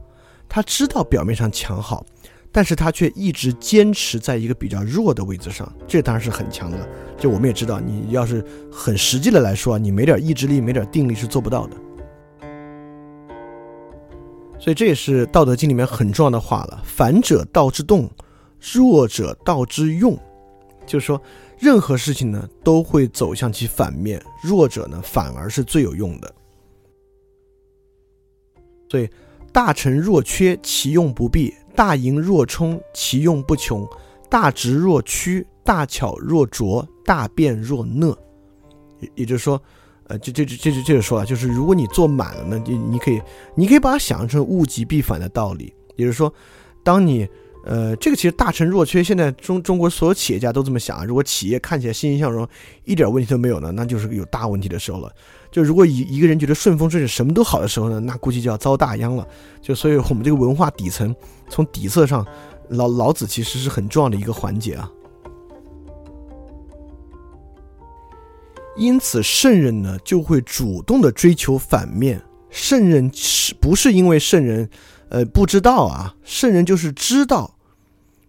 [0.48, 2.06] 他知道表面上强好，
[2.52, 6.78] 但是他却一直坚持在一个比较弱的位置上，这当然是很强的。
[7.18, 11.78] 就我们也知道，你要是很实际的来说，你没点意志力，没点定力是做不到的。
[14.60, 18.10] 所以这也是《道德经》里面很重要的话了：“反者道之动，
[18.60, 20.18] 弱者道之用。”
[20.86, 21.22] 就是说，
[21.60, 26.34] 任何事情呢都会走向其反面，弱者呢反而是最有用的。
[28.90, 29.10] 所以，
[29.54, 33.86] 大成若缺，其用不弊；大盈若冲，其用不穷；
[34.30, 38.18] 大直若屈，大巧若拙，大辩若讷。
[39.00, 39.62] 也也就是说。
[40.08, 43.22] 呃，就就就就接着说啊，就是如果你做满了呢，你你可以，
[43.56, 46.34] 你可以把它想象成物极必反的道理，也就是说，
[46.84, 47.28] 当你
[47.66, 51.04] 呃，这个其实大成若缺，现在中中国所有企业家都这么想啊。
[51.04, 52.48] 如果企业看起来欣欣向荣，
[52.86, 55.12] 一点问题都没有呢，那就是有大问题的时候了。
[55.52, 59.28] 就如果一一个人觉得顺风顺水，什么都好的时候呢，那估计就要遭大殃了。
[59.62, 61.14] 就所以，我们这个文化底层，
[61.50, 62.26] 从底色上，
[62.70, 64.90] 老老子其实是很重要的一个环节啊。
[68.78, 72.22] 因此，圣人呢就会主动的追求反面。
[72.50, 74.70] 圣人是不是因为圣人，
[75.10, 76.16] 呃，不知道啊？
[76.24, 77.56] 圣人就是知道。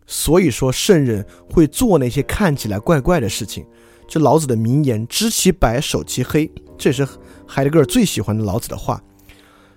[0.06, 3.64] 所以说，圣人会做那些看起来怪怪的事情。
[4.08, 7.06] 就老子的名言：“知其白，守其黑。”这是
[7.46, 9.02] 海德格尔最喜欢的老子的话。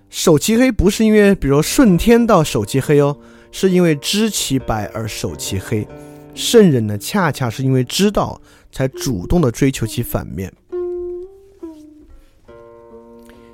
[0.08, 3.18] 守其黑不是因为，比如顺天道守其黑哦，
[3.50, 5.86] 是因为知其白而守其黑。
[6.34, 8.40] 圣人呢，恰恰是因为知道，
[8.70, 10.50] 才主动的追求其反面。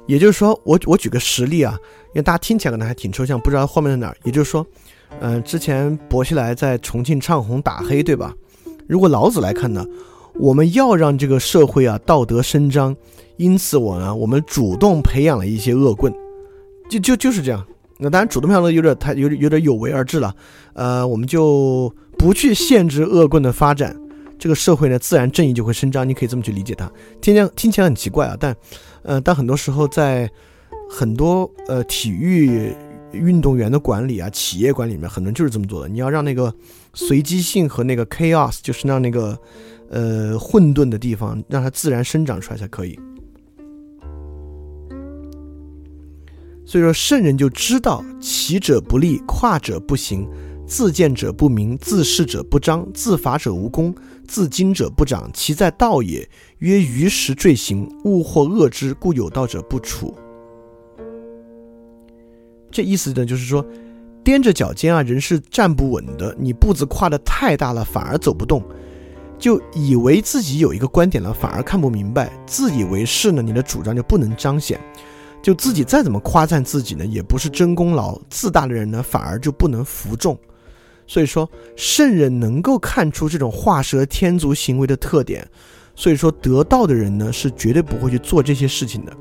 [0.08, 4.16] 也就是说，我我举个实例啊，因为大家听起来可能还挺抽象，不知道后面在哪儿。
[4.24, 4.66] 也就是说。
[5.20, 8.34] 嗯，之前薄熙来在重庆唱红打黑，对吧？
[8.86, 9.82] 如果老子来看呢，
[10.34, 12.94] 我们要让这个社会啊道德伸张，
[13.38, 16.12] 因此我呢，我们主动培养了一些恶棍，
[16.90, 17.66] 就就就是这样。
[17.96, 20.34] 那当然，主动培养的有点太有点有点有为而治了。
[20.74, 23.98] 呃，我们就不去限制恶棍的发展，
[24.38, 26.06] 这个社会呢，自然正义就会伸张。
[26.06, 26.86] 你可以这么去理解它。
[27.22, 28.54] 听起来听起来很奇怪啊，但
[29.08, 30.30] 呃，但很多时候在
[30.88, 32.72] 很多呃体育。
[33.10, 35.88] 运动员的管理啊，企业管理里面很多人就是这么做的。
[35.88, 36.54] 你要让那个
[36.92, 39.36] 随机性和那个 chaos，就是让那个
[39.88, 43.00] 呃混沌的地方，让它自然生长出来才可以。
[46.66, 50.28] 所以说，圣人就知道：起者不立，跨者不行，
[50.66, 53.94] 自见者不明，自视者不彰，自伐者无功，
[54.28, 55.28] 自矜者不长。
[55.32, 56.28] 其在道也。
[56.58, 60.14] 曰：于时坠行，物或恶之，故有道者不处。
[62.70, 63.64] 这意思呢，就是说，
[64.22, 66.36] 踮着脚尖啊，人是站不稳的。
[66.38, 68.62] 你步子跨得太大了，反而走不动。
[69.38, 72.30] 就以为自己有一个观点了，反而看不明白。
[72.44, 74.80] 自以为是呢，你的主张就不能彰显。
[75.40, 78.20] 就自己再怎么夸赞自己呢，也不是真功劳。
[78.28, 80.36] 自大的人呢，反而就不能服众。
[81.08, 85.44] 所以说，圣人能够看出这种画蛇添足行为的特点。
[85.96, 89.12] 所以说，得道的人呢，是绝对不会去做这些事情的。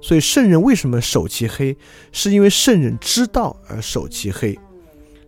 [0.00, 1.76] 所以圣人为什么守其黑，
[2.10, 4.58] 是因为圣人知道而守其黑。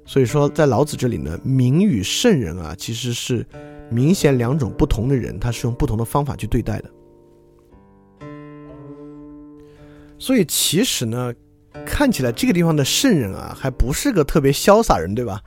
[0.05, 3.47] 所以说，在老子这里呢，明与圣人啊，其实是
[3.91, 6.91] 明显两种不同的人，他是用不同的方法去对待的。
[10.19, 11.33] 所以其实呢，
[11.87, 15.41] 看起来这个地方的圣人啊，还不是个特别潇洒人，对吧？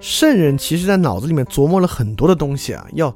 [0.00, 3.14] 圣人其实在脑子里面琢磨了很多的东西啊，要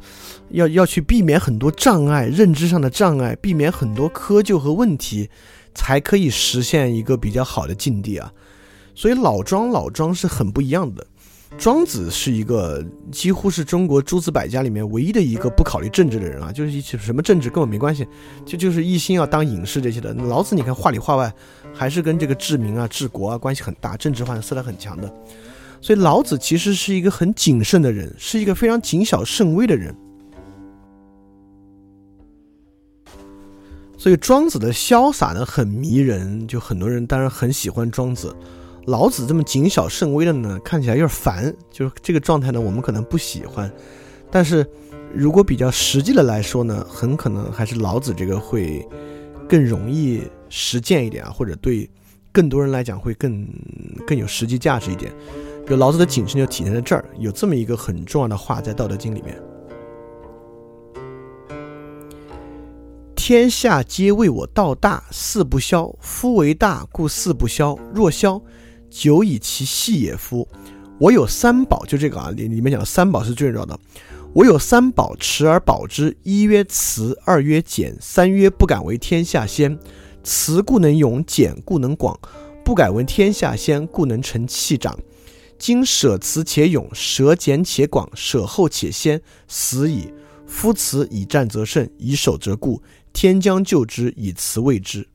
[0.51, 5.31] 要要去避免很多障碍，认知上的障碍，避免很多窠臼和问题，
[5.75, 8.33] 才可以实现一个比较好的境地啊。
[8.95, 11.07] 所以老庄老庄是很不一样的。
[11.59, 18.07] 庄子是一个几乎是中国诸子百家里面唯一的一个不考虑政治的人啊，就是一什么政治跟我没关系，
[18.47, 20.15] 就就是一心要当隐士这些的。
[20.15, 21.33] 老子你看话里话外
[21.73, 25.15] 还是跟这个治民啊、治国啊关系很大，政治化的色彩很强的。
[25.83, 29.93] 所以老子其实是一个很谨慎的人，是一个非常谨小慎微的人。
[33.99, 38.35] 所以庄子的潇洒呢很迷人，就很多人当然很喜欢庄子。
[38.87, 43.71] 老子这么谨小慎微的呢，看起来有点烦，就是这个状态呢，我们可能不喜欢。
[44.31, 44.65] 但是
[45.13, 48.87] 如果比较实际的来说呢，很可能还是老子这个会
[49.49, 51.89] 更容易实践一点啊，或者对
[52.33, 53.47] 更多人来讲会更
[54.07, 55.13] 更有实际价值一点。
[55.73, 59.43] 就老子的谨慎就体现在这儿，有这么一个很重要的话在《道德经》里面
[63.17, 65.91] ：“天下皆谓我道大，四不消。
[65.99, 67.75] 夫为大，故四不消。
[67.95, 68.39] 若消，
[68.91, 70.15] 久以其细也。
[70.15, 70.47] 夫
[71.01, 73.81] 我有三宝，就这个啊，里里面讲的三宝是最重要的。
[74.35, 76.15] 我有三宝，持而保之。
[76.23, 79.79] 一曰慈，二曰俭，三曰不敢为天下先。
[80.23, 82.21] 慈故能勇，俭故能广，
[82.63, 84.95] 不敢为天下先，故能成器长。”
[85.63, 90.13] 今舍慈且勇，舍俭且广，舍后且先，死矣。
[90.45, 92.83] 夫慈以战则胜，以守则固。
[93.13, 95.09] 天将救之，以慈卫之。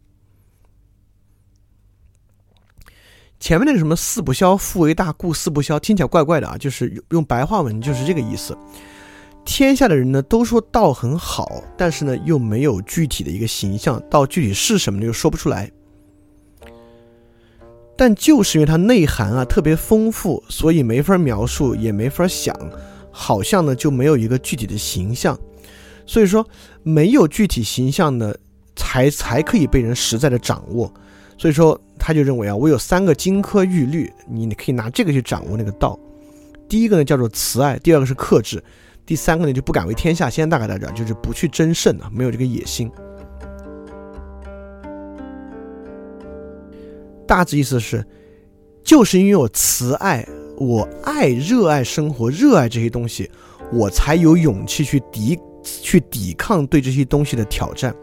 [3.42, 8.58] 前面那个什么“四不消，夫为大，故四不消”，听起来怪怪的啊，就是用白话文就是这个意思。
[9.44, 15.70] 天下的人呢都说道很好，但是呢又没有具体的一个形象，道具体是什么呢又说不出来。
[17.98, 22.56] 但就是因为它内涵啊特别丰富，所以没法描述，也没法想，
[23.12, 25.38] 好像呢就没有一个具体的形象。
[26.06, 26.48] 所以说，
[26.84, 28.34] 没有具体形象呢，
[28.76, 30.94] 才才可以被人实在的掌握。
[31.38, 36.00] 所以说他就认为啊，我有三个金科玉律，你你可以拿这个去掌握那个道。
[36.70, 38.64] 第一个呢叫做慈爱，第二个是克制，
[39.06, 40.50] 第三个呢就不敢为天下先。
[40.50, 42.90] 大概在这儿就是不去争胜啊，没有这个野心。
[47.28, 48.04] 大致意思是，
[48.84, 50.28] 就是因为我慈爱，
[50.58, 53.30] 我爱热爱生活，热爱这些东西，
[53.72, 57.94] 我才有勇气去抵去抵抗对这些东西的挑战。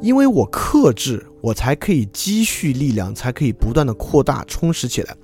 [0.00, 5.16] 因为我克制，我才可以积蓄力量，才可以不断的扩大充实起来。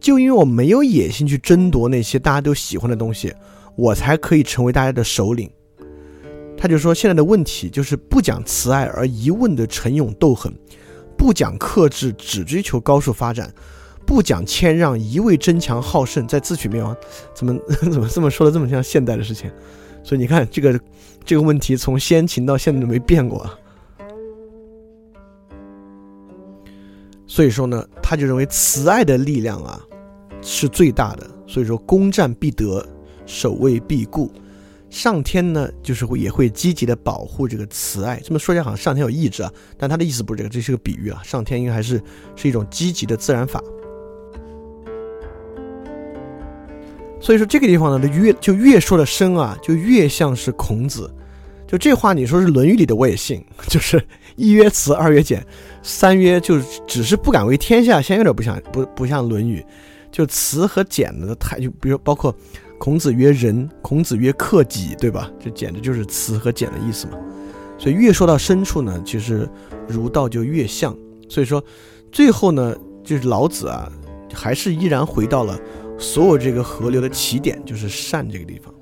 [0.00, 3.34] 就因为我没有野心去争夺那些大家都喜欢的东西，
[3.76, 5.50] 我才可以成为大家的首领。
[6.56, 10.52] 他就说，现在的问题就是不讲慈爱而一味的逞勇斗狠。
[11.20, 13.46] 不讲克制，只追求高速发展；
[14.06, 16.96] 不讲谦让，一味争强好胜，在自取灭亡。
[17.34, 17.54] 怎么
[17.92, 19.50] 怎么这么说的这么像现代的事情？
[20.02, 20.80] 所以你看，这个
[21.22, 23.46] 这个问题从先秦到现在都没变过。
[27.26, 29.78] 所以说呢，他就认为慈爱的力量啊
[30.40, 31.30] 是最大的。
[31.46, 32.82] 所以说，攻占必得，
[33.26, 34.32] 守卫必固。
[34.90, 38.20] 上天呢，就是会也会积极的保护这个慈爱。
[38.24, 41.22] 这么说起来好像上天有意志啊，但他的意思不是这个，这是个比喻啊。
[41.24, 42.02] 上天应该还是
[42.34, 43.62] 是一种积极的自然法。
[47.20, 51.08] 所以说这个地方呢，就越就越说的深啊，就越像是孔子。
[51.68, 54.04] 就这话你说是《论语》里的我也信， 就是
[54.34, 55.46] 一曰慈，二曰俭，
[55.84, 59.60] 三曰就是只是不敢为天下先，有点不像不不像《论语》，
[60.10, 62.34] 就慈和俭的太就比如包括。
[62.80, 65.30] 孔子曰仁，孔子曰克己，对吧？
[65.38, 67.12] 这简直就是慈和俭的意思嘛。
[67.78, 69.46] 所以越说到深处呢，其实
[69.86, 70.96] 儒道就越像。
[71.28, 71.62] 所以说，
[72.10, 72.74] 最后呢，
[73.04, 73.86] 就是老子啊，
[74.32, 75.60] 还是依然回到了
[75.98, 78.74] 所有这个河流的起点，就是善这个地方。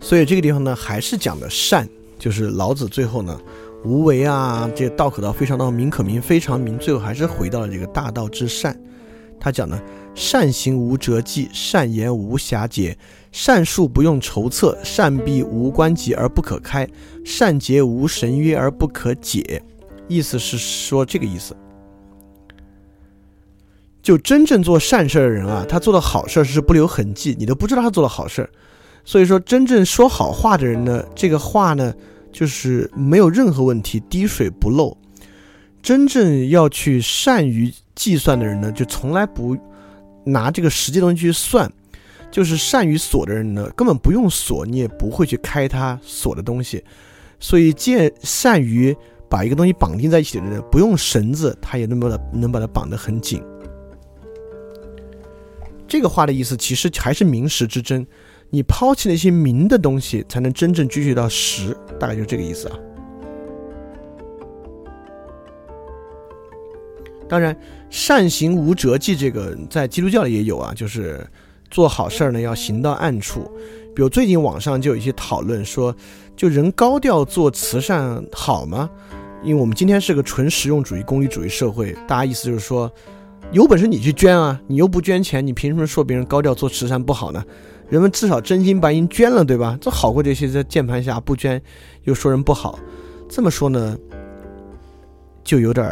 [0.00, 1.86] 所以这个地方呢，还是讲的善，
[2.18, 3.38] 就是老子最后呢，
[3.84, 8.74] 无为啊，这道可道非常道，名可名非常名，最后还是回到了这个大道之善。
[9.38, 9.78] 他讲呢。
[10.14, 12.96] 善行无辙迹，善言无瑕解，
[13.32, 16.88] 善术不用筹策，善闭无关节而不可开，
[17.24, 19.60] 善结无绳约而不可解。
[20.06, 21.56] 意思是说这个意思。
[24.02, 28.48] 就真正做善事的人啊，他做的好事是不留痕迹，你都不知道他做了好事。
[29.04, 31.92] 所以说，真正说好话的人呢，这个话呢，
[32.30, 34.96] 就是没有任何问题，滴水不漏。
[35.82, 39.56] 真正要去善于计算的人呢，就从来不。
[40.24, 41.70] 拿这个实际东西去算，
[42.30, 46.84] 就是善于锁的人呢，根本不用锁，你也不会去开他锁的东西。
[47.40, 48.96] 所以，见善于
[49.28, 53.42] 把一个东西绑定在一起的人，不用绳子，他也能把它能把它绑得很紧。
[55.86, 58.06] 这个话的意思其实还是名实之争，
[58.50, 62.78] 你抛弃那些名的东西，才能真正追求到实，大概就是这个意思啊。
[67.28, 67.56] 当然，
[67.94, 71.24] 善行无辙迹，这个在基督教里也有啊，就是
[71.70, 73.48] 做好事儿呢要行到暗处。
[73.94, 75.94] 比如最近网上就有一些讨论说，
[76.34, 78.90] 就人高调做慈善好吗？
[79.44, 82.90] 因为我们今天是个纯实用主义、功利主义社会，大家意思就是说，
[83.52, 87.44] 有本事你去捐啊，你又不捐钱，你凭什么说别人高调做慈善不好呢？
[87.88, 89.78] 人们至少真金白银捐了，对吧？
[89.80, 91.62] 这好过这些在键盘下不捐
[92.02, 92.76] 又说人不好。
[93.28, 93.96] 这么说呢，
[95.44, 95.86] 就有点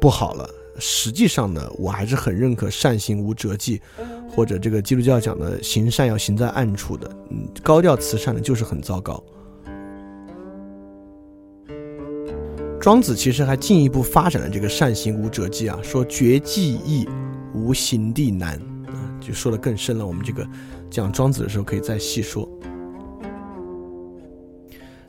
[0.00, 0.50] 不好了。
[0.78, 3.80] 实际上呢，我还是很认可善行无辙迹，
[4.28, 7.10] 或者这个基督教讲的行善要行在暗处的。
[7.30, 9.22] 嗯，高调慈善呢就是很糟糕。
[12.80, 17.08] 庄子其实还进一步发展了这个善行无辙迹啊，说绝技易，
[17.52, 18.54] 无行地难
[18.86, 20.06] 啊，就说的更深了。
[20.06, 20.46] 我们这个
[20.90, 22.48] 讲庄子的时候可以再细说。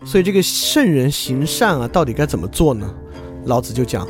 [0.06, 2.92] 所以这个圣人行善啊，到底该怎么做呢？
[3.46, 4.08] 老子就讲。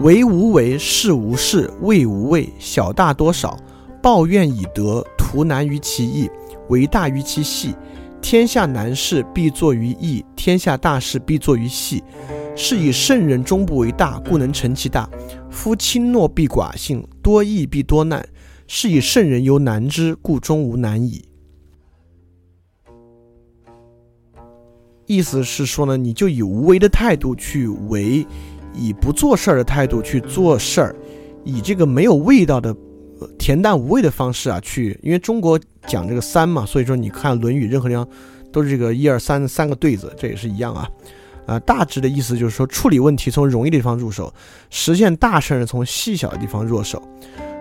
[0.00, 3.56] 为无为，事无事，为无畏，小大多少，
[4.02, 6.28] 抱怨以德，图难于其易，
[6.68, 7.74] 为大于其细。
[8.20, 12.02] 天下难事必作于易，天下大事必作于细。
[12.56, 15.08] 是以圣人终不为大，故能成其大。
[15.50, 18.26] 夫轻诺必寡信，多易必多难。
[18.66, 21.24] 是以圣人犹难之，故终无难矣。
[25.06, 28.26] 意思是说呢，你就以无为的态度去为。
[28.74, 30.96] 以不做事儿的态度去做事儿，
[31.44, 32.70] 以这个没有味道的、
[33.20, 38.06] 呃恬淡无味的方式啊去，因为中国讲这个三嘛，所以说你看《论语》任何地方
[38.50, 40.88] 都是这个一二三三个对子，这也是一样啊。
[41.44, 44.32] 啊，大致的意思就是说，处理问题从容易的地方入手，
[44.70, 47.02] 实现大事呢从细小的地方入手，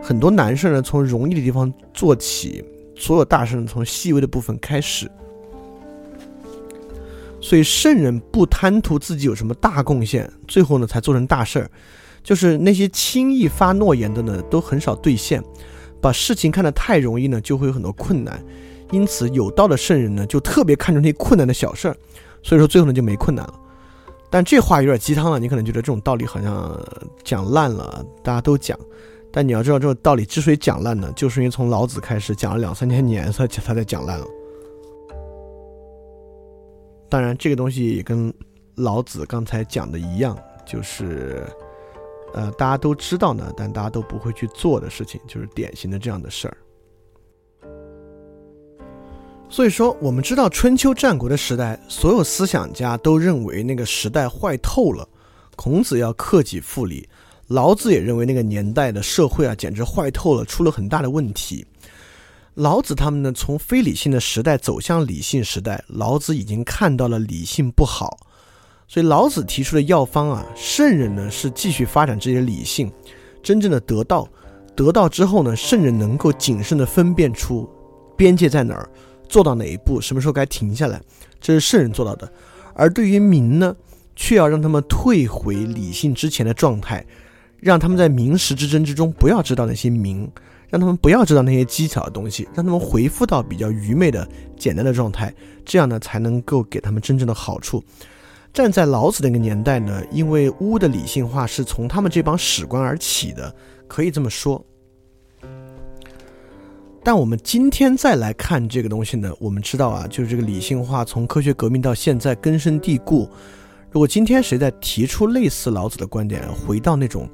[0.03, 2.63] 很多难事呢从容易的地方做起，
[2.95, 5.09] 所有大事呢从细微的部分开始。
[7.41, 11.69] 所以圣人不贪图自己有什么大贡献，最后呢才做成大事儿。
[12.23, 15.43] 就是那些轻易发诺言的呢，都很少兑现。
[15.99, 18.43] 把事情看得太容易呢，就会有很多困难。
[18.91, 21.97] 因此，有道的圣人呢，就特别看重那些困难的小事儿。
[22.43, 23.53] 所以说，最后呢就没困难了。
[24.29, 26.79] 但这话有点鸡汤了，你可能觉得这种道理好像
[27.23, 28.77] 讲烂了，大家都讲。
[29.31, 34.25] 但你要知道，这种道理之所以讲烂呢，就是因为从老子开始讲了两三千年，才他才讲烂了。
[37.11, 38.33] 当然，这个东西也跟
[38.75, 40.35] 老子刚才讲的一样，
[40.65, 41.45] 就是。
[42.33, 46.57] 呃，大家都知道呢，但大家都不会去做的事情，就是典型的这样的事儿。
[49.49, 55.05] 所以说，我们知道春秋战国的时代，所有思想家都认为那个时代坏透了。
[55.57, 57.05] 孔子要克己复礼，
[57.47, 61.65] 老子也认为那个年代的社会啊，简直坏透了，出了很大的问题。
[62.55, 68.17] 老子他们呢，从非理性的时代走向理性时代，老子已经看到了理性不好。
[68.87, 72.91] 所以老子提出的药方啊，圣人呢是继续发展自己的理性，
[73.41, 74.27] 真正的得道。
[74.75, 77.69] 得道之后呢，圣人能够谨慎的分辨出
[78.17, 78.89] 边界在哪儿，
[79.29, 81.01] 做到哪一步，什么时候该停下来，
[81.39, 82.29] 这是圣人做到的。
[82.73, 83.73] 而对于民呢，
[84.15, 87.05] 却要让他们退回理性之前的状态，
[87.59, 90.29] 让他们在民实之争之中不要知道那些民，
[90.71, 94.27] 让他们不要知道那些技巧的东西，让他们回复到比较愚昧的
[94.57, 95.31] 简单的状态，
[95.63, 97.83] 这样呢才能够给他们真正的好处。
[98.53, 103.53] 站在老子那个年代呢，因为巫的理性化是从他们这帮史官而起的，
[103.87, 104.65] 可以这么说。
[107.03, 113.29] 但我们今天再来看这个东西呢，我们知道啊，就是这个理性化从科学革命到现在根深蒂固。
[113.89, 117.27] 如果今天谁在提出类似老子的观点，回到那种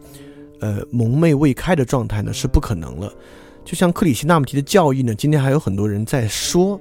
[0.59, 3.11] 呃蒙昧未开的状态呢，是不可能了。
[3.65, 6.79] 就像克里希那穆提的教义呢，今天还有很多人在说。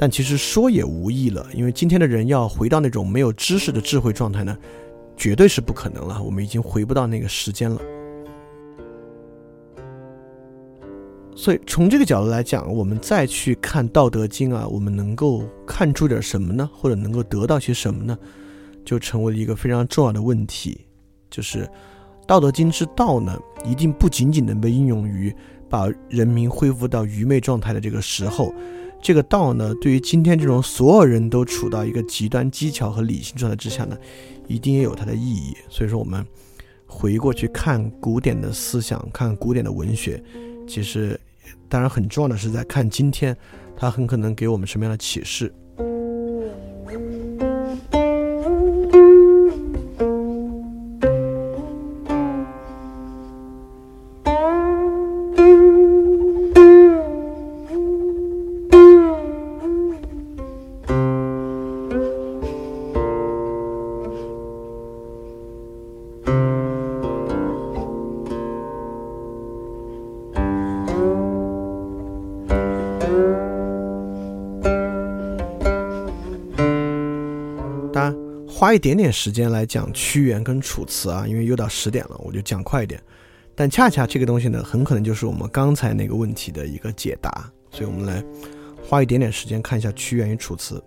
[0.00, 4.56] 但其实说也无益了，因为今天的人要回到那种没有知识的智慧状态呢，
[5.16, 6.22] 绝对是不可能了。
[6.22, 7.80] 我们已经回不到那个时间了。
[11.34, 16.70] 所以从这个角度来讲，我们再去看《道德经》啊，我们能够看出点什么呢？
[16.72, 18.16] 或者能够得到些什么呢？
[18.84, 20.86] 就成为了一个非常重要的问题，
[21.28, 21.64] 就是
[22.28, 25.34] 《道德经》之道呢，一定不仅仅能被应用于
[25.66, 28.54] 把人民恢复到愚昧状态的这个时候。
[29.00, 33.96] 这个道呢，对于今天这种所有人都处到一个极端技巧和理性状态之下呢，
[34.46, 35.56] 一定也有它的意义。
[35.70, 36.22] 所以说，我们
[36.86, 40.22] 回过去看古典的思想，看古典的文学，
[40.66, 41.18] 其实
[41.66, 43.34] 当然很重要的是在看今天，
[43.74, 45.50] 它很可能给我们什么样的启示。
[78.68, 83.02] 花一点点时间来讲屈原跟楚辞啊，因为又到十点了，我就讲快一点。
[83.54, 88.22] 但恰恰这个东西呢，很可能就是我们刚才那个问题的一个解答，所以我们来
[88.86, 90.84] 花一点点时间看一下屈原与楚辞。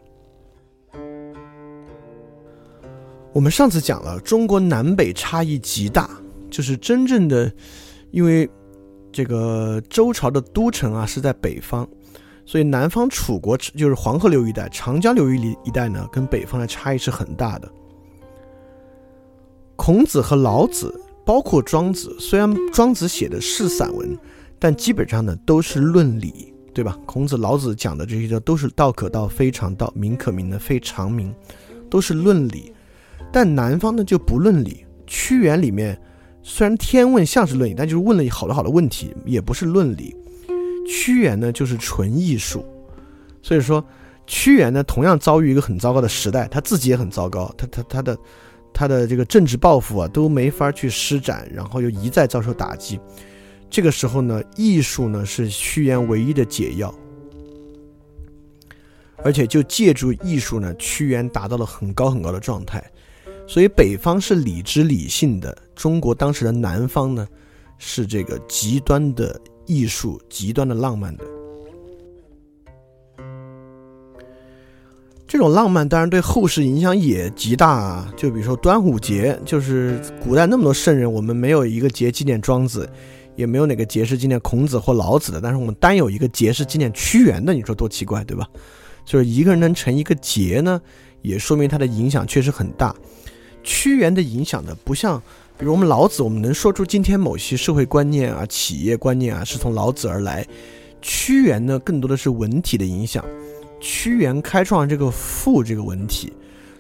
[3.34, 6.08] 我们上次讲了，中国南北差异极大，
[6.52, 7.52] 就是真正的，
[8.12, 8.48] 因为
[9.12, 11.90] 这个周朝的都城啊是在北方。
[12.46, 17.72] 所以南方楚国就是黄河流域一带、长江流域里一带呢，跟北方的差异是很大的。
[19.76, 20.94] 孔子和老子，
[21.26, 24.18] 包括庄子，虽然庄子写的是散文，
[24.60, 26.98] 但基本上呢都是论理，对吧？
[27.06, 31.34] 孔子、老子讲的这些都是道可道，非常道；名可名的非常名，
[31.90, 32.74] 都是论理。
[33.32, 34.86] 但南方呢就不论理。
[35.08, 36.00] 屈原里面
[36.44, 40.16] 虽然天问像是论理，但就是问了好多好多问题，也不是论理。
[40.92, 42.66] 屈原呢，就是纯艺术，
[43.42, 43.84] 所以说
[44.28, 48.18] 屈原呢，同样遭遇一个很糟糕的时代，他自己也很糟糕，他他他的
[48.74, 53.00] 他的这个政治抱负啊，都没法去施展，然后又一再遭受打击。
[53.70, 56.94] 这个时候呢，艺术呢是屈原唯一的解药，
[59.24, 62.84] 而且就借助艺术呢，屈原达到了很高很高的状态。
[63.48, 67.26] 所以北方是理智理性的，中国当时的南方呢，
[67.78, 69.40] 是这个极端的。
[69.72, 71.24] 艺术极端的浪漫的，
[75.26, 77.70] 这种浪漫当然对后世影响也极大。
[77.70, 78.14] 啊。
[78.18, 82.90] 就比如说端午节，就是古代那么多圣人，我们没有一个节纪念庄子，
[83.38, 88.46] 也没有哪个节是纪念孔子或老子的，但是我们单有一个节是纪念屈原的，你说多奇怪，对吧？
[89.06, 90.82] 就是一个人能成一个节呢，
[91.22, 92.94] 也说明他的影响确实很大。
[93.64, 95.22] 屈原的影响呢，不像
[95.62, 100.44] 比如我们老子，我们能说出今天某些社会观念啊、企业观念啊是从老子而来。
[101.04, 103.24] 屈原呢，更多的是文体的影响。
[103.80, 106.34] 屈原开创这个赋这个文体，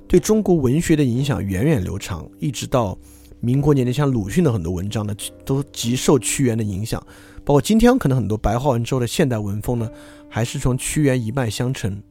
[0.08, 2.98] 对中国文学的影响源远流长，一直到
[3.40, 7.00] 民国年间，像鲁迅的很多文章呢，都极受屈原的影响。
[7.46, 9.88] 包括今天可能很多白话文之后的现代文风呢，
[10.28, 12.02] 还是从屈原一脉相承。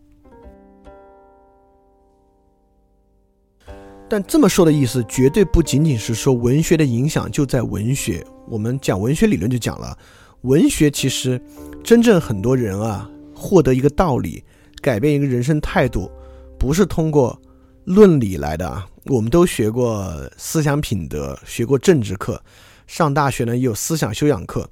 [4.11, 8.27] 但这么说的意思，绝对不仅仅是说文学的影响就在文学。
[8.49, 9.97] 我们讲文学理论就讲了，
[10.41, 11.41] 文学其实
[11.85, 14.43] 真正很多人啊，获得一个道理。
[14.83, 16.11] 改变一个人生态度，
[16.59, 17.39] 不是通过
[17.85, 18.87] 论理来的啊！
[19.05, 22.43] 我们都学过思想品德，学过政治课，
[22.87, 24.69] 上大学呢也有思想修养课。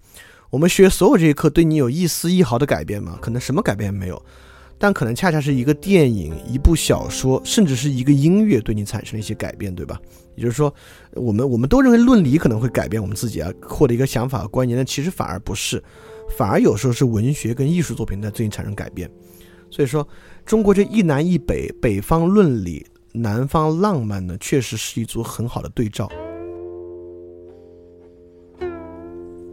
[0.48, 3.18] 我们学所有这些课，对你有一丝一毫的改变吗？
[3.20, 4.20] 可能什么改变也没有，
[4.78, 10.00] 但可能恰恰是一个电影、一部小说，甚至是一个音乐，对你产生一些改变，对吧？
[10.36, 10.72] 也就是说，
[11.14, 15.82] 我们我们都认为论理可能会改变我们自己啊，获得一个想法和观念，但其实反而不是，
[16.36, 19.10] 反而有时候是文学跟艺术作品在最近产生改变。
[19.68, 20.06] 所以说，
[20.46, 26.08] 中国这一南一北，北方论理，南方浪漫呢，确实是一组很好的对照。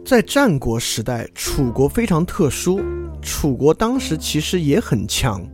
[0.04, 2.80] 在战国时代，楚国非常特殊，
[3.26, 5.44] 楚国当时其实也很强。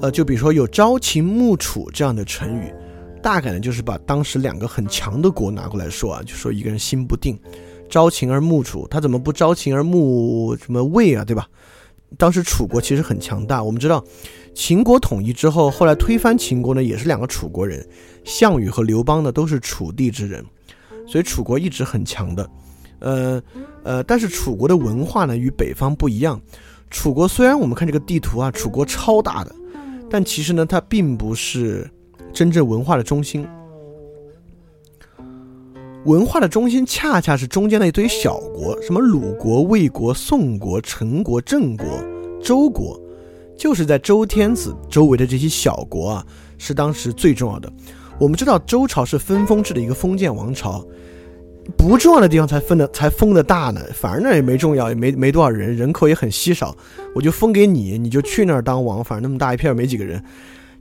[0.00, 2.74] 呃，就比如说有“朝秦暮楚”这样的成语，
[3.22, 7.38] 大概呢就是把当时两个很强的国拿过来说啊，就说一个人心不定，
[7.88, 11.48] 朝秦而暮楚，他怎么不朝秦而暮什么魏啊，对吧？
[12.16, 14.04] 当时楚国其实很强大，我们知道，
[14.54, 17.86] 秦国统一之后，后来推翻秦国呢，也是两个楚国人，
[18.24, 20.44] 项羽和刘邦呢都是楚地之人，
[21.06, 22.48] 所以楚国一直很强的。
[23.00, 23.42] 呃
[23.82, 26.40] 呃，但是楚国的文化呢与北方不一样，
[26.90, 29.54] 楚国虽然我们看这个地图啊，楚国超大的，
[30.10, 31.88] 但其实呢它并不是
[32.32, 33.46] 真正文化的中心。
[36.04, 41.86] 文化的中心恰恰是中间的一堆小国，什么鲁国、魏国、宋国、陈国、郑国、
[42.40, 42.98] 周国，
[43.56, 46.26] 就是在周天子周围的这些小国啊，
[46.56, 47.70] 是当时最重要的。
[48.18, 50.82] 我们知道周朝是分封制的一个封建王朝，
[51.76, 56.74] 不重要的地方才分的才封的大呢，反而那也没重要，也没没多少人，人口也很稀少，
[57.14, 60.22] 我就封给你，你就去那儿当王，反正那么大一片没几个人。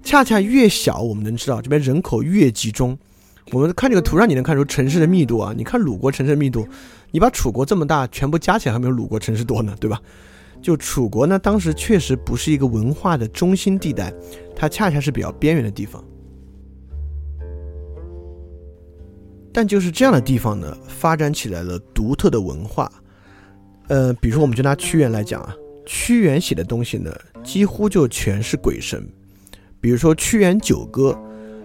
[0.03, 2.97] 恰恰越小，我们能知道这边人口越集中。
[3.51, 5.53] 我们看这个图上，你能看出城市的密度啊？
[5.55, 6.65] 你看鲁国城市密度，
[7.11, 9.99] 你把楚国这么大全部加起来，还没有鲁国城市多呢，对吧？
[10.61, 14.11] 就楚国呢，当时确实不是一个文化的中心地带，
[14.55, 16.03] 它恰恰是比较边缘的地方。
[19.57, 22.87] 但就是这样的地方呢，发展起来了独特的文化。
[23.87, 25.51] 呃，比如说，我们就拿屈原来讲啊，
[25.83, 27.11] 屈原写的东西呢，
[27.43, 29.03] 几乎就全是鬼神。
[29.81, 31.09] 比如说《屈原九歌》。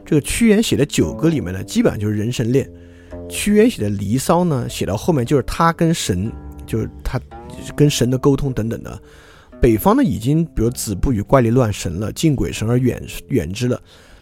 [0.06, 2.64] 这个屈原写的九歌里面呢，基本上就是人神恋；
[3.28, 6.32] 屈原写的离骚呢，写到后面就是他跟神，
[6.66, 7.20] 就是他
[7.76, 8.98] 跟神的沟通等等的。
[9.60, 13.76] 北方呢，已经比如子不语怪力乱神了，敬鬼神而远远之了；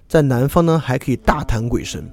[0.08, 2.04] 在南方呢，还可以大谈鬼神。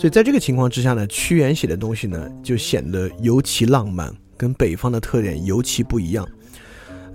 [0.00, 6.26] 所以在这个情况之下呢，屈原写的东西呢，就显得尤其浪漫，跟北方的特点尤其不一样。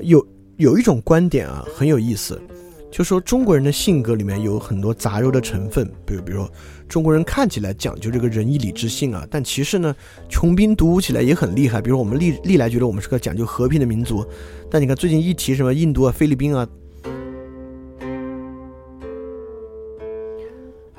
[0.02, 0.24] 有。
[0.58, 2.42] 有一种观点啊，很有意思，
[2.90, 6.50] 就说中国人的性格里面有很多杂糅的成分，比如，比如说
[6.88, 9.94] 中国人看起来讲究这个仁义礼智信啊，但其实呢，
[10.30, 11.82] 穷兵黩武起来也很厉害。
[11.82, 14.26] 比如我们历历来觉得我们是个讲究和平的民族，
[14.72, 16.66] 但你看最近一提什么印度啊、菲律宾啊，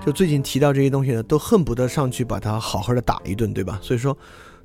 [0.06, 3.80] 就最近提到这些东西呢，都恨不得上去把它好好的打一顿，对吧？
[3.82, 4.16] 所以说，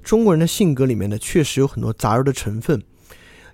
[0.03, 2.79] 中国人的性格里面呢，确实有很多杂糅的成分。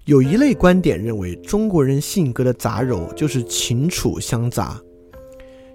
[0.03, 4.77] 有一类观点认为，中国人性格的杂糅就是秦楚相杂，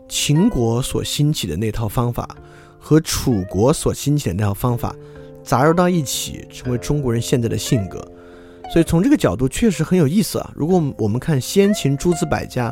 [0.07, 2.37] 秦国所兴起的那套方法
[2.79, 4.95] 和楚国所兴起的那套方法
[5.43, 8.07] 杂糅到一起，成为中国人现在的性格。
[8.71, 10.53] 所以从这个角度确实很有意思啊。
[10.55, 12.71] 如果我们看先秦诸子百家，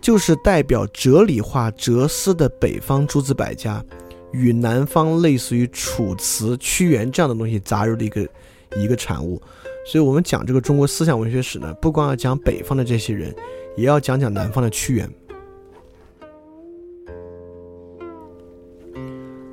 [0.00, 3.84] 就是代表哲理化哲思的北方诸子百家，
[4.32, 8.28] 与南方类似于楚辞、屈原这样的东西杂糅的一个
[8.76, 9.40] 一个产物。
[9.86, 13.34] 所以，我们讲这个中国思想文学史呢，不光要讲北方的这些人，
[13.76, 15.10] 也要讲讲南方的屈原。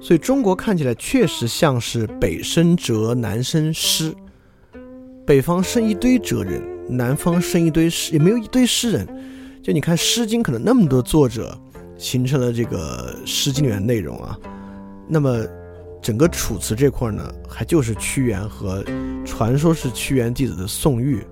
[0.02, 4.14] 所以，中国看起来确实像是北生哲，南生诗。
[5.26, 9.08] 北方生一堆哲人，南方生一堆诗，也没有一堆诗人。
[9.66, 11.60] 就你看《诗经》，可能那么多作者
[11.98, 14.40] 形成了这个《诗经》里面内容啊，
[15.10, 15.44] 那么。
[16.04, 18.86] 整个楚辞这块呢，还就是屈原和
[19.26, 21.26] 传说是屈原弟子的宋玉，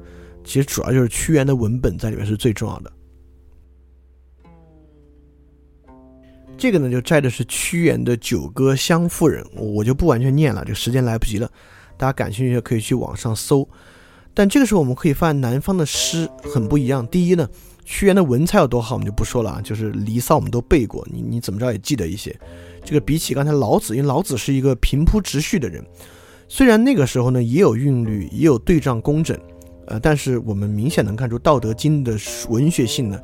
[0.44, 2.92] 其实主要就是屈原的文本在里面是最重要的。
[6.58, 11.48] 这个呢，就摘的是屈原的《九歌湘妇人》，我就不完全念了，这个时间来不及了。
[11.96, 13.70] 大家感兴趣可以去网上搜。
[14.34, 17.06] 但这个时候我们可以发现，南方的诗很不一样。
[17.06, 17.48] 第一呢，
[17.86, 22.38] 屈原的文采有多好，我们就不说了啊，就是《离骚》我们都背过，你你怎么着也记得一些。
[22.84, 25.84] 这个比起刚才老子，因为老子是一个平铺直叙的人，
[26.48, 29.38] 虽然那个时候呢也有韵律，也有对仗工整，
[29.88, 32.18] 呃，但是我们明显能看出《道德经》的
[32.50, 33.20] 文学性呢。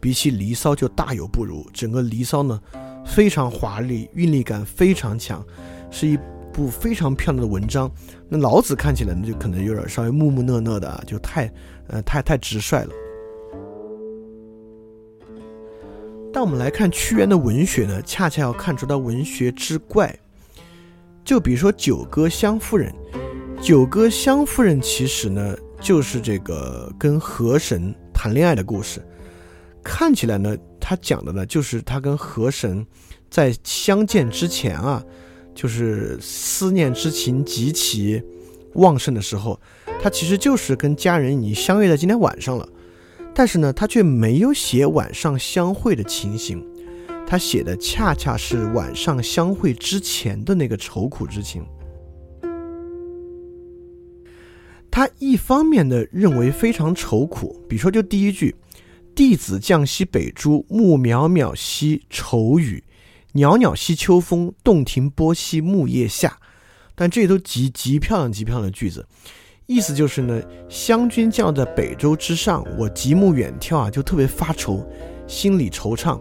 [0.00, 2.60] 比起《离骚》就大有不如，整个《离骚》呢
[3.06, 5.42] 非常华丽，韵律感非常强，
[5.90, 6.18] 是一
[6.52, 7.90] 部非常漂亮的文章。
[8.28, 11.50] 那老子看起来呢就可能有点稍微木木讷讷的啊，就太
[11.86, 12.90] 呃太太直率了。
[16.34, 20.12] 但我们来看屈原的文学呢，恰恰要看出他文学之怪。
[21.24, 22.92] 就比如说《九歌湘夫人》，
[23.64, 29.00] 《九歌湘夫人》其实呢就是这个跟河神谈恋爱的故事。
[29.80, 32.84] 看起来呢，他讲的呢，就是他跟河神
[33.30, 35.00] 在相见之前啊，
[35.54, 38.20] 就是思念之情极其
[38.72, 39.60] 旺盛的时候，
[40.02, 42.68] 他其实就是跟家人已经相约在今天晚上了，
[43.34, 46.64] 但是呢，他却没有写晚上相会的情形，
[47.26, 51.66] 他写的恰恰是晚上相会之前的那个愁苦之情。
[54.90, 58.54] 他一方面呢认为非常愁苦，比如说就第一句。
[59.16, 62.82] 弟子降兮北诸，暮渺渺兮愁雨，
[63.34, 66.40] 袅袅兮秋风，洞庭波兮木叶下。
[66.96, 69.06] 但这都极极漂亮、极漂亮的句子，
[69.66, 74.86] 意思就是呢，湘军降在北周之上，我极目远眺啊，就特别发愁，
[75.26, 76.20] 心里惆怅。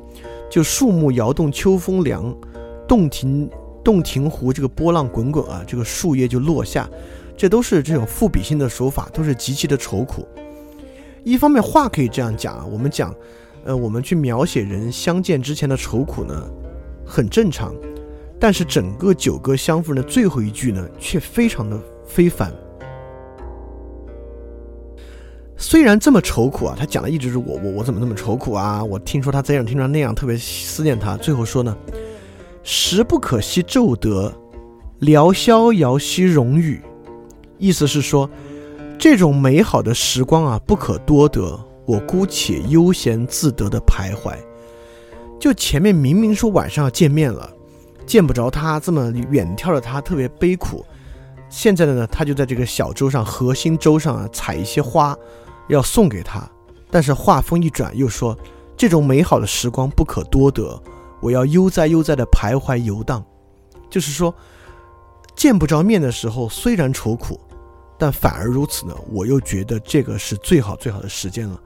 [0.49, 2.33] 就树木摇动，秋风凉，
[2.87, 3.49] 洞庭
[3.83, 6.89] 洞庭湖这个波浪滚滚啊，这个树叶就落下，
[7.35, 10.25] 这都是这种赋比兴的手法，都是极其的愁苦。
[11.25, 13.13] 一方面话可以这样讲啊，我们讲，
[13.65, 16.49] 呃，我们去描写人相见之前的愁苦呢，
[17.05, 17.75] 很正常。
[18.39, 22.53] 但是整个《九歌湘夫人》的最后一句呢，却非常的非凡。
[25.57, 28.83] 虽然这么愁苦啊，他讲的一直是我我我怎么那么愁苦啊？
[28.83, 31.15] 我听说他这样，听说那样，特别思念他。
[31.17, 31.75] 最后说呢，
[32.63, 34.33] 时不可惜骤得，
[34.99, 36.81] 聊逍遥兮容语，
[37.57, 38.29] 意思是说。
[38.99, 41.59] 这种美好的时光啊，不可多得。
[41.85, 44.33] 我姑且悠闲自得的徘徊。
[45.37, 47.49] 就前面明明说晚上要见面了，
[48.05, 50.85] 见不着他，这么远眺着他，特别悲苦。
[51.49, 55.17] 现在的呢，他就在这个小舟上，核心舟上啊，采一些花，
[55.73, 56.49] 要送给他。
[56.89, 58.37] 但是话锋一转，又说
[58.77, 60.81] 这种美好的时光不可多得，
[61.21, 63.23] 我要悠哉悠哉的徘徊游荡。
[63.89, 64.33] 就是说，
[65.35, 67.39] 见不着面的时候，虽然愁苦。
[67.95, 71.57] 但反而如此呢，我又觉得这个是最好最好的时间了。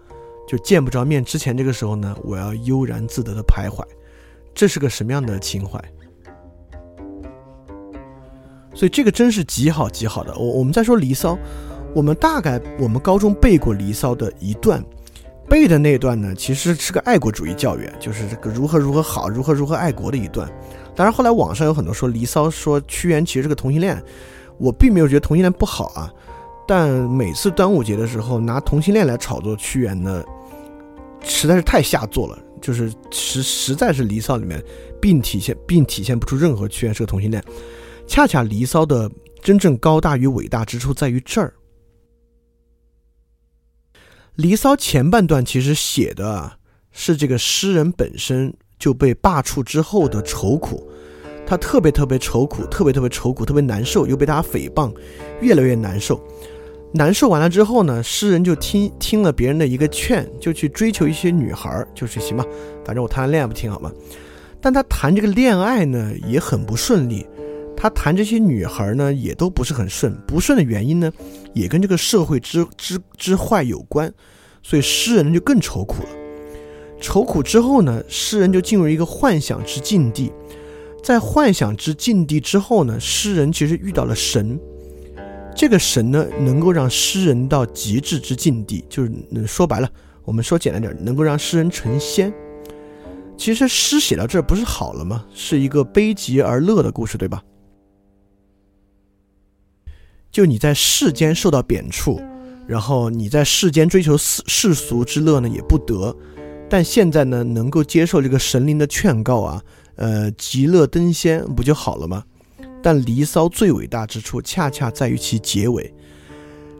[0.47, 3.83] 就见不着面之前这个时候呢，我要悠然自得的徘徊，
[4.53, 5.81] 这是个什么样的情怀？
[8.75, 10.35] 所以这个真是极好极好的。
[10.37, 11.33] 我我们再说《离骚》，
[11.97, 14.85] 我们大概我们高中背过《离骚》的一段，
[15.49, 20.47] 背的那段呢，其实是个爱国主义教育，就是这个如何如何好，如何如何爱国的一段。
[20.95, 23.99] 当然后来网上有很多说《离骚》说屈原其实是个同性恋，
[24.59, 26.13] 我并没有觉得同性恋不好啊。
[26.67, 30.23] 但每次端午节的时候拿同性恋来炒作屈原呢，
[31.23, 32.37] 实在是太下作了。
[32.61, 34.63] 就是实实在是《离骚》里面
[35.01, 37.43] 并体现并体现不出任何屈原是个同性恋。
[38.05, 39.09] 恰恰《离骚》的
[39.41, 41.47] 真正高大与伟大之处在于这儿，
[44.37, 46.51] 《离骚》前半段其实写的
[46.91, 50.87] 是这个诗人本身就被罢黜之后的愁苦，
[51.43, 54.93] 他特别特别愁苦，特别特别愁苦，特别难受，又被大家诽谤，
[55.41, 56.23] 越来越难受。
[56.93, 62.45] 难受完了之后呢，诗人就听听了别人的一个劝，就去追求一些女孩，就是行吧，
[62.85, 63.91] 反正我谈恋爱不挺好吗？
[64.61, 67.25] 但他谈这个恋爱呢也很不顺利，
[67.77, 71.13] 他谈这些女孩呢也都不是很顺，不顺的原因呢
[71.53, 74.11] 也跟这个社会之之之坏有关，
[74.63, 76.09] 所以诗人就更愁苦了。
[76.99, 80.31] 愁苦之后呢，诗人就进入一个幻想之境地，
[81.03, 84.59] 在幻想之境地之后呢，诗人其实遇到了神。
[85.55, 89.11] 这个神呢，能够让诗人到极致之境地，就是
[89.45, 89.87] 说白了，
[90.23, 92.33] 我们说简单点，能够让诗人成仙。
[93.37, 95.23] 其实诗写到这儿不是好了吗？
[95.33, 97.43] 是一个悲极而乐的故事，对吧？
[100.31, 102.21] 就你在世间受到贬黜，
[102.67, 106.15] 然后你在世间追求世世俗之乐呢也不得，
[106.69, 109.61] 但现在呢能够接受这个神灵的劝告啊，
[109.95, 112.23] 呃，极乐登仙，不就好了吗？
[112.83, 115.93] 但《离骚》最伟大之处，恰恰在于其结尾。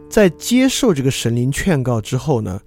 [0.08, 2.60] 在接受这个神灵劝告之后呢，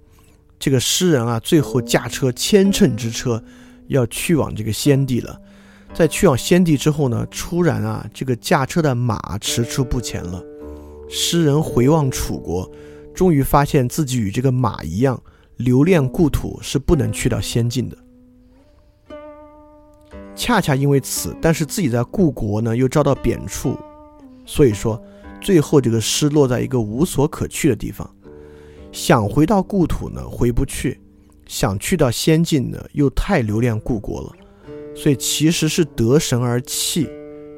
[0.59, 3.41] 这个诗人啊，最后驾车千乘之车，
[3.87, 5.39] 要去往这个先帝了。
[5.93, 10.43] 在去往先帝之后呢，突然啊，这个驾车的马迟出不前了。
[11.13, 12.71] 诗人回望楚国，
[13.13, 15.21] 终于发现自己与这个马一样，
[15.57, 17.97] 留恋故土是不能去到仙境的。
[20.33, 23.75] 恰恰因为此，但是自己在故国呢又遭到贬黜，
[24.45, 24.99] 所以说
[25.41, 28.09] 最后这个诗落在一个无所可去的地方，
[28.93, 30.97] 想回到故土呢回不去，
[31.45, 34.31] 想去到仙境呢又太留恋故国了，
[34.95, 37.09] 所以其实是得神而弃。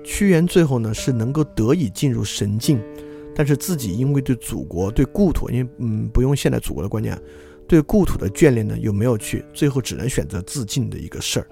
[0.03, 2.81] 屈原最后呢是能够得以进入神境，
[3.35, 7.19] 但是自己因为对祖国、对故土，因为嗯不用现代祖国的观念，
[7.67, 11.47] 对故土的眷恋呢又没有去，最后只能选择自尽的一个事儿。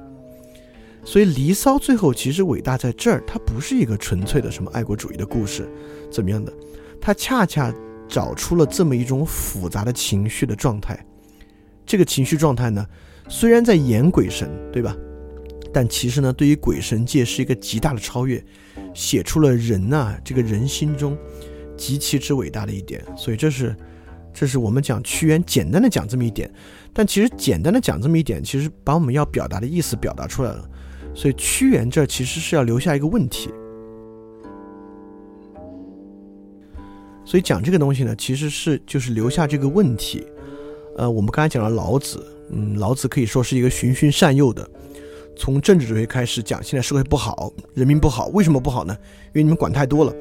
[1.03, 5.67] 所以《离骚》最后其实伟大在这儿，它不是一个纯粹的什么爱国主义的故事，
[6.11, 6.53] 怎么样的？
[6.99, 7.73] 它恰恰
[8.07, 11.03] 找出了这么一种复杂的情绪的状态。
[11.85, 12.85] 这个情绪状态呢，
[13.27, 14.95] 虽然在演鬼神，对吧？
[15.73, 18.43] 但其实呢，对于鬼神界是一个极大的超越，
[18.93, 21.17] 写出了人呐，这个人心中
[21.81, 23.03] 极其之伟大的一点。
[23.17, 23.75] 所以这是，
[24.31, 26.47] 这是我们讲屈原简单的讲这么一点，
[26.93, 30.69] 但其实简单的讲这么一点，其实把我们要表达的意思表达出来了。
[31.15, 33.49] 所以屈原这其实是要留下一个问题，
[37.25, 40.23] 所以讲这个东西呢，其实是就是留下这个问题。
[40.97, 44.69] 呃，我们刚才讲了老子，嗯，老子可以说是一个循循善诱的，
[45.35, 48.95] 从政治哲学开始讲，现在社会不好，人民不好，为什么不好呢？
[49.27, 50.13] 因为你们管太多了。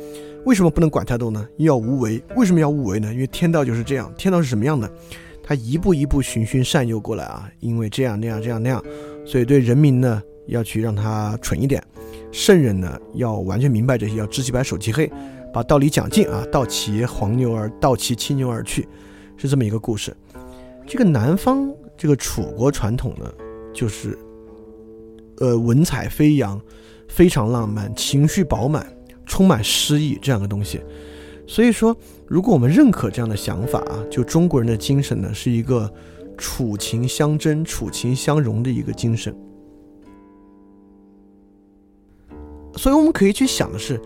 [0.44, 1.46] 为什么不能管太多呢？
[1.58, 2.22] 要无为。
[2.36, 3.12] 为什么要无为呢？
[3.12, 4.12] 因为天道就是这样。
[4.16, 4.90] 天道是什么样的？
[5.42, 8.82] 他一步一步循循善诱过来啊，因为这样那样这样那样，
[9.24, 10.22] 所以对人民呢。
[10.46, 11.80] 要去让他蠢一点，
[12.32, 15.08] 圣人呢要完全明白这些，要知其白守其黑，
[15.52, 16.44] 把道理讲尽啊。
[16.50, 18.88] 道其黄牛而道其青牛而去，
[19.36, 20.12] 是这么一个故事。
[20.88, 23.32] 这个南方这个楚国传统呢，
[23.72, 24.18] 就是
[25.36, 26.60] 呃文采飞扬，
[27.06, 28.84] 非常浪漫，情绪饱满，
[29.30, 30.80] 充满诗意这样的东西。
[31.46, 31.96] 所以说，
[32.26, 35.88] 如果我们认可这样的想法啊，就中国人的精神呢，是一个
[36.36, 39.32] 楚秦相争、楚秦相融的一个精神。
[42.76, 44.00] 所以我们可以去想的是，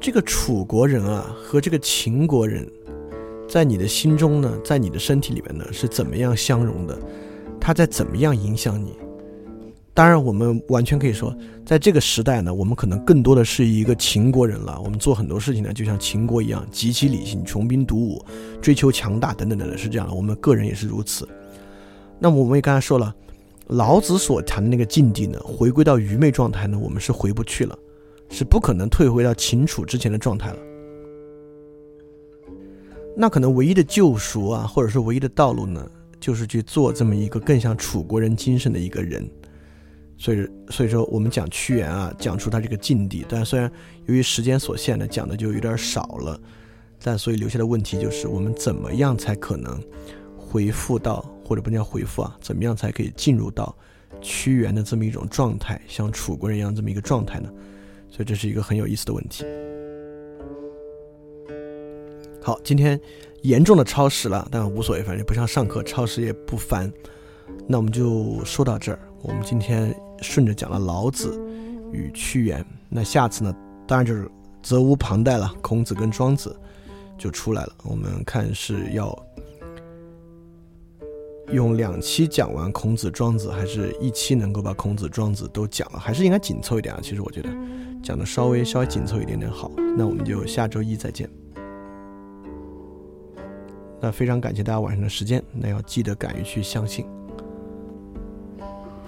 [0.00, 2.66] 这个楚国人啊和这个秦国人，
[3.46, 6.98] 在你的心中呢，在你的身体里面呢是怎么样相融的？
[7.60, 8.96] 他在怎么样影响你？
[9.92, 11.36] 当然，我们完全可以说，
[11.66, 14.80] 在这个时代呢，我们可能更多的是一个秦国人了。
[14.82, 18.24] 我们做很多事情呢，就像秦国一样，极其理性，穷兵黩武，
[18.62, 20.14] 追求强大，等等等等，是这样的。
[20.14, 21.28] 我们个人也是如此。
[22.18, 23.14] 那么，我们也刚才说了，
[23.66, 27.78] 老子所谈的那个境地呢，回归到愚昧状态呢，我们是回不去了。
[28.32, 30.58] 是不可能退回到秦楚之前的状态了。
[33.16, 35.84] 那可能唯一的救赎啊，或者是唯一的道路呢，
[36.20, 39.28] 就是去做这么一个更像楚国人精神的一个人。
[40.20, 43.72] 所以，所以说我们讲屈原啊，讲出他这个境地，但虽然
[44.04, 46.38] 由于时间所限呢，讲的就有点少了，
[47.02, 49.82] 但所以留下的问题就是，我们怎么样才可能
[50.36, 53.74] 回复到，或者不叫回复啊，怎么样才可以进入到
[54.20, 57.50] 屈原的这么一种状态，像楚国人一样这么一个状态呢？
[58.10, 59.42] 所以这是一个很有意思的问题。
[62.42, 63.00] 好，今天
[63.40, 66.92] 严重的超时了，但无所谓，反正不像上课超时也不烦。
[67.66, 68.98] 那我们就说到这儿。
[69.22, 71.40] 我们今天顺着讲了老子
[71.92, 73.54] 与屈原，那下次呢，
[73.86, 74.30] 当然就是
[74.62, 76.54] 责无旁贷了，孔子跟庄子
[77.18, 77.72] 就出来了。
[77.84, 79.16] 我们看是要。
[81.52, 85.98] 用两期讲完孔子、庄子，还是一期能够把孔子、庄子都讲了？
[85.98, 87.00] 还是应该紧凑一点啊？
[87.02, 87.48] 其实我觉得
[88.00, 89.68] 讲的稍微稍微紧凑一点点好。
[89.98, 91.28] 那我们就下周一再见。
[94.00, 97.04] 那非常感谢大家晚上的时间，那要记得敢于去相信。